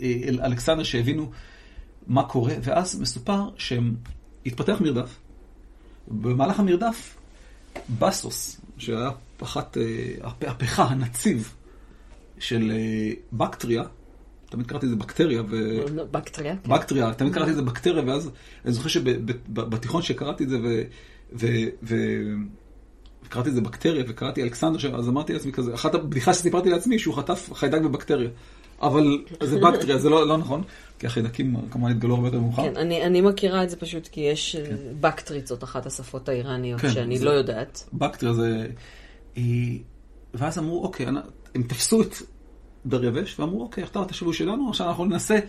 אל 0.01 0.41
אלכסנדר 0.45 0.83
שהבינו 0.83 1.31
מה 2.07 2.23
קורה, 2.25 2.55
ואז 2.63 3.01
מסופר 3.01 3.49
שהם... 3.57 3.95
התפתח 4.47 4.77
מרדף. 4.81 5.19
במהלך 6.09 6.61
המרדף, 6.61 7.17
בסוס, 7.99 8.61
שהיה 8.83 9.11
פחת, 9.37 9.79
אה, 9.79 9.83
הפ- 10.23 10.45
הפכה, 10.45 10.85
הנציב 10.85 11.55
של 12.39 12.73
אה, 12.75 13.13
בקטריה, 13.33 13.83
תמיד 14.51 14.67
קראתי 14.67 14.87
לזה 14.87 14.97
בקטריה, 14.97 15.43
ו... 15.49 15.79
בקטריה. 16.11 16.57
כן. 16.63 16.71
בקטריה, 16.71 17.15
תמיד 17.15 17.35
קראתי 17.35 17.51
לזה 17.51 17.63
בקטריה, 17.63 18.03
ואז 18.07 18.31
אני 18.65 18.73
זוכר 18.73 18.89
שבתיכון 18.89 20.03
שקראתי 20.03 20.45
את 20.45 20.49
זה, 20.49 20.59
ו... 20.63 20.83
ו... 21.33 21.47
ו... 21.83 21.97
קראתי 23.29 23.49
את 23.49 23.55
זה 23.55 23.61
בקטריה, 23.61 24.05
וקראתי 24.09 24.43
אלכסנדר, 24.43 24.97
אז 24.99 25.09
אמרתי 25.09 25.33
לעצמי 25.33 25.53
כזה, 25.53 25.75
אחת 25.75 25.95
הבדיחה 25.95 26.35
שסיפרתי 26.35 26.71
לעצמי, 26.71 26.99
שהוא 26.99 27.15
חטף 27.15 27.51
חיידק 27.55 27.81
בבקטריה. 27.81 28.31
אבל 28.83 29.19
זה 29.43 29.61
בקטריה, 29.61 29.99
זה 29.99 30.11
לא, 30.11 30.29
לא 30.29 30.37
נכון, 30.37 30.63
כי 30.99 31.07
החיידקים 31.07 31.57
כמובן 31.71 31.91
התגלו 31.91 32.15
הרבה 32.15 32.27
יותר 32.27 32.41
מאוחר. 32.41 32.63
כן, 32.63 32.77
אני, 32.77 33.03
אני 33.03 33.21
מכירה 33.21 33.65
את 33.65 33.71
זה 33.71 33.77
פשוט 33.77 34.09
כי 34.09 34.21
יש 34.21 34.57
כן. 34.57 34.77
בקטרית, 35.01 35.47
זאת 35.47 35.65
אחת 35.65 35.87
השפות 35.87 36.29
האיראניות 36.29 36.81
כן, 36.81 36.91
שאני 36.91 37.19
לא 37.19 37.31
יודעת. 37.31 37.89
בקטריה 37.93 38.33
זה... 38.33 38.67
אה, 39.37 39.43
ואז 40.35 40.59
אמרו, 40.59 40.83
אוקיי, 40.83 41.07
הם 41.55 41.63
תפסו 41.63 42.03
את 42.03 42.15
דריווש, 42.87 43.41
ואמרו, 43.41 43.63
אוקיי, 43.63 43.85
עכשיו 43.85 44.05
תשבו 44.05 44.33
שלנו, 44.33 44.69
עכשיו 44.69 44.89
אנחנו 44.89 45.05
ננסה 45.05 45.35
אה, 45.35 45.41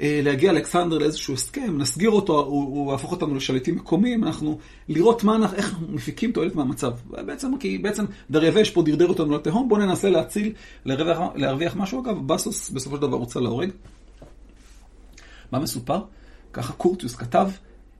להגיע 0.00 0.50
אלכסנדר 0.50 0.98
לאיזשהו 0.98 1.34
הסכם, 1.34 1.78
נסגיר 1.78 2.10
אותו, 2.10 2.40
הוא, 2.40 2.92
יהפוך 2.92 3.12
אותנו 3.12 3.34
לשליטים 3.34 3.76
מקומיים, 3.76 4.24
אנחנו 4.24 4.58
לראות 4.88 5.24
מה 5.24 5.36
אנחנו, 5.36 5.56
איך 5.56 5.70
אנחנו 5.70 5.88
מפיקים 5.88 6.32
תועלת 6.32 6.54
מהמצב. 6.54 6.92
בעצם, 7.08 7.58
כי 7.60 7.78
בעצם 7.78 8.04
דריווש 8.30 8.70
פה 8.70 8.82
דרדר 8.82 9.08
אותנו 9.08 9.34
לתהום, 9.34 9.68
בואו 9.68 9.80
ננסה 9.80 10.10
להציל, 10.10 10.52
להרוויח, 10.84 11.18
להרוויח 11.34 11.76
משהו. 11.76 12.02
אגב, 12.02 12.26
בסוס 12.26 12.70
בסופו 12.70 12.96
של 12.96 13.02
דבר 13.02 13.16
רוצה 13.16 13.40
להורג. 13.40 13.70
מה 15.52 15.58
מסופר? 15.58 16.02
ככה 16.52 16.72
קורטיוס 16.72 17.16
כתב, 17.16 17.48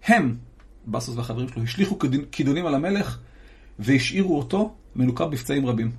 הם, 0.05 0.37
בסוס 0.87 1.17
והחברים 1.17 1.49
שלו, 1.49 1.63
השליכו 1.63 1.99
כידונים 2.33 2.67
על 2.67 2.75
המלך 2.75 3.19
והשאירו 3.79 4.39
אותו 4.39 4.75
מנוקר 4.97 5.27
בפצעים 5.27 5.67
רבים. 5.67 5.91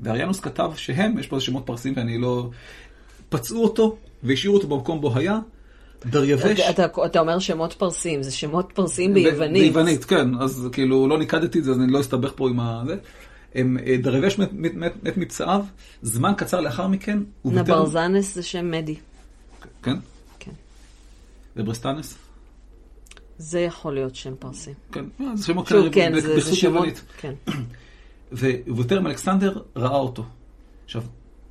ואריאנוס 0.00 0.40
כתב 0.40 0.72
שהם, 0.76 1.18
יש 1.18 1.26
פה 1.26 1.36
איזה 1.36 1.46
שמות 1.46 1.66
פרסים 1.66 1.92
ואני 1.96 2.18
לא... 2.18 2.50
פצעו 3.28 3.64
אותו 3.64 3.96
והשאירו 4.22 4.56
אותו 4.56 4.68
במקום 4.68 5.00
בו 5.00 5.16
היה. 5.16 5.38
דריווש... 6.06 6.60
אתה, 6.60 6.84
אתה, 6.84 7.04
אתה 7.06 7.20
אומר 7.20 7.38
שמות 7.38 7.72
פרסים, 7.72 8.22
זה 8.22 8.30
שמות 8.30 8.72
פרסים 8.74 9.14
ביוונית. 9.14 9.62
ביוונית, 9.62 10.04
כן, 10.04 10.34
אז 10.40 10.68
כאילו 10.72 11.08
לא 11.08 11.18
ניקדתי 11.18 11.58
את 11.58 11.64
זה, 11.64 11.70
אז 11.70 11.78
אני 11.78 11.92
לא 11.92 12.00
אסתבך 12.00 12.32
פה 12.36 12.48
עם 12.48 12.60
ה... 12.60 12.82
הם, 13.54 13.78
אה, 13.86 13.96
דריווש 13.96 14.38
מת, 14.38 14.48
מת, 14.52 14.74
מת, 14.74 14.92
מת 15.02 15.16
מפצעיו, 15.16 15.64
זמן 16.02 16.32
קצר 16.36 16.60
לאחר 16.60 16.86
מכן, 16.86 17.18
נברזנס 17.44 18.34
זה 18.34 18.42
שם 18.42 18.70
מדי. 18.70 18.96
כן? 19.82 19.96
כן. 20.38 20.50
וברסטנס? 21.56 22.18
זה 23.38 23.60
יכול 23.60 23.94
להיות 23.94 24.14
שם 24.14 24.34
פרסי. 24.38 24.70
כן, 24.92 25.04
אה, 25.20 25.36
זה 25.36 25.46
שמות 25.46 25.68
כאלה 25.68 25.90
כן, 25.92 26.20
זה, 26.20 26.40
זה 26.40 26.56
שמות, 26.56 27.00
כן. 27.18 27.34
ובטרם 28.32 29.06
אלכסנדר 29.06 29.62
ראה 29.76 29.96
אותו. 29.96 30.24
עכשיו, 30.84 31.02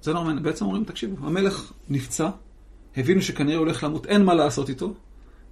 זה 0.01 0.13
לא 0.13 0.23
מעניין, 0.23 0.43
בעצם 0.43 0.65
אומרים, 0.65 0.83
תקשיבו, 0.83 1.27
המלך 1.27 1.71
נפצע, 1.89 2.29
הבינו 2.97 3.21
שכנראה 3.21 3.57
הולך 3.57 3.83
למות, 3.83 4.05
אין 4.05 4.25
מה 4.25 4.33
לעשות 4.33 4.69
איתו, 4.69 4.93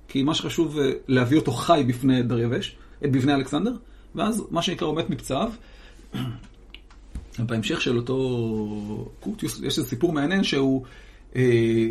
כי 0.08 0.24
מה 0.24 0.34
שחשוב 0.34 0.80
אה, 0.80 0.91
להביא 1.08 1.38
אותו 1.38 1.52
חי 1.52 1.84
בפני 1.88 2.24
דריווש, 2.24 2.76
אה, 3.04 3.08
בפני 3.10 3.34
אלכסנדר, 3.34 3.74
ואז 4.16 4.43
מה 4.52 4.62
שנקרא 4.62 4.88
הוא 4.88 4.96
מת 4.96 5.10
מפצעיו. 5.10 5.52
בהמשך 7.39 7.82
של 7.82 7.98
אותו 7.98 9.10
קורטיוס, 9.20 9.62
יש 9.64 9.78
איזה 9.78 9.89
סיפור 9.89 10.14
מעניין 10.14 10.43
שהוא, 10.43 10.86
אה, 11.36 11.89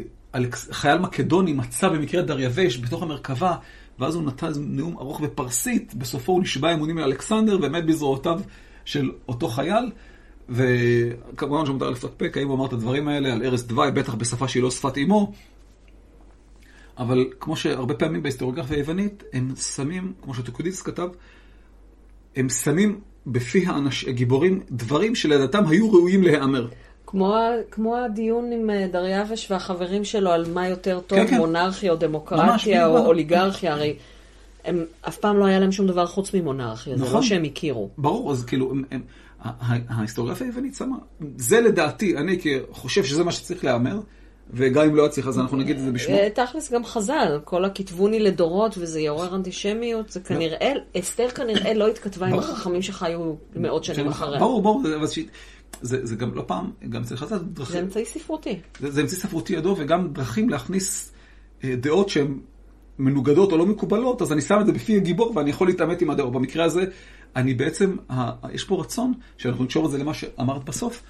חייל 0.71 0.99
מקדוני 0.99 1.53
מצא 1.53 1.89
במקרה 1.89 2.23
דריווש 2.23 2.79
בתוך 2.79 3.03
המרכבה, 3.03 3.57
ואז 3.99 4.15
הוא 4.15 4.25
נתן 4.25 4.53
נאום 4.57 4.99
ארוך 4.99 5.21
בפרסית, 5.21 5.95
בסופו 5.95 6.33
הוא 6.33 6.43
נשבע 6.43 6.75
אמונים 6.75 6.99
לאלכסנדר 6.99 7.59
ומת 7.63 7.87
בזרועותיו 7.87 8.41
של 8.85 9.11
אותו 9.29 9.49
חייל. 9.49 9.91
וכמובן 10.49 11.67
שמותר 11.67 11.91
לפקפק 11.91 12.37
האם 12.37 12.49
הוא 12.49 12.57
אמר 12.57 12.67
את 12.67 12.73
הדברים 12.73 13.09
האלה 13.09 13.33
על 13.33 13.47
ערש 13.47 13.63
דווי, 13.63 13.91
בטח 13.91 14.15
בשפה 14.15 14.49
שהיא 14.49 14.63
לא 14.63 14.71
שפת 14.71 14.97
אימו. 14.97 15.33
אבל 16.99 17.25
כמו 17.41 17.57
שהרבה 17.57 17.95
פעמים 17.95 18.23
בהיסטוריוגרפיה 18.23 18.77
היוונית, 18.77 19.23
הם 19.33 19.57
שמים, 19.57 20.13
כמו 20.23 20.35
שטוקודיס 20.35 20.83
כתב, 20.83 21.09
הם 22.37 22.49
שמים 22.49 23.01
בפי 23.27 23.67
האנש, 23.67 24.05
הגיבורים 24.05 24.61
דברים 24.71 25.15
שלדעתם 25.15 25.67
היו 25.67 25.93
ראויים 25.93 26.23
להיאמר. 26.23 26.69
כמו, 27.07 27.37
כמו 27.71 27.97
הדיון 27.97 28.53
עם 28.53 28.71
אה, 28.71 28.87
דריווש 28.93 29.51
והחברים 29.51 30.05
שלו 30.05 30.31
על 30.31 30.47
מה 30.53 30.69
יותר 30.69 31.01
טוב, 31.01 31.19
כן, 31.19 31.27
כן. 31.27 31.37
מונרכיה 31.37 31.93
או 31.93 31.97
דמוקרטיה 31.97 32.45
ממש, 32.45 32.69
או 32.69 32.93
ממש. 32.93 33.07
אוליגרכיה, 33.07 33.73
הרי 33.73 33.97
הם, 34.65 34.85
אף 35.09 35.17
פעם 35.17 35.39
לא 35.39 35.45
היה 35.45 35.59
להם 35.59 35.73
שום 35.73 35.87
דבר 35.87 36.07
חוץ 36.07 36.35
ממונרכיה, 36.35 36.95
נכון. 36.95 37.07
זה 37.07 37.13
לא 37.13 37.19
נכון. 37.19 37.29
שהם 37.29 37.45
הכירו. 37.45 37.91
ברור, 37.99 38.33
אז 38.33 38.45
כאילו, 38.45 38.71
הם, 38.71 38.85
הם, 38.91 39.03
ההיסטוריוגרפיה 39.89 40.47
היוונית 40.47 40.75
שמה, 40.75 40.97
זה 41.37 41.61
לדעתי, 41.61 42.17
אני 42.17 42.39
חושב 42.71 43.05
שזה 43.05 43.25
מה 43.25 43.33
שצריך 43.33 43.65
להיאמר, 43.65 44.01
וגם 44.51 44.85
אם 44.85 44.97
לא 44.97 45.07
יצליח 45.07 45.29
אז 45.29 45.39
אנחנו 45.39 45.57
נגיד 45.57 45.77
את 45.77 45.85
זה 45.85 45.93
בשמו. 45.93 46.15
אה, 46.15 46.29
תכלס 46.35 46.73
גם 46.73 46.85
חז"ל, 46.85 47.41
כל 47.45 47.65
הכתבוני 47.65 48.21
לדורות 48.21 48.75
וזה 48.79 49.01
יעורר 49.01 49.35
אנטישמיות, 49.35 50.11
זה 50.11 50.21
כנראה, 50.21 50.73
אסתר 50.99 51.29
כנראה 51.29 51.75
לא 51.75 51.89
התכתבה 51.89 52.27
עם 52.27 52.39
החכמים 52.39 52.83
שחיו 52.83 53.35
מאות 53.57 53.85
שנים 53.85 54.09
אחריה. 54.09 54.41
ברור, 54.41 54.63
ברור, 54.63 54.83
זה 55.83 56.17
גם 56.17 56.35
לא 56.35 56.45
פעם, 56.47 56.71
גם 56.89 57.03
אצל 57.03 57.17
חז"ל 57.17 57.39
דרכים. 57.39 57.73
זה 57.73 57.81
אמצעי 57.81 58.05
ספרותי. 58.05 58.61
זה 58.81 59.01
אמצעי 59.01 59.19
ספרותי 59.19 59.53
ידוע, 59.53 59.75
וגם 59.79 60.13
דרכים 60.13 60.49
להכניס 60.49 61.13
אה, 61.65 61.77
דעות 61.77 62.09
שהן 62.09 62.39
מנוגדות 62.99 63.53
או 63.53 63.57
לא 63.57 63.67
מקובלות, 63.67 64.23
אז 64.23 64.33
אני 64.33 64.41
שם 64.41 64.61
את 64.61 64.67
זה 64.67 64.73
בפי 64.73 64.97
הגיבור 64.97 65.33
ואני 65.37 65.51
יכול 65.51 65.67
להתעמת 65.67 66.03
עם 66.03 66.11
הדעות. 66.11 66.33
במקרה 66.33 66.65
הזה, 66.65 66.85
אני 67.37 67.55
בעצם, 67.55 67.97
יש 68.53 68.65
פה 68.65 68.81
רצון, 68.81 69.13
שאנחנו 69.37 69.65
נקשור 69.65 69.87
את 69.87 69.91
זה 69.91 69.99
למה 69.99 70.15
שאמרת 70.15 70.65
בסוף, 70.65 71.03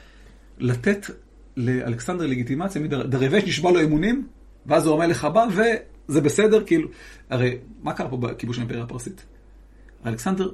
לתת 0.59 1.07
לאלכסנדר 1.57 2.27
לגיטימציה, 2.27 2.83
דריווש 2.87 3.45
נשבע 3.45 3.71
לו 3.71 3.83
אמונים, 3.83 4.27
ואז 4.67 4.87
הוא 4.87 4.95
המלך 4.95 5.25
הבא, 5.25 5.47
וזה 5.49 6.21
בסדר, 6.21 6.65
כאילו, 6.65 6.89
הרי 7.31 7.59
מה 7.83 7.93
קרה 7.93 8.09
פה 8.09 8.17
בכיבוש 8.17 8.59
האימפריה 8.59 8.83
הפרסית? 8.83 9.25
אלכסנדר 10.07 10.51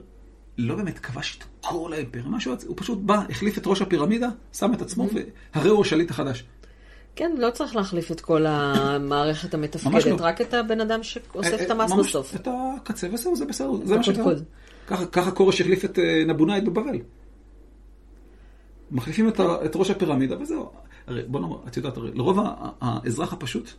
לא 0.59 0.75
באמת 0.75 0.99
כבש 0.99 1.39
את 1.39 1.45
כל 1.61 1.93
האימפריה, 1.93 2.25
משהו, 2.29 2.55
הוא 2.67 2.77
פשוט 2.79 2.99
בא, 2.99 3.23
החליף 3.31 3.59
את 3.59 3.67
ראש 3.67 3.83
הפירמידה, 3.83 4.29
שם 4.53 4.75
את 4.75 4.83
עצמו, 4.83 5.09
והרי 5.55 5.71
הוא 5.71 5.81
השליט 5.81 6.11
החדש. 6.11 6.45
כן, 7.17 7.33
לא 7.39 7.51
צריך 7.51 7.77
להחליף 7.77 8.13
את 8.13 8.21
כל 8.21 8.47
המערכת 8.47 9.55
המתפקדת, 9.55 10.07
לא. 10.07 10.17
רק 10.21 10.41
את 10.41 10.55
הבן 10.55 10.81
אדם 10.81 11.03
שאוסף 11.03 11.61
אה, 11.61 11.65
את 11.65 11.71
המס 11.71 11.93
בסוף. 11.93 12.35
את 12.35 12.49
הקצה 12.51 13.09
וזהו, 13.13 13.37
זה 13.37 13.45
בסדר, 13.45 13.73
זה 13.85 13.97
מה 13.97 14.03
שקרה. 14.03 14.35
ככה 15.13 15.31
כורש 15.31 15.61
החליף 15.61 15.85
את 15.85 15.99
אה, 15.99 16.25
נבונאית 16.27 16.65
בבבל. 16.65 16.99
מחליפים 18.91 19.29
את, 19.29 19.41
את 19.41 19.77
ראש 19.77 19.91
הפירמידה 19.91 20.41
וזהו. 20.41 20.71
הרי 21.07 21.23
בוא 21.27 21.41
נאמר, 21.41 21.57
את 21.69 21.77
יודעת, 21.77 21.97
הרי 21.97 22.11
לרוב 22.15 22.39
האזרח 22.81 23.33
הפשוט... 23.33 23.71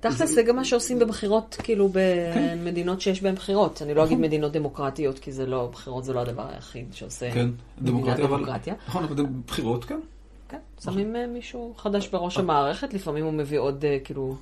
תכל'ס 0.00 0.34
זה 0.34 0.42
גם 0.42 0.56
מה 0.56 0.64
שעושים 0.64 0.98
בבחירות, 0.98 1.56
כאילו 1.62 1.90
במדינות 1.92 3.00
שיש 3.00 3.22
בהן 3.22 3.34
בחירות. 3.34 3.82
אני 3.82 3.94
לא 3.94 4.04
אגיד 4.04 4.12
נכון. 4.12 4.24
מדינות 4.24 4.52
דמוקרטיות, 4.52 5.18
כי 5.18 5.32
זה 5.32 5.46
לא, 5.46 5.68
בחירות 5.72 6.04
זה 6.04 6.12
לא 6.12 6.20
הדבר 6.20 6.46
היחיד 6.48 6.86
שעושה 6.92 7.30
כן, 7.30 7.48
דמוקרטיה. 7.82 8.74
נכון, 8.88 9.04
אבל 9.04 9.26
בחירות, 9.46 9.84
כן. 9.84 10.00
כן, 10.48 10.58
שמים 10.80 11.16
אה, 11.16 11.26
מישהו 11.26 11.74
חדש 11.76 12.08
בראש 12.08 12.38
המערכת, 12.38 12.94
לפעמים 12.94 13.24
הוא 13.24 13.32
מביא 13.32 13.58
עוד, 13.58 13.84
אה, 13.84 13.98
כאילו... 14.04 14.36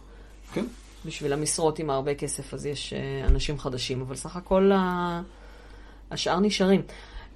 כן. 0.52 0.64
בשביל 1.04 1.32
המשרות 1.32 1.78
עם 1.78 1.90
הרבה 1.90 2.14
כסף, 2.14 2.54
אז 2.54 2.66
יש 2.66 2.92
אה, 2.92 3.26
אנשים 3.26 3.59
חדשים, 3.59 4.00
אבל 4.00 4.14
סך 4.14 4.36
הכל 4.36 4.70
השאר 6.11 6.40
נשארים. 6.40 6.82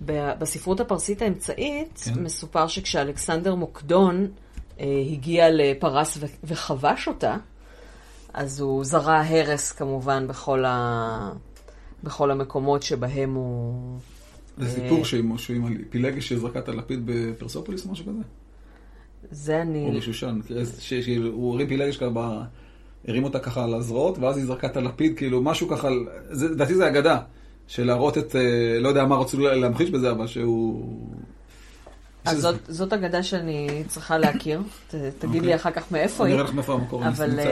בספרות 0.05 0.81
הפרסית 0.81 1.23
האמצעית 1.23 1.99
כן. 2.05 2.23
מסופר 2.23 2.67
שכשאלכסנדר 2.67 3.55
מוקדון 3.55 4.29
אה, 4.81 4.87
הגיע 5.13 5.51
לפרס 5.51 6.19
וכבש 6.45 7.09
אותה, 7.09 7.37
אז 8.35 8.61
הוא 8.61 8.85
זרע 8.85 9.21
הרס 9.21 9.73
כמובן 9.73 10.29
בכל, 10.29 10.65
ה... 10.65 11.33
בכל 12.05 12.31
המקומות 12.31 12.83
שבהם 12.83 13.35
הוא... 13.35 13.99
זה 14.59 14.67
אה... 14.67 14.71
סיפור 14.71 15.05
שעם, 15.05 15.39
שעם 15.39 15.85
פילגש 15.91 16.29
שזרקה 16.29 16.59
את 16.59 16.69
הלפיד 16.69 17.03
בפרסופוליס 17.05 17.87
או 17.87 17.93
משהו 17.93 18.05
כזה? 18.05 18.23
זה 19.31 19.63
אני... 19.63 19.89
או 19.89 19.93
בשושן, 19.97 20.41
שהוא 20.81 21.55
הרים 21.55 21.69
פילגש 21.69 21.97
ככה 21.97 22.43
הרים 23.09 23.25
אותה 23.25 23.39
ככה 23.39 23.65
על 23.65 23.75
הזרועות, 23.75 24.19
ואז 24.19 24.37
היא 24.37 24.47
זרקה 24.47 24.67
את 24.67 24.77
הלפיד, 24.77 25.17
כאילו 25.17 25.43
משהו 25.43 25.69
ככה, 25.69 25.89
לדעתי 26.31 26.75
זה 26.75 26.89
אגדה, 26.89 27.19
של 27.67 27.87
להראות 27.87 28.19
את, 28.19 28.37
אה, 28.37 28.79
לא 28.81 28.89
יודע 28.89 29.05
מה 29.05 29.17
רצו 29.17 29.39
להמחיש 29.39 29.91
בזה, 29.91 30.11
אבל 30.11 30.27
שהוא... 30.27 30.85
אז 32.25 32.41
זאת, 32.41 32.55
זאת 32.69 32.93
אגדה 32.93 33.23
שאני 33.23 33.85
צריכה 33.89 34.19
להכיר, 34.19 34.63
ת, 34.89 34.95
תגיד 34.95 35.13
okay. 35.23 35.33
לי 35.33 35.39
אוקיי. 35.39 35.55
אחר 35.55 35.71
כך 35.71 35.93
מאיפה 35.93 36.25
היא. 36.25 36.33
אני 36.33 36.41
אראה 36.41 36.51
לך 36.51 36.55
מאיפה 36.55 36.73
המקור, 36.75 37.09
אבל 37.09 37.39
uh, 37.39 37.43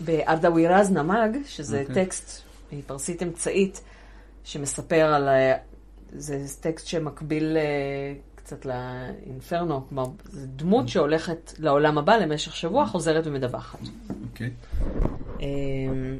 באדאווירז 0.00 0.90
נמאג, 0.90 1.36
שזה 1.46 1.78
okay. 1.86 1.88
אוקיי. 1.88 2.04
טקסט 2.04 2.42
פרסית 2.86 3.22
אמצעית, 3.22 3.80
שמספר 4.44 5.04
על, 5.14 5.28
אה, 5.28 5.56
זה 6.12 6.38
טקסט 6.60 6.86
שמקביל 6.86 7.56
קצת 8.44 8.66
לאינפרנו, 8.66 9.88
כלומר, 9.88 10.04
זו 10.24 10.46
דמות 10.56 10.88
שהולכת 10.88 11.52
לעולם 11.58 11.98
הבא 11.98 12.16
למשך 12.16 12.56
שבוע, 12.56 12.86
חוזרת 12.86 13.26
ומדווחת. 13.26 13.78
אוקיי. 14.30 14.50
אמ, 15.40 16.18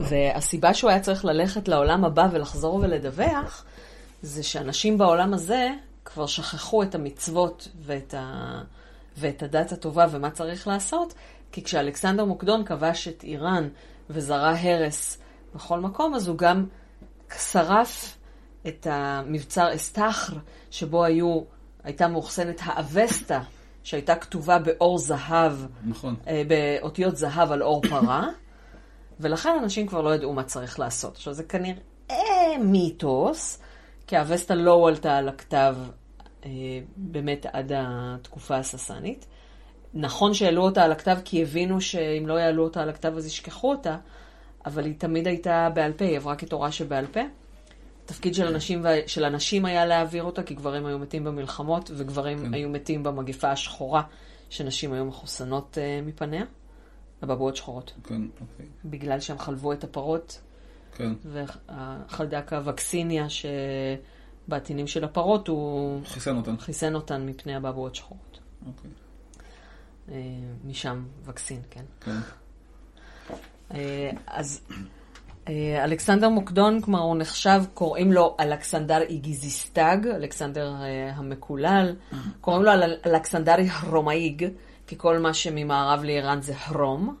והסיבה 0.00 0.74
שהוא 0.74 0.90
היה 0.90 1.00
צריך 1.00 1.24
ללכת 1.24 1.68
לעולם 1.68 2.04
הבא 2.04 2.28
ולחזור 2.32 2.74
ולדווח, 2.74 3.64
זה 4.22 4.42
שאנשים 4.42 4.98
בעולם 4.98 5.34
הזה 5.34 5.68
כבר 6.04 6.26
שכחו 6.26 6.82
את 6.82 6.94
המצוות 6.94 7.68
ואת, 7.82 8.14
ה... 8.14 8.60
ואת 9.18 9.42
הדת 9.42 9.72
הטובה 9.72 10.06
ומה 10.10 10.30
צריך 10.30 10.68
לעשות, 10.68 11.14
כי 11.52 11.64
כשאלכסנדר 11.64 12.24
מוקדון 12.24 12.64
כבש 12.64 13.08
את 13.08 13.24
איראן 13.24 13.68
וזרע 14.10 14.54
הרס 14.60 15.18
בכל 15.54 15.80
מקום, 15.80 16.14
אז 16.14 16.28
הוא 16.28 16.38
גם 16.38 16.66
שרף 17.38 18.16
את 18.66 18.86
המבצר 18.90 19.74
אסתחר, 19.74 20.36
שבו 20.70 21.04
היו, 21.04 21.42
הייתה 21.84 22.08
מאוחסנת 22.08 22.60
האבסטה, 22.64 23.40
שהייתה 23.82 24.14
כתובה 24.14 24.58
באור 24.58 24.98
זהב, 24.98 25.52
נכון. 25.84 26.14
אה, 26.26 26.42
באותיות 26.48 27.16
זהב 27.16 27.52
על 27.52 27.62
אור 27.62 27.82
פרה, 27.82 28.28
ולכן 29.20 29.50
אנשים 29.62 29.86
כבר 29.86 30.02
לא 30.02 30.14
ידעו 30.14 30.32
מה 30.32 30.42
צריך 30.42 30.78
לעשות. 30.78 31.14
עכשיו, 31.14 31.32
זה 31.32 31.44
כנראה 31.44 32.58
מיתוס, 32.60 33.58
כי 34.06 34.16
האבסטה 34.16 34.54
לא 34.54 34.72
הועלתה 34.72 35.16
על 35.16 35.28
הכתב 35.28 35.76
אה, 36.44 36.50
באמת 36.96 37.46
עד 37.52 37.72
התקופה 37.74 38.56
הססנית. 38.56 39.26
נכון 39.94 40.34
שהעלו 40.34 40.62
אותה 40.62 40.84
על 40.84 40.92
הכתב 40.92 41.18
כי 41.24 41.42
הבינו 41.42 41.80
שאם 41.80 42.24
לא 42.26 42.34
יעלו 42.34 42.64
אותה 42.64 42.82
על 42.82 42.88
הכתב 42.88 43.12
אז 43.16 43.26
ישכחו 43.26 43.70
אותה, 43.70 43.96
אבל 44.66 44.84
היא 44.84 44.94
תמיד 44.98 45.26
הייתה 45.26 45.68
בעל 45.74 45.92
פה, 45.92 46.04
היא 46.04 46.16
עברה 46.16 46.36
כתורה 46.36 46.72
שבעל 46.72 47.06
פה. 47.06 47.20
התפקיד 48.10 48.34
של 48.34 48.46
אנשים, 48.46 48.84
של 49.06 49.24
אנשים 49.24 49.64
היה 49.64 49.86
להעביר 49.86 50.22
אותה, 50.22 50.42
כי 50.42 50.54
גברים 50.54 50.86
היו 50.86 50.98
מתים 50.98 51.24
במלחמות, 51.24 51.90
וגברים 51.94 52.38
כן. 52.38 52.54
היו 52.54 52.68
מתים 52.68 53.02
במגפה 53.02 53.50
השחורה, 53.50 54.02
שנשים 54.50 54.92
היו 54.92 55.04
מחוסנות 55.04 55.78
uh, 55.78 56.06
מפניה, 56.06 56.44
אבעבועות 57.24 57.56
שחורות. 57.56 57.92
כן, 58.04 58.22
אוקיי. 58.22 58.66
בגלל 58.84 59.20
שהם 59.20 59.38
חלבו 59.38 59.72
את 59.72 59.84
הפרות, 59.84 60.40
כן. 60.96 61.12
והחלדק 61.24 62.52
הווקסיניה 62.52 63.26
שבעטינים 64.48 64.86
של 64.86 65.04
הפרות, 65.04 65.48
הוא 65.48 66.00
חיסן 66.04 66.36
אותן. 66.36 66.56
חיסן 66.56 66.94
אותן 66.94 67.26
מפני 67.26 67.56
אבעבועות 67.56 67.94
שחורות. 67.94 68.38
אוקיי. 68.66 68.90
אה, 70.08 70.16
משם 70.64 71.04
וקסין, 71.24 71.60
כן. 71.70 71.84
כן. 72.00 72.16
אה, 73.74 74.10
אז 74.26 74.60
אלכסנדר 75.84 76.28
מוקדון, 76.28 76.80
כלומר, 76.80 77.00
הוא 77.00 77.16
נחשב, 77.16 77.62
קוראים 77.74 78.12
לו 78.12 78.36
אלכסנדר 78.40 79.00
איגיזיסטג, 79.02 79.96
אלכסנדר 80.16 80.74
אה, 80.82 81.12
המקולל, 81.14 81.94
קוראים 82.40 82.62
לו 82.62 82.70
אל- 82.72 82.96
אלכסנדרי 83.06 83.68
הרומאיג, 83.70 84.48
כי 84.86 84.98
כל 84.98 85.18
מה 85.18 85.34
שממערב 85.34 86.04
לאיראן 86.04 86.42
זה 86.42 86.52
הרום. 86.64 87.16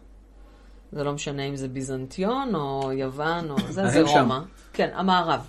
זה 0.92 1.04
לא 1.04 1.12
משנה 1.12 1.42
אם 1.42 1.56
זה 1.56 1.68
ביזנטיון 1.68 2.54
או 2.54 2.92
יוון 2.92 3.50
או 3.50 3.56
זה, 3.68 3.88
זה. 3.90 4.00
רומא. 4.02 4.38
כן, 4.72 4.88
המערב. 4.94 5.48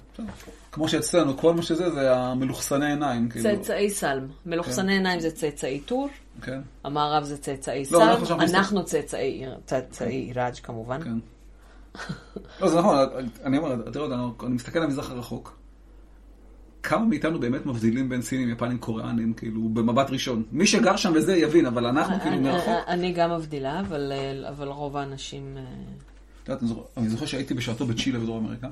כמו 0.71 0.87
שאצלנו, 0.89 1.37
כל 1.37 1.53
מה 1.53 1.61
שזה 1.61 1.89
זה 1.89 2.15
המלוכסני 2.15 2.85
עיניים, 2.89 3.29
כאילו. 3.29 3.43
צאצאי 3.55 3.89
סלם. 3.89 4.27
מלוכסני 4.45 4.93
עיניים 4.93 5.19
זה 5.19 5.31
צאצאי 5.31 5.79
טור, 5.79 6.09
כן, 6.41 6.61
המערב 6.83 7.23
זה 7.23 7.37
צאצאי 7.37 7.83
לא, 7.91 7.99
סלם, 8.25 8.41
אנחנו 8.41 8.85
צאצאי 8.85 9.43
צאצאי 9.65 10.13
עיראג' 10.15 10.53
כמובן. 10.63 10.99
לא, 12.61 12.69
זה 12.69 12.79
נכון, 12.79 12.95
אני 13.43 13.57
אומר, 13.57 13.73
אתה 13.89 13.99
יודע, 13.99 14.15
אני- 14.15 14.53
מסתכל 14.53 14.79
על 14.79 14.85
המזרח 14.85 15.11
הרחוק. 15.11 15.57
כמה 16.83 17.05
מאיתנו 17.05 17.39
באמת 17.39 17.65
מבדילים 17.65 18.09
בין 18.09 18.21
סינים, 18.21 18.49
יפנים, 18.49 18.77
קוריאנים, 18.77 19.33
כאילו, 19.33 19.61
במבט 19.69 20.09
ראשון. 20.09 20.43
מי 20.51 20.67
שגר 20.67 20.95
שם 20.95 21.11
וזה 21.15 21.35
יבין, 21.35 21.65
אבל 21.65 21.85
אנחנו 21.85 22.19
כאילו 22.19 22.41
מרחוק. 22.41 22.73
אני 22.87 23.13
גם 23.13 23.31
מבדילה, 23.31 23.79
אבל, 23.79 24.67
רוב 24.67 24.97
האנשים... 24.97 25.57
אה, 26.49 26.55
אני 26.97 27.09
זוכר- 27.09 27.25
שהייתי 27.25 27.53
בשעתו 27.53 27.85
בצ'ילה 27.85 28.19
בדרום 28.19 28.45
אמריקה, 28.45 28.67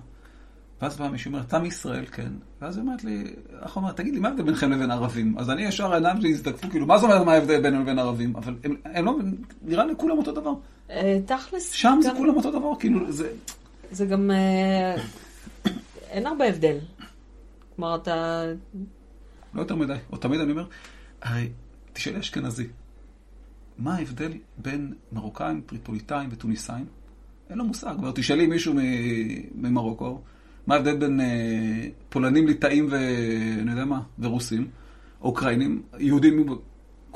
ואז 0.81 0.97
בא 0.97 1.07
מישהו 1.07 1.29
אומר, 1.31 1.41
אתה 1.41 1.59
מישראל, 1.59 2.05
כן. 2.05 2.31
ואז 2.61 2.77
היא 2.77 2.81
אומרת 2.85 3.03
לי, 3.03 3.23
איך 3.63 3.75
אומרת, 3.75 3.97
תגיד 3.97 4.13
לי, 4.13 4.19
מה 4.19 4.27
ההבדל 4.27 4.43
ביניכם 4.43 4.71
לבין 4.71 4.91
ערבים? 4.91 5.35
אז 5.37 5.49
אני 5.49 5.61
ישר 5.61 5.91
העיניים 5.93 6.17
שלי 6.21 6.29
הזדקפו, 6.31 6.69
כאילו, 6.69 6.85
מה 6.85 6.97
זאת 6.97 7.09
אומרת 7.09 7.25
מה 7.25 7.33
ההבדל 7.33 7.61
בינינו 7.61 7.83
לבין 7.83 7.99
ערבים? 7.99 8.35
אבל 8.35 8.55
הם, 8.63 8.75
הם 8.85 9.05
לא, 9.05 9.15
נראה 9.61 9.85
לי 9.85 9.93
כולם 9.97 10.17
אותו 10.17 10.31
דבר. 10.31 10.51
אה, 10.89 11.19
תכלס, 11.25 11.71
שם 11.71 11.99
זה 12.01 12.09
כולם 12.17 12.35
אותו 12.35 12.51
דבר, 12.51 12.71
כאילו, 12.79 13.11
זה... 13.11 13.31
זה 13.91 14.05
גם... 14.05 14.31
אה, 14.31 14.95
אין 16.09 16.27
הרבה 16.27 16.45
הבדל. 16.45 16.77
כלומר, 17.75 17.95
אתה... 17.95 18.45
לא 19.53 19.61
יותר 19.61 19.75
מדי. 19.75 19.93
או 20.11 20.17
תמיד 20.17 20.39
אני 20.39 20.51
אומר, 20.51 20.65
הרי 21.21 21.49
תשאלי 21.93 22.19
אשכנזי, 22.19 22.67
מה 23.77 23.95
ההבדל 23.95 24.31
בין 24.57 24.93
מרוקאים, 25.11 25.61
טריפוליטאים 25.65 26.29
וטוניסאים? 26.31 26.85
אין 27.49 27.57
לו 27.57 27.65
מושג. 27.65 27.95
אבל 27.99 28.11
תשאלי 28.15 28.47
מישהו 28.47 28.73
ממרוקו, 29.55 30.21
מה 30.67 30.75
ההבדל 30.75 30.97
בין 30.97 31.21
אה, 31.21 31.87
פולנים, 32.09 32.47
ליטאים 32.47 32.87
ואני 32.89 33.71
יודע 33.71 33.85
מה, 33.85 34.01
ורוסים, 34.19 34.67
אוקראינים, 35.21 35.81
יהודים, 35.99 36.45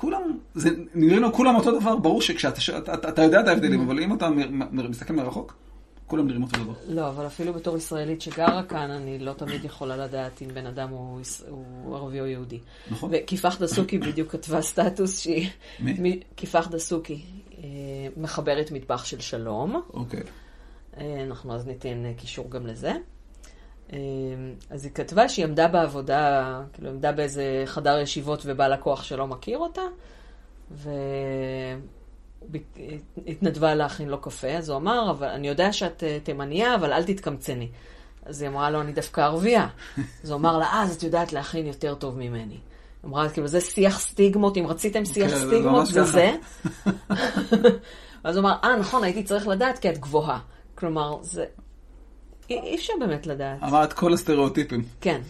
כולם, 0.04 0.38
זה 0.54 0.70
נראה 0.96 1.20
לו 1.20 1.34
כולם 1.34 1.56
אותו 1.56 1.80
דבר, 1.80 1.96
ברור 1.96 2.22
שכשאתה 2.22 2.78
אתה, 2.94 3.10
אתה, 3.10 3.24
יודע 3.24 3.40
את 3.40 3.48
ההבדלים, 3.48 3.82
אבל 3.82 4.00
אם 4.00 4.14
אתה 4.14 4.30
מ- 4.30 4.60
מ- 4.60 4.90
מסתכל 4.90 5.14
מרחוק, 5.14 5.56
כולם 6.08 6.28
נראים 6.28 6.44
אותו 6.44 6.64
דבר. 6.64 6.74
לא, 6.88 7.10
אבל 7.10 7.28
אפילו 7.28 7.54
בתור 7.54 7.78
ישראלית 7.78 8.22
שגרה 8.22 8.64
כאן, 8.64 8.92
אני 8.92 9.20
לא 9.20 9.34
תמיד 9.34 9.66
יכולה 9.66 9.98
לדעת 9.98 10.42
אם 10.42 10.48
בן 10.54 10.66
אדם 10.66 10.90
הוא, 10.90 11.20
הוא 11.50 11.96
ערבי 11.96 12.20
או 12.20 12.26
יהודי. 12.26 12.60
נכון? 12.92 13.10
וכיפח 13.14 13.62
דסוקי 13.62 13.98
בדיוק 13.98 14.32
כתבה 14.32 14.62
סטטוס 14.62 15.20
שהיא... 15.20 15.50
מי? 15.80 16.20
כיפח 16.38 16.68
דסוקי, 16.72 17.22
אה, 17.58 17.64
מחברת 18.18 18.72
מטבח 18.72 19.06
של 19.06 19.20
שלום. 19.20 19.82
אוקיי. 19.94 20.24
אה, 20.98 21.24
אנחנו 21.28 21.56
אז 21.56 21.68
ניתן 21.68 22.14
קישור 22.18 22.50
גם 22.50 22.68
לזה. 22.68 22.94
אה, 23.94 23.98
אז 24.70 24.86
היא 24.86 24.94
כתבה 24.94 25.30
שהיא 25.30 25.46
עמדה 25.46 25.68
בעבודה, 25.68 26.62
כאילו 26.74 26.90
עמדה 26.90 27.12
באיזה 27.12 27.64
חדר 27.66 28.00
ישיבות 28.00 28.42
ובא 28.46 28.68
לקוח 28.68 29.04
שלא 29.04 29.28
מכיר 29.28 29.58
אותה, 29.58 29.82
והתנדבה 33.26 33.76
להכין 33.76 34.10
לו 34.10 34.22
קפה, 34.22 34.48
אז 34.48 34.70
הוא 34.70 34.78
אמר, 34.78 35.12
אבל 35.12 35.28
אני 35.28 35.48
יודע 35.48 35.74
שאת 35.74 36.04
אה, 36.04 36.18
תימניה, 36.24 36.76
אבל 36.76 36.94
אל 36.94 37.04
תתקמצני. 37.04 37.70
אז 38.26 38.42
היא 38.42 38.50
אמרה 38.50 38.70
לו, 38.70 38.82
אני 38.82 38.92
דווקא 38.92 39.22
ערבייה. 39.22 39.68
אז 40.24 40.30
הוא 40.30 40.40
אמר 40.40 40.58
לה, 40.58 40.66
אה, 40.66 40.84
אז 40.84 40.96
את 40.96 41.04
יודעת 41.04 41.34
להכין 41.34 41.66
יותר 41.66 41.96
טוב 41.96 42.18
ממני. 42.18 42.58
אמרה, 43.06 43.30
כאילו, 43.30 43.48
זה 43.48 43.62
שיח 43.62 44.00
סטיגמות, 44.00 44.58
אם 44.58 44.68
רציתם 44.68 45.06
שיח 45.06 45.32
כן, 45.32 45.38
זה 45.38 45.48
סטיגמות, 45.48 45.86
זה. 45.86 46.04
זה. 46.04 46.32
ואז 48.24 48.38
הוא 48.38 48.44
אמר, 48.44 48.56
אה, 48.64 48.76
נכון, 48.76 49.04
הייתי 49.04 49.24
צריך 49.24 49.48
לדעת 49.48 49.80
כי 49.80 49.90
את 49.90 49.98
גבוהה. 49.98 50.40
כלומר, 50.76 51.18
זה... 51.22 51.46
אי, 52.50 52.76
אפשר 52.76 52.94
באמת 53.00 53.28
לדעת. 53.28 53.64
אמרת 53.64 53.94
כל 53.94 54.14
הסטריאוטיפים. 54.14 54.84
כן. 55.02 55.22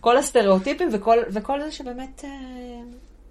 כל 0.00 0.16
הסטריאוטיפים 0.16 0.88
וכל, 0.92 1.16
וכל 1.32 1.60
זה 1.60 1.72
שבאמת 1.72 2.24
אה, 2.24 2.30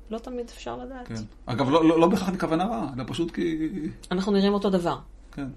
לא 0.10 0.18
תמיד 0.18 0.46
אפשר 0.56 0.78
לדעת. 0.78 1.08
כן. 1.08 1.16
אגב, 1.46 1.70
לא, 1.70 1.88
לא, 1.90 2.00
לא 2.00 2.08
בהכרח 2.08 2.30
מכוונה 2.30 2.66
רעה, 2.66 2.90
אלא 2.96 3.04
פשוט 3.08 3.32
כי... 3.32 3.70
אנחנו 4.12 4.32
נראים 4.32 4.54
אותו 4.54 4.70
דבר. 4.70 4.98
כן. 5.32 5.48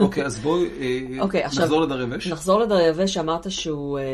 אוקיי, 0.00 0.24
אז 0.26 0.38
בואי 0.38 0.68
אה, 0.80 1.22
אוקיי, 1.22 1.44
עכשיו- 1.44 1.62
נחזור 1.64 1.80
לדרבש. 1.80 2.26
נחזור 2.26 2.60
לדרייבש, 2.60 3.14
שאמרת 3.14 3.50
שהוא 3.50 3.98
אה, 3.98 4.04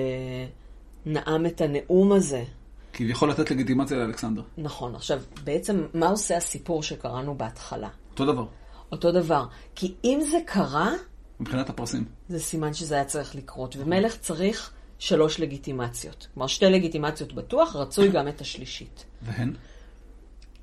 נאם 1.07 1.47
את 1.47 1.61
הנאום 1.61 2.13
הזה. 2.13 2.45
כביכול 2.93 3.31
לתת 3.31 3.51
לגיטימציה 3.51 3.97
לאלכסנדר. 3.97 4.43
נכון. 4.59 4.95
עכשיו, 4.95 5.19
בעצם, 5.45 5.83
מה 5.95 6.09
עושה 6.09 6.37
הסיפור 6.37 6.83
שקראנו 6.83 7.35
בהתחלה? 7.35 7.89
אותו 8.11 8.25
דבר, 8.25 8.47
אותו 8.93 9.13
דבר. 9.13 9.45
כי 9.75 9.95
אם 10.05 10.21
זה 10.31 10.39
קרה, 10.47 10.93
מבחינת 11.41 11.71
הפרסים. 11.71 12.05
זה 12.29 12.39
סימן 12.39 12.75
שזה 12.75 12.95
היה 12.95 13.05
צריך 13.05 13.35
לקרות. 13.35 13.77
ומלך 13.77 14.17
צריך 14.17 14.71
שלוש 14.99 15.41
לגיטימציות. 15.41 16.27
כלומר, 16.35 16.47
שתי 16.47 16.67
לגיטימציות 16.67 17.33
בטוח, 17.33 17.77
רצוי 17.77 18.09
גם 18.09 18.29
את 18.29 18.41
השלישית. 18.41 19.05
והן? 19.23 19.55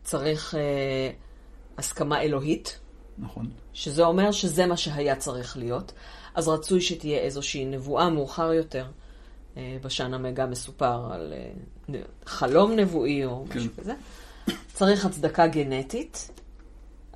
צריך 0.03 0.55
אה, 0.55 1.09
הסכמה 1.77 2.21
אלוהית, 2.21 2.79
נכון. 3.17 3.49
שזה 3.73 4.03
אומר 4.03 4.31
שזה 4.31 4.65
מה 4.65 4.77
שהיה 4.77 5.15
צריך 5.15 5.57
להיות. 5.57 5.91
אז 6.35 6.47
רצוי 6.47 6.81
שתהיה 6.81 7.19
איזושהי 7.19 7.65
נבואה 7.65 8.09
מאוחר 8.09 8.53
יותר. 8.53 8.85
אה, 9.57 9.77
בשאנמה 9.81 10.31
גם 10.31 10.51
מסופר 10.51 11.13
על 11.13 11.33
אה, 11.93 12.01
חלום 12.25 12.71
נבואי 12.71 13.25
או 13.25 13.45
כן. 13.49 13.59
משהו 13.59 13.71
כזה. 13.77 13.93
צריך 14.73 15.05
הצדקה 15.05 15.47
גנטית. 15.47 16.29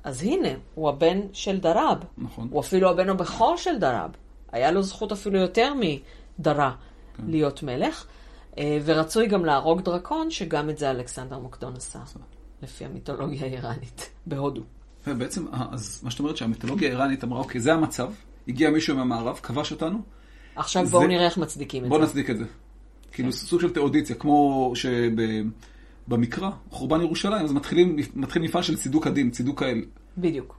אז 0.08 0.22
הנה, 0.22 0.48
הוא 0.74 0.88
הבן 0.88 1.18
של 1.32 1.60
דרב. 1.60 1.98
נכון. 2.18 2.48
הוא 2.50 2.60
אפילו 2.60 2.90
הבן 2.90 3.08
הבכור 3.08 3.56
של 3.56 3.78
דרב. 3.78 4.10
היה 4.52 4.70
לו 4.70 4.82
זכות 4.82 5.12
אפילו 5.12 5.38
יותר 5.38 5.72
מדרה 5.74 6.72
כן. 7.16 7.22
להיות 7.26 7.62
מלך. 7.62 8.06
אה, 8.58 8.78
ורצוי 8.84 9.26
גם 9.26 9.44
להרוג 9.44 9.80
דרקון, 9.80 10.30
שגם 10.30 10.70
את 10.70 10.78
זה 10.78 10.90
אלכסנדר 10.90 11.38
מוקדון 11.38 11.74
עשה, 11.76 11.98
לפי 12.62 12.84
המיתולוגיה 12.84 13.42
האיראנית, 13.42 14.10
בהודו. 14.26 14.62
ובעצם, 15.06 15.46
אה, 15.52 15.64
אז 15.72 16.00
מה 16.04 16.10
שאת 16.10 16.20
אומרת 16.20 16.36
שהמיתולוגיה 16.36 16.88
האיראנית 16.88 17.24
אמרה, 17.24 17.38
אוקיי, 17.38 17.60
זה 17.60 17.72
המצב, 17.74 18.10
הגיע 18.48 18.70
מישהו 18.70 18.96
מהמערב, 18.96 19.40
כבש 19.42 19.72
אותנו, 19.72 19.98
עכשיו 20.56 20.84
זה- 20.86 20.90
בואו 20.92 21.06
נראה 21.06 21.24
איך 21.24 21.38
מצדיקים 21.38 21.84
את 21.84 21.88
בואו 21.88 22.00
זה. 22.00 22.06
נצדיק 22.06 22.30
את 22.30 22.38
זה. 22.38 22.44
כאילו 23.12 23.32
סוג 23.32 23.60
של 23.60 23.72
תאודיציה, 23.72 24.16
כמו 24.16 24.72
שבמקרא, 26.08 26.50
חורבן 26.70 27.00
ירושלים, 27.00 27.44
אז 27.44 27.52
מתחילים, 27.52 27.96
מתחיל 28.14 28.42
מפעל 28.42 28.62
של 28.62 28.76
צידוק 28.76 29.06
הדין, 29.06 29.30
צידוק 29.30 29.62
האל. 29.62 29.84
בדיוק. 30.18 30.56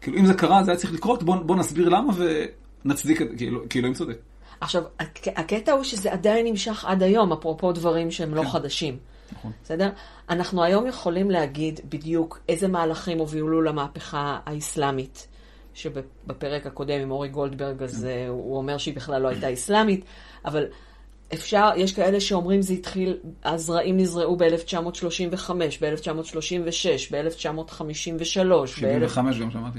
כאילו, 0.00 0.18
אם 0.18 0.26
זה 0.26 0.34
קרה, 0.34 0.64
זה 0.64 0.70
היה 0.70 0.78
צריך 0.78 0.92
לקרות, 0.92 1.22
בואו 1.22 1.44
בוא 1.44 1.56
נסביר 1.56 1.88
למה 1.88 2.12
ונצדיק 2.84 3.22
את, 3.22 3.26
כאילו, 3.36 3.60
כי 3.70 3.78
אלוהים 3.78 3.94
צודק. 3.94 4.16
עכשיו, 4.60 4.82
הק- 4.98 5.28
הקטע 5.38 5.72
הוא 5.72 5.84
שזה 5.84 6.12
עדיין 6.12 6.46
נמשך 6.46 6.84
עד 6.84 7.02
היום, 7.02 7.32
אפרופו 7.32 7.72
דברים 7.72 8.10
שהם 8.10 8.34
לא 8.34 8.42
כן. 8.42 8.48
חדשים. 8.48 8.96
נכון. 9.32 9.52
בסדר? 9.64 9.90
אנחנו 10.30 10.62
היום 10.64 10.86
יכולים 10.86 11.30
להגיד 11.30 11.80
בדיוק 11.88 12.40
איזה 12.48 12.68
מהלכים 12.68 13.18
הובילו 13.18 13.62
למהפכה 13.62 14.38
האסלאמית, 14.46 15.26
שבפרק 15.74 16.66
הקודם 16.66 17.00
עם 17.00 17.10
אורי 17.10 17.28
גולדברג, 17.28 17.82
אז 17.82 18.02
כן. 18.02 18.08
אה, 18.08 18.28
הוא 18.28 18.56
אומר 18.56 18.78
שהיא 18.78 18.96
בכלל 18.96 19.22
לא 19.22 19.28
הייתה 19.28 19.52
אסלאמית, 19.52 20.04
אבל 20.44 20.64
אפשר, 21.34 21.70
יש 21.76 21.92
כאלה 21.92 22.20
שאומרים 22.20 22.62
זה 22.62 22.72
התחיל, 22.72 23.16
הזרעים 23.44 23.96
נזרעו 23.96 24.36
ב-1935, 24.36 25.50
ב-1936, 25.80 27.10
ב-1953, 27.10 28.66
75 28.66 29.38
גם 29.38 29.50
שמעתי. 29.50 29.78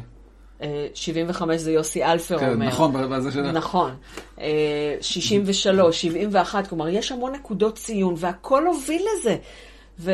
75 0.93 1.61
זה 1.61 1.71
יוסי 1.71 2.03
אלפר 2.03 2.39
כן, 2.39 2.53
אומר. 2.53 2.67
נכון, 2.67 3.09
בזה 3.11 3.31
שלך. 3.31 3.45
נכון. 3.45 3.91
אה, 4.39 4.95
63, 5.01 6.01
71, 6.01 6.67
כלומר, 6.67 6.87
יש 6.87 7.11
המון 7.11 7.35
נקודות 7.35 7.75
ציון, 7.75 8.13
והכל 8.17 8.67
הוביל 8.67 9.01
לזה. 9.13 9.35
ו, 9.99 10.13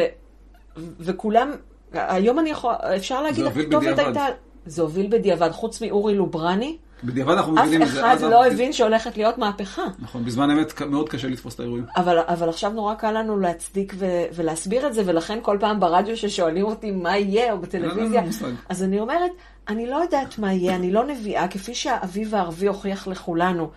וכולם, 0.77 1.51
היום 1.91 2.39
אני 2.39 2.49
יכול, 2.49 2.73
אפשר 2.95 3.21
להגיד, 3.21 3.45
הוביל 3.45 3.65
הכתובת 3.65 3.83
בדיעבד. 3.83 3.99
הייתה... 3.99 4.25
זה 4.65 4.81
הוביל 4.81 5.07
בדיעבד, 5.09 5.51
חוץ 5.51 5.81
מאורי 5.81 6.15
לוברני, 6.15 6.77
בדיעבד 7.03 7.33
אנחנו 7.33 7.57
אף 7.57 7.65
מבינים 7.65 7.81
את 7.81 7.87
זה. 7.87 7.99
אחד 7.99 8.15
אז 8.15 8.23
לא 8.23 8.45
הבין 8.45 8.73
שהולכת 8.73 9.17
להיות 9.17 9.37
מהפכה. 9.37 9.83
נכון, 9.99 10.25
בזמן 10.25 10.51
אמת 10.51 10.81
מאוד 10.81 11.09
קשה 11.09 11.27
לתפוס 11.27 11.55
את 11.55 11.59
האירועים. 11.59 11.85
אבל, 11.97 12.19
אבל 12.19 12.49
עכשיו 12.49 12.71
נורא 12.71 12.93
קל 12.93 13.11
לנו 13.11 13.39
להצדיק 13.39 13.93
ו, 13.97 14.05
ולהסביר 14.35 14.87
את 14.87 14.93
זה, 14.93 15.03
ולכן 15.05 15.39
כל 15.41 15.57
פעם 15.59 15.79
ברדיו 15.79 16.17
ששואלים 16.17 16.65
אותי 16.65 16.91
מה 16.91 17.17
יהיה, 17.17 17.53
או 17.53 17.59
בטלוויזיה. 17.59 18.23
אז 18.69 18.83
אני 18.83 18.99
אומרת, 18.99 19.31
אני 19.67 19.87
לא 19.87 19.95
יודעת 19.95 20.39
מה 20.39 20.53
יהיה, 20.53 20.75
אני 20.75 20.91
לא 20.91 21.05
נביאה, 21.05 21.47
כפי 21.47 21.75
שהאביב 21.75 22.35
הערבי 22.35 22.67
הוכיח 22.67 23.07
לכולנו, 23.07 23.69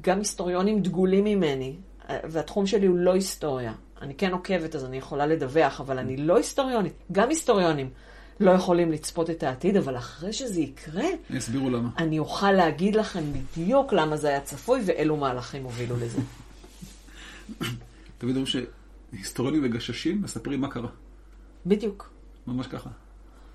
גם 0.00 0.18
היסטוריונים 0.18 0.80
דגולים 0.80 1.24
ממני, 1.24 1.76
והתחום 2.24 2.66
שלי 2.66 2.86
הוא 2.86 2.96
לא 2.98 3.14
היסטוריה. 3.14 3.72
אני 4.02 4.14
כן 4.14 4.32
עוקבת, 4.32 4.74
אז 4.74 4.84
אני 4.84 4.96
יכולה 4.96 5.26
לדווח, 5.26 5.80
אבל 5.80 5.98
אני 5.98 6.16
לא 6.16 6.36
היסטוריונית. 6.36 6.92
גם 7.12 7.28
היסטוריונים 7.28 7.90
לא 8.40 8.50
יכולים 8.50 8.92
לצפות 8.92 9.30
את 9.30 9.42
העתיד, 9.42 9.76
אבל 9.76 9.96
אחרי 9.96 10.32
שזה 10.32 10.60
יקרה, 10.60 11.04
יסבירו 11.30 11.70
למה. 11.70 11.88
אני 11.98 12.18
אוכל 12.18 12.52
להגיד 12.52 12.96
לכם 12.96 13.24
בדיוק 13.32 13.92
למה 13.92 14.16
זה 14.16 14.28
היה 14.28 14.40
צפוי 14.40 14.80
ואילו 14.86 15.16
מהלכים 15.16 15.64
הובילו 15.64 15.96
לזה. 15.96 16.18
תמיד 18.18 18.36
אומרים 18.36 18.46
שהיסטוריונים 18.46 19.60
וגששים 19.64 20.22
מספרים 20.22 20.60
מה 20.60 20.70
קרה. 20.70 20.88
בדיוק. 21.66 22.10
ממש 22.46 22.66
ככה. 22.66 22.90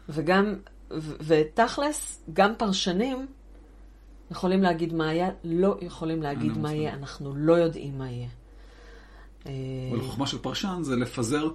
וגם, 0.09 0.55
ותכלס, 1.19 2.21
גם 2.33 2.53
פרשנים 2.57 3.27
יכולים 4.31 4.63
להגיד 4.63 4.93
מה 4.93 5.09
היה, 5.09 5.29
לא 5.43 5.77
יכולים 5.81 6.21
להגיד 6.21 6.51
לנו 6.51 6.61
מה. 6.61 6.73
יהיה, 6.73 6.93
אנחנו 6.93 7.35
לא 7.35 7.53
יודעים 7.53 7.97
מה 7.97 8.11
יהיה. 8.11 8.27
אה, 9.45 9.51
אבל 9.91 9.99
החוכמה 9.99 10.27
של 10.27 10.37
פרשן 10.37 10.79
זה 10.81 10.95
לפזר 10.95 11.49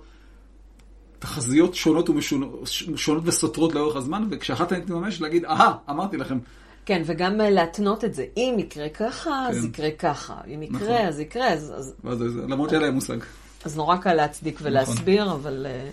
תחזיות 1.19 1.75
שונות 1.75 2.09
ומשונות, 2.09 2.61
שונות 2.97 3.23
וסותרות 3.27 3.75
לאורך 3.75 3.97
הזמן, 3.97 4.29
וכשאחת 4.31 4.73
מהן 4.73 4.81
תתממש, 4.81 5.21
להגיד, 5.21 5.45
אהה, 5.45 5.73
אמרתי 5.91 6.17
לכם. 6.17 6.39
כן, 6.87 7.03
וגם 7.07 7.41
אה, 7.41 7.51
להתנות 7.51 8.05
את 8.05 8.15
זה. 8.15 8.25
אם 8.37 8.57
יקרה 8.59 8.89
ככה, 8.89 9.47
אז 9.49 9.59
כן. 9.61 9.65
יקרה 9.65 9.91
ככה. 9.91 10.41
אם 10.47 10.63
נכון. 10.63 10.77
יקרה, 10.77 11.09
אז 11.09 11.21
יקרה. 11.21 11.53
אז, 11.53 11.73
אז, 11.77 11.95
ואז 12.05 12.23
למרות 12.49 12.71
שאין 12.71 12.83
להם 12.83 12.95
מושג. 12.95 13.19
אז 13.65 13.77
נורא 13.77 13.97
קל 13.97 14.15
להצדיק 14.15 14.59
ולהסביר, 14.63 15.25
נכון. 15.25 15.41
אבל... 15.41 15.67
אה, 15.69 15.89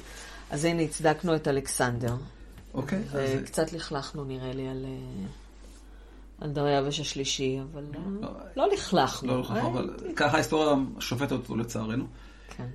אז 0.51 0.65
הנה, 0.65 0.81
הצדקנו 0.81 1.35
את 1.35 1.47
אלכסנדר. 1.47 2.15
אוקיי. 2.73 2.99
אז- 2.99 3.31
וקצת 3.41 3.73
לכלכנו, 3.73 4.23
נראה 4.25 4.53
לי, 4.53 4.67
על, 4.67 4.85
אה, 4.85 5.25
על 6.41 6.49
דריווש 6.49 6.99
השלישי, 6.99 7.59
אבל 7.71 7.83
אה, 7.95 7.99
לא. 8.21 8.29
לא 8.55 8.73
לכלכנו. 8.73 9.37
לא 9.37 9.43
אה, 9.49 9.67
אבל 9.67 9.89
ככה 10.15 10.35
ההיסטוריה 10.35 10.75
שופטת 10.99 11.31
אותו 11.31 11.55
לצערנו. 11.55 12.05
כן. 12.57 12.67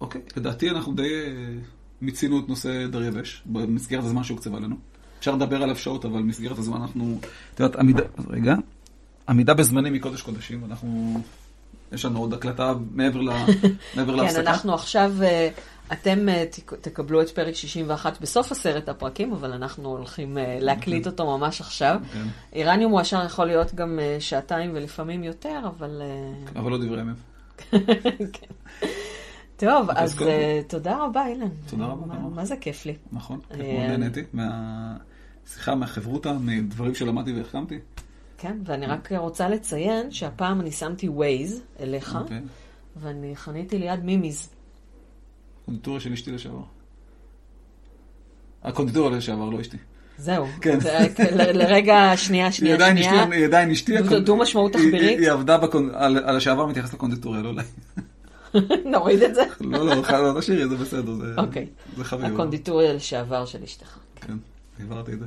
אוקיי, 0.00 0.20
לדעתי 0.36 0.70
אנחנו 0.70 0.92
די 0.92 1.14
אה, 1.14 1.54
מיצינו 2.00 2.40
את 2.40 2.48
נושא 2.48 2.86
דריווש, 2.86 3.42
במסגרת 3.46 4.04
הזמן 4.04 4.24
שהוקצבה 4.24 4.60
לנו. 4.60 4.76
אפשר 5.18 5.34
לדבר 5.34 5.62
עליו 5.62 5.76
שעות, 5.76 6.04
אבל 6.04 6.18
במסגרת 6.18 6.58
הזמן 6.58 6.80
אנחנו... 6.80 7.18
את 7.54 7.60
יודעת, 7.60 7.76
עמידה... 7.76 8.02
רגע. 8.30 8.54
עמידה 9.28 9.54
בזמנים 9.54 9.92
מקודש 9.92 10.22
קודשים, 10.22 10.64
אנחנו... 10.64 11.20
יש 11.92 12.04
לנו 12.04 12.18
עוד 12.18 12.34
הקלטה 12.34 12.74
מעבר, 12.94 13.20
ל... 13.20 13.30
מעבר 13.96 14.12
כן, 14.12 14.18
להפסקה. 14.18 14.40
אנחנו 14.40 14.74
עכשיו, 14.74 15.12
אה, 15.22 15.48
אתם 15.92 16.28
אה, 16.28 16.44
תק- 16.50 16.74
תקבלו 16.80 17.22
את 17.22 17.30
פרק 17.30 17.54
61 17.54 18.20
בסוף 18.20 18.52
עשרת 18.52 18.88
הפרקים, 18.88 19.32
אבל 19.32 19.52
אנחנו 19.52 19.88
הולכים 19.88 20.38
להקליט 20.60 21.06
אותו 21.06 21.38
ממש 21.38 21.60
עכשיו. 21.60 22.00
כן, 22.12 22.26
איראניום 22.52 22.90
מועשר 22.90 23.24
יכול 23.26 23.46
להיות 23.46 23.74
גם 23.74 23.98
שעתיים 24.18 24.70
ולפעמים 24.74 25.24
יותר, 25.24 25.58
אבל... 25.64 26.02
אבל 26.56 26.70
לא 26.70 26.78
דברי 26.78 27.00
ימים. 27.00 27.14
כן. 28.32 28.86
טוב, 29.58 29.90
אז 29.96 30.22
אה, 30.22 30.60
תודה 30.68 30.96
רבה, 31.04 31.26
אילן. 31.26 31.48
תודה 31.70 31.84
רבה, 31.84 32.06
מה- 32.34 32.44
זה 32.44 32.56
כיף 32.56 32.86
לי. 32.86 32.94
נכון, 33.12 33.40
כיף 33.48 33.60
אה, 33.60 33.72
מאוד 33.88 33.98
נהניתי 34.00 34.20
מהשיחה, 34.32 35.74
מהחברותה, 35.74 36.32
מדברים 36.40 36.94
שלמדתי 36.94 37.32
והחכמתי. 37.32 37.78
כן, 38.38 38.58
ואני 38.64 38.86
רק 38.86 39.12
רוצה 39.12 39.48
לציין 39.48 40.10
שהפעם 40.10 40.60
אני 40.60 40.70
שמתי 40.72 41.08
ווייז 41.08 41.62
אליך, 41.80 42.16
אוקיי. 42.20 42.40
ואני 42.96 43.36
חניתי 43.36 43.78
ליד 43.78 44.04
מימיז. 44.04 44.48
קונדיטוריה 45.66 46.00
של 46.00 46.12
אשתי 46.12 46.32
לשעבר. 46.32 46.62
הקונדיטוריה 48.64 49.16
לשעבר, 49.18 49.50
לא 49.50 49.60
אשתי. 49.60 49.76
זהו. 50.18 50.46
כן. 50.60 50.78
לרגע, 51.54 52.12
שנייה, 52.16 52.52
שנייה, 52.52 52.76
שנייה. 52.76 53.24
היא 53.32 53.44
עדיין 53.44 53.70
אשתי. 53.70 53.92
דו- 54.20 54.36
משמעות 54.36 54.72
תחבירית? 54.72 55.18
היא 55.18 55.30
עבדה. 55.30 55.58
על 55.94 56.18
על 56.18 56.36
השעבר 56.36 56.66
מתייחסת 56.66 56.94
לקונדיטוריה, 56.94 57.42
לא 57.42 57.50
אליי. 57.50 57.64
נוריד 58.92 59.22
את 59.22 59.34
זה. 59.34 59.42
לא, 59.60 59.86
לא, 59.86 59.94
לא 60.34 60.40
תשאירי, 60.40 60.68
זה 60.68 60.76
בסדר. 60.76 61.12
זה- 61.14 61.34
אוקיי. 61.38 61.66
חביב. 62.02 62.24
הקונדיטוריה 62.32 62.92
לשעבר 62.92 63.46
של 63.46 63.62
אשתך. 63.62 63.98
כן, 64.20 64.36
העברתי 64.80 65.12
את 65.12 65.18
זה. 65.18 65.26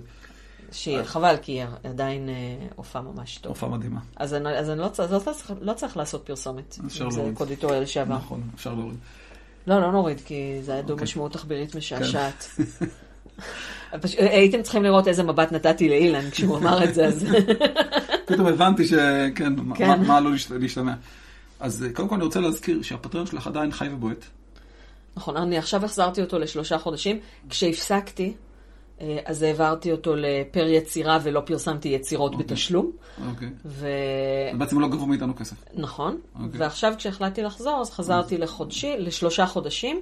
שהיא 0.72 1.03
חבל, 1.03 1.36
כי 1.41 1.51
היא 1.51 1.63
עדיין 1.84 2.30
אה, 2.30 2.34
הופעה 2.76 3.01
ממש 3.01 3.38
טוב. 3.38 3.49
הופעה 3.49 3.69
מדהימה. 3.69 3.99
אז 4.15 4.34
אני 4.34 4.80
לא 4.80 4.88
צריך- 4.88 5.11
לא 5.11 5.19
צריך- 5.19 5.51
לא 5.61 5.74
צריך 5.74 5.97
לעשות 5.97 6.26
פרסומת. 6.26 6.78
אפשר 6.88 7.05
אם 7.05 7.11
זה 7.11 7.17
להוריד. 7.17 7.38
קונדיטוריה 7.38 7.80
לשעבר. 7.80 8.15
נכון, 8.15 8.41
אפשר 8.55 8.74
להוריד. 8.74 8.97
לא, 9.67 9.82
לא 9.82 9.91
נוריד, 9.91 10.22
כי 10.26 10.59
זה 10.61 10.74
היה 10.74 10.82
דו 10.82 10.93
אוקיי. 10.93 11.03
משמעות 11.03 11.32
תחבירית 11.34 11.76
משעשעת. 11.76 12.45
פשוט- 14.01 14.19
הייתם 14.19 14.61
צריכים 14.61 14.84
לראות 14.84 15.07
איזה 15.07 15.24
מבט 15.24 15.51
נתתי 15.51 15.89
לאילן 15.89 16.30
כשהוא 16.30 16.57
אמר 16.57 16.84
את 16.84 16.93
זה, 16.93 17.05
אז... 17.05 17.26
פתאום 18.26 18.47
הבנתי 18.47 18.86
שכן, 18.88 19.53
מה- 19.57 19.76
כן. 19.76 20.11
עלול 20.11 20.32
להשת- 20.34 20.51
להשתמע. 20.59 20.93
אז 21.62 21.84
אה, 21.84 21.93
קודם 21.93 22.07
כל 22.07 22.16
אני 22.16 22.24
רוצה 22.24 22.39
להזכיר 22.39 22.82
שהפטריון 22.82 23.28
שלך 23.28 23.47
עדיין 23.47 23.72
חי 23.72 23.89
ובועט. 23.91 24.26
נכון, 25.16 25.38
אני 25.38 25.57
עכשיו 25.57 25.86
החזרתי 25.86 26.22
אותו 26.22 26.39
לשלושה 26.39 26.78
חודשים. 26.78 27.20
כשהפסקתי, 27.49 28.34
אה, 29.01 29.18
אז 29.26 29.41
העברתי 29.41 29.91
אותו 29.91 30.16
לפר 30.16 30.68
יצירה 30.68 31.20
ולא 31.24 31.41
פרסמתי 31.45 31.89
יצירות 31.89 32.32
אוקיי. 32.32 32.45
בתשלום. 32.45 32.91
אוקיי. 33.30 33.49
ו... 33.66 33.88
אז 34.51 34.57
בעצם 34.57 34.80
לא 34.80 34.88
גבו 34.88 35.05
מאיתנו 35.05 35.36
כסף. 35.36 35.55
נכון. 35.74 36.18
אוקיי. 36.36 36.59
ועכשיו 36.59 36.93
כשהחלטתי 36.97 37.41
לחזור, 37.43 37.82
אז 37.82 37.91
חזרתי 37.91 38.38
לחודשי, 38.38 38.95
לשלושה 38.97 39.45
חודשים. 39.45 40.01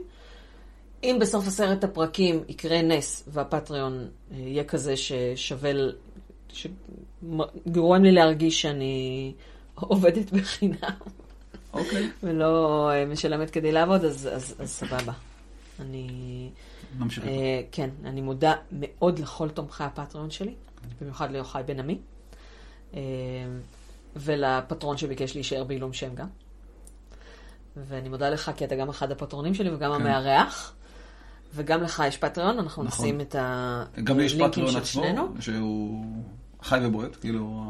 אם 1.03 1.17
בסוף 1.21 1.47
עשרת 1.47 1.83
הפרקים 1.83 2.43
יקרה 2.47 2.81
נס 2.81 3.23
והפטריון 3.27 4.07
אה, 4.31 4.37
יהיה 4.37 4.63
כזה 4.63 4.93
ששווה, 4.97 5.71
שגורם 6.49 8.03
לי 8.03 8.11
להרגיש 8.11 8.61
שאני 8.61 9.33
עובדת 9.75 10.31
בחינם 10.31 11.18
אוקיי. 11.73 12.09
ולא 12.23 12.89
אה, 12.91 13.05
משלמת 13.05 13.49
כדי 13.49 13.71
לעבוד, 13.71 14.05
אז, 14.05 14.29
אז, 14.33 14.55
אז 14.59 14.69
סבבה. 14.69 15.13
אני. 15.79 16.49
איתו. 17.01 17.27
אה, 17.27 17.61
כן, 17.71 17.89
אני 18.03 18.21
מודה 18.21 18.53
מאוד 18.71 19.19
לכל 19.19 19.49
תומכי 19.49 19.83
הפטריון 19.83 20.31
שלי, 20.31 20.53
במיוחד 21.01 21.31
ליוחאי 21.31 21.63
בן 21.63 21.79
עמי, 21.79 21.97
אה, 22.93 22.99
ולפטרון 24.15 24.97
שביקש 24.97 25.35
להישאר 25.35 25.63
בעילום 25.63 25.93
שם 25.93 26.15
גם. 26.15 26.27
ואני 27.75 28.09
מודה 28.09 28.29
לך, 28.29 28.51
כי 28.57 28.65
אתה 28.65 28.75
גם 28.75 28.89
אחד 28.89 29.11
הפטרונים 29.11 29.53
שלי 29.53 29.75
וגם 29.75 29.91
כן. 29.91 30.01
המארח. 30.01 30.73
וגם 31.55 31.83
לך 31.83 32.03
יש 32.07 32.17
פטריון, 32.17 32.59
אנחנו 32.59 32.83
נכון. 32.83 33.05
נשים 33.05 33.21
את 33.21 33.35
גם 34.03 34.17
לי 34.17 34.23
יש 34.23 34.33
הלינקים 34.33 34.51
פטריון 34.51 34.71
של 34.71 34.77
עצמו, 34.77 35.03
שנינו. 35.03 35.33
שהוא 35.39 36.05
חי 36.61 36.79
ובועט, 36.83 37.15
כאילו... 37.21 37.63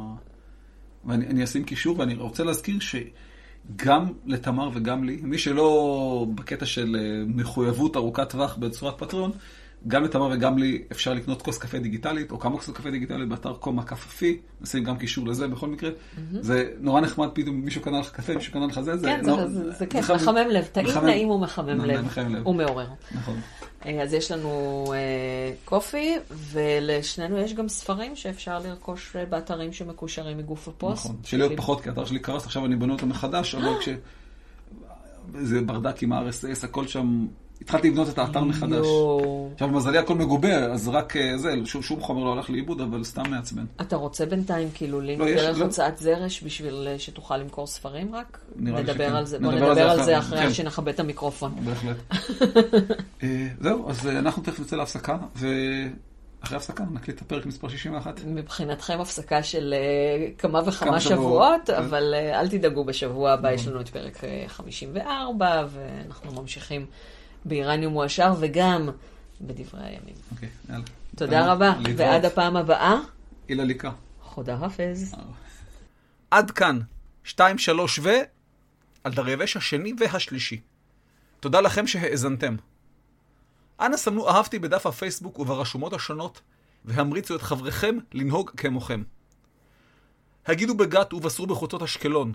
ואני 1.05 1.27
אני 1.27 1.43
אשים 1.43 1.63
קישור, 1.63 1.99
ואני 1.99 2.15
רוצה 2.15 2.43
להזכיר 2.43 2.79
שגם 3.77 4.13
לתמר 4.25 4.69
וגם 4.73 5.03
לי, 5.03 5.19
מי 5.23 5.37
שלא 5.37 6.25
בקטע 6.35 6.65
של 6.65 6.95
אה, 6.99 7.23
מחויבות 7.27 7.95
ארוכת 7.95 8.29
טווח 8.29 8.55
בצורת 8.55 8.99
פטריון, 8.99 9.31
גם 9.87 10.03
לתמר 10.03 10.29
וגם 10.33 10.57
לי 10.57 10.83
אפשר 10.91 11.13
לקנות 11.13 11.41
כוס 11.41 11.57
קפה 11.57 11.79
דיגיטלית, 11.79 12.31
או 12.31 12.39
כמה 12.39 12.55
כוסות 12.57 12.77
קפה 12.77 12.91
דיגיטלית 12.91 13.29
באתר 13.29 13.53
קומה 13.53 13.83
כפפי, 13.83 14.37
נשים 14.61 14.83
גם 14.83 14.97
קישור 14.97 15.27
לזה 15.27 15.47
בכל 15.47 15.67
מקרה. 15.67 15.89
זה 16.41 16.71
נורא 16.79 17.01
נחמד, 17.01 17.29
פתאום 17.33 17.55
מישהו 17.55 17.81
קנה 17.81 17.99
לך 17.99 18.11
קפה, 18.11 18.35
מישהו 18.35 18.53
קנה 18.53 18.65
לך 18.65 18.79
זה, 18.81 18.97
זה 18.97 19.07
כן, 19.07 19.23
זה- 19.71 19.85
כיף, 19.85 20.11
מחמם- 20.11 20.35
לב. 20.49 20.65
טעים, 20.71 20.87
נעים 21.03 21.29
ומחמם 21.29 21.77
מחמם- 21.77 21.85
לב. 21.85 22.35
לב. 22.35 22.47
ומעורר. 22.47 22.87
נכון. 23.11 23.39
אה, 23.85 24.01
אז 24.03 24.13
יש 24.13 24.31
לנו 24.31 24.49
אה, 24.93 25.53
קופי, 25.65 26.15
ולשנינו 26.51 27.37
יש 27.37 27.53
גם 27.53 27.67
ספרים 27.69 28.15
שאפשר 28.15 28.59
לרכוש 28.59 29.15
אה, 29.15 29.25
באתרים 29.25 29.73
שמקושרים 29.73 30.37
מגוף 30.37 30.67
הפוסט. 30.67 31.05
נכון. 31.05 31.15
שלי 31.23 31.41
עוד 31.43 31.51
פחות, 31.57 31.81
כי 31.81 31.89
האתר 31.89 32.05
שלי 32.05 32.19
קרס, 32.19 32.45
עכשיו 32.45 32.65
אני 32.65 32.75
בונה 32.75 32.93
אותו 32.93 33.05
מחדש, 33.07 33.55
אבל 33.55 33.79
כש... 33.81 33.89
זה 35.41 35.61
ברדק 35.61 36.03
עם 36.03 36.11
ה-RSS, 36.13 36.63
הכל 36.65 36.87
שם... 36.87 37.27
התחלתי 37.61 37.89
לבנות 37.89 38.09
את 38.09 38.17
האתר 38.17 38.43
מחדש. 38.43 38.85
עכשיו, 39.53 39.67
למזלי 39.67 39.97
הכל 39.97 40.15
מגובה, 40.15 40.55
אז 40.57 40.87
רק 40.87 41.15
אה, 41.17 41.37
זה, 41.37 41.53
שום, 41.65 41.81
שום 41.81 41.99
חומר 42.01 42.23
לא 42.23 42.33
הלך 42.33 42.49
לאיבוד, 42.49 42.81
אבל 42.81 43.03
סתם 43.03 43.23
מעצבן. 43.29 43.65
אתה 43.81 43.95
רוצה 43.95 44.25
בינתיים 44.25 44.69
כאילו 44.73 45.01
לינק 45.01 45.19
לא, 45.21 45.25
דרך 45.35 45.57
לא. 45.59 45.63
הוצאת 45.65 45.97
זרש 45.97 46.43
בשביל 46.43 46.87
אה, 46.87 46.99
שתוכל 46.99 47.37
למכור 47.37 47.67
ספרים 47.67 48.15
רק? 48.15 48.39
נראה 48.55 48.77
לי 48.77 48.83
נדבר 48.83 49.05
שכן. 49.07 49.15
על 49.15 49.25
זה. 49.25 49.39
בוא 49.39 49.51
נדבר 49.51 49.89
על 49.89 50.03
זה 50.03 50.17
אחרי- 50.17 50.37
אחרי 50.37 50.47
כן. 50.47 50.53
שנכבה 50.53 50.91
את 50.91 50.99
המיקרופון. 50.99 51.51
בהחלט. 51.65 51.97
אה, 53.23 53.47
זהו, 53.61 53.89
אז 53.89 54.07
אנחנו 54.07 54.43
תכף 54.43 54.59
נצא 54.59 54.75
להפסקה, 54.75 55.17
ואחרי 55.35 55.53
ההפסקה 56.55 56.83
נקליט 56.93 57.17
את 57.17 57.21
הפרק 57.21 57.45
מספר 57.45 57.67
61. 57.69 58.19
מבחינתכם 58.25 59.01
הפסקה 59.01 59.43
של 59.43 59.73
אה, 59.77 60.27
כמה 60.37 60.59
וכמה 60.65 60.73
כמה 60.87 60.99
שבועות, 60.99 61.19
שבועות, 61.19 61.61
כן. 61.67 61.73
אבל 61.73 62.13
אה, 62.17 62.39
אל 62.39 62.49
תדאגו, 62.49 62.83
בשבוע 62.85 63.31
הבא 63.31 63.51
יש 63.51 63.67
לנו 63.67 63.81
את 63.81 63.89
פרק 63.89 64.23
אה, 64.23 64.43
54, 64.47 65.65
ואנחנו 65.69 66.41
ממשיכים 66.41 66.85
באיראניום 67.45 67.93
מועשר, 67.93 68.33
וגם 68.39 68.89
בדברי 69.41 69.83
הימים. 69.83 70.15
אוקיי, 70.31 70.49
יאללה. 70.69 70.83
תודה 71.15 71.53
רבה. 71.53 71.73
ועד 71.97 72.25
הפעם 72.25 72.57
הבאה, 72.57 72.95
אילה 73.49 73.63
ליקה. 73.63 73.91
חודה 74.21 74.57
חפז. 74.57 75.15
עד 76.31 76.51
כאן, 76.51 76.79
2, 77.23 77.57
3 77.57 77.99
ו... 77.99 78.09
על 79.03 79.13
דריווש 79.13 79.57
השני 79.57 79.93
והשלישי. 79.99 80.61
תודה 81.39 81.61
לכם 81.61 81.87
שהאזנתם. 81.87 82.55
אנא 83.79 83.97
סמנו 83.97 84.29
אהבתי 84.29 84.59
בדף 84.59 84.85
הפייסבוק 84.85 85.39
וברשומות 85.39 85.93
השונות, 85.93 86.41
והמריצו 86.85 87.35
את 87.35 87.41
חבריכם 87.41 87.97
לנהוג 88.13 88.49
כמוכם. 88.57 89.03
הגידו 90.45 90.77
בגת 90.77 91.13
ובשרו 91.13 91.47
בחוצות 91.47 91.83
אשקלון, 91.83 92.33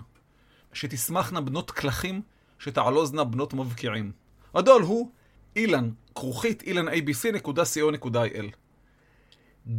שתשמחנה 0.73 1.41
בנות 1.41 1.71
כלכים, 1.71 2.21
שתעלוזנה 2.59 3.23
בנות 3.23 3.53
מבקיעים. 3.53 4.11
הדול 4.55 4.81
הוא 4.81 5.11
אילן, 5.55 5.89
כרוכית 6.15 6.63
ilanabc.co.il. 6.63 8.45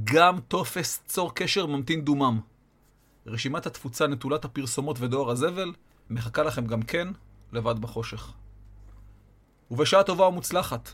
גם 0.04 0.40
טופס 0.40 1.02
צור 1.06 1.34
קשר 1.34 1.66
ממתין 1.66 2.04
דומם. 2.04 2.40
רשימת 3.26 3.66
התפוצה 3.66 4.06
נטולת 4.06 4.44
הפרסומות 4.44 4.96
ודואר 5.00 5.30
הזבל 5.30 5.72
מחכה 6.10 6.42
לכם 6.42 6.66
גם 6.66 6.82
כן, 6.82 7.08
לבד 7.52 7.78
בחושך. 7.78 8.32
ובשעה 9.70 10.02
טובה 10.02 10.26
ומוצלחת, 10.26 10.90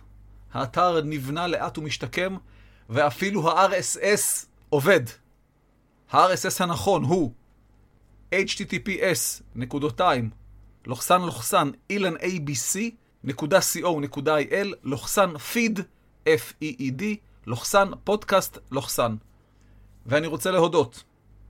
האתר 0.53 1.03
נבנה 1.03 1.47
לאט 1.47 1.79
ומשתקם, 1.79 2.37
ואפילו 2.91 3.51
ה-RSS 3.51 4.47
עובד. 4.69 5.01
ה-RSS 6.11 6.63
הנכון 6.63 7.05
הוא 7.05 7.33
https 8.35 9.43
נקודותיים 13.25 14.01
לוחסן 14.03 14.73
לוחסן 14.83 15.31
feed 15.37 15.81
f-e-e-d 16.25 17.03
לוחסן 17.47 17.89
פודקאסט 18.05 18.59
לוחסן. 18.71 19.17
ואני 20.07 20.27
רוצה 20.27 20.51
להודות 20.51 21.05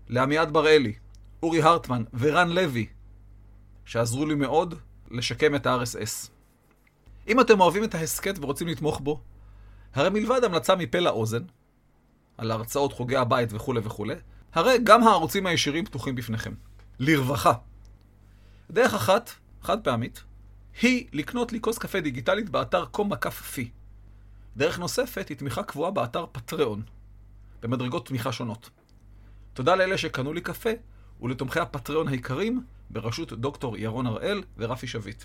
לעמיעד 0.08 0.52
בראלי, 0.52 0.94
אורי 1.42 1.62
הרטמן 1.62 2.04
ורן 2.18 2.48
לוי, 2.50 2.86
שעזרו 3.84 4.26
לי 4.26 4.34
מאוד 4.34 4.74
לשקם 5.10 5.54
את 5.54 5.66
ה-RSS. 5.66 6.30
אם 7.28 7.40
אתם 7.40 7.60
אוהבים 7.60 7.84
את 7.84 7.94
ההסכת 7.94 8.34
ורוצים 8.38 8.68
לתמוך 8.68 9.00
בו, 9.00 9.20
הרי 9.94 10.10
מלבד 10.10 10.44
המלצה 10.44 10.74
מפה 10.74 10.98
לאוזן, 10.98 11.42
על 12.38 12.50
הרצאות 12.50 12.92
חוגי 12.92 13.16
הבית 13.16 13.52
וכולי 13.52 13.80
וכולי, 13.84 14.14
הרי 14.52 14.78
גם 14.84 15.02
הערוצים 15.02 15.46
הישירים 15.46 15.84
פתוחים 15.84 16.14
בפניכם. 16.14 16.52
לרווחה. 16.98 17.52
דרך 18.70 18.94
אחת, 18.94 19.30
חד 19.62 19.84
פעמית, 19.84 20.24
היא 20.80 21.06
לקנות 21.12 21.52
לי 21.52 21.60
כוס 21.60 21.78
קפה 21.78 22.00
דיגיטלית 22.00 22.50
באתר 22.50 22.84
פי. 23.30 23.70
דרך 24.56 24.78
נוספת 24.78 25.28
היא 25.28 25.36
תמיכה 25.36 25.62
קבועה 25.62 25.90
באתר 25.90 26.26
פטריון, 26.32 26.82
במדרגות 27.62 28.06
תמיכה 28.06 28.32
שונות. 28.32 28.70
תודה 29.52 29.74
לאלה 29.74 29.98
שקנו 29.98 30.32
לי 30.32 30.40
קפה, 30.40 30.70
ולתומכי 31.20 31.60
הפטריון 31.60 32.08
היקרים, 32.08 32.64
בראשות 32.90 33.32
דוקטור 33.32 33.76
ירון 33.76 34.06
הראל 34.06 34.42
ורפי 34.56 34.86
שביט. 34.86 35.24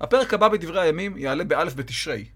הפרק 0.00 0.34
הבא 0.34 0.48
בדברי 0.48 0.80
הימים 0.80 1.18
יעלה 1.18 1.44
באלף 1.44 1.74
בתשרי, 1.74 2.28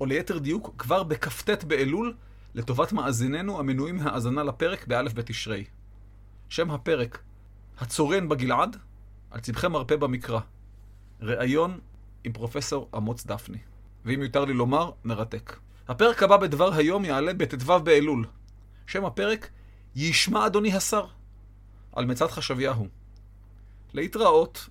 או 0.00 0.06
ליתר 0.06 0.38
דיוק 0.38 0.74
כבר 0.78 1.02
בכ"ט 1.02 1.64
באלול, 1.64 2.14
לטובת 2.54 2.92
מאזיננו 2.92 3.58
המנויים 3.58 3.96
מהאזנה 3.96 4.42
לפרק 4.42 4.86
באלף 4.86 5.14
בתשרי. 5.14 5.64
שם 6.48 6.70
הפרק, 6.70 7.22
הצורן 7.78 8.28
בגלעד, 8.28 8.76
על 9.30 9.40
צמחי 9.40 9.68
מרפא 9.68 9.96
במקרא. 9.96 10.40
ראיון 11.22 11.78
עם 12.24 12.32
פרופסור 12.32 12.88
אמוץ 12.96 13.26
דפני. 13.26 13.58
ואם 14.04 14.22
יותר 14.22 14.44
לי 14.44 14.52
לומר, 14.52 14.90
מרתק. 15.04 15.56
הפרק 15.88 16.22
הבא 16.22 16.36
בדבר 16.36 16.74
היום 16.74 17.04
יעלה 17.04 17.34
בט"ו 17.34 17.80
באלול. 17.80 18.26
שם 18.86 19.04
הפרק, 19.04 19.50
ישמע 19.96 20.46
אדוני 20.46 20.72
השר, 20.72 21.06
על 21.92 22.04
מצד 22.04 22.26
חשביהו. 22.26 22.86
להתראות 23.94 24.68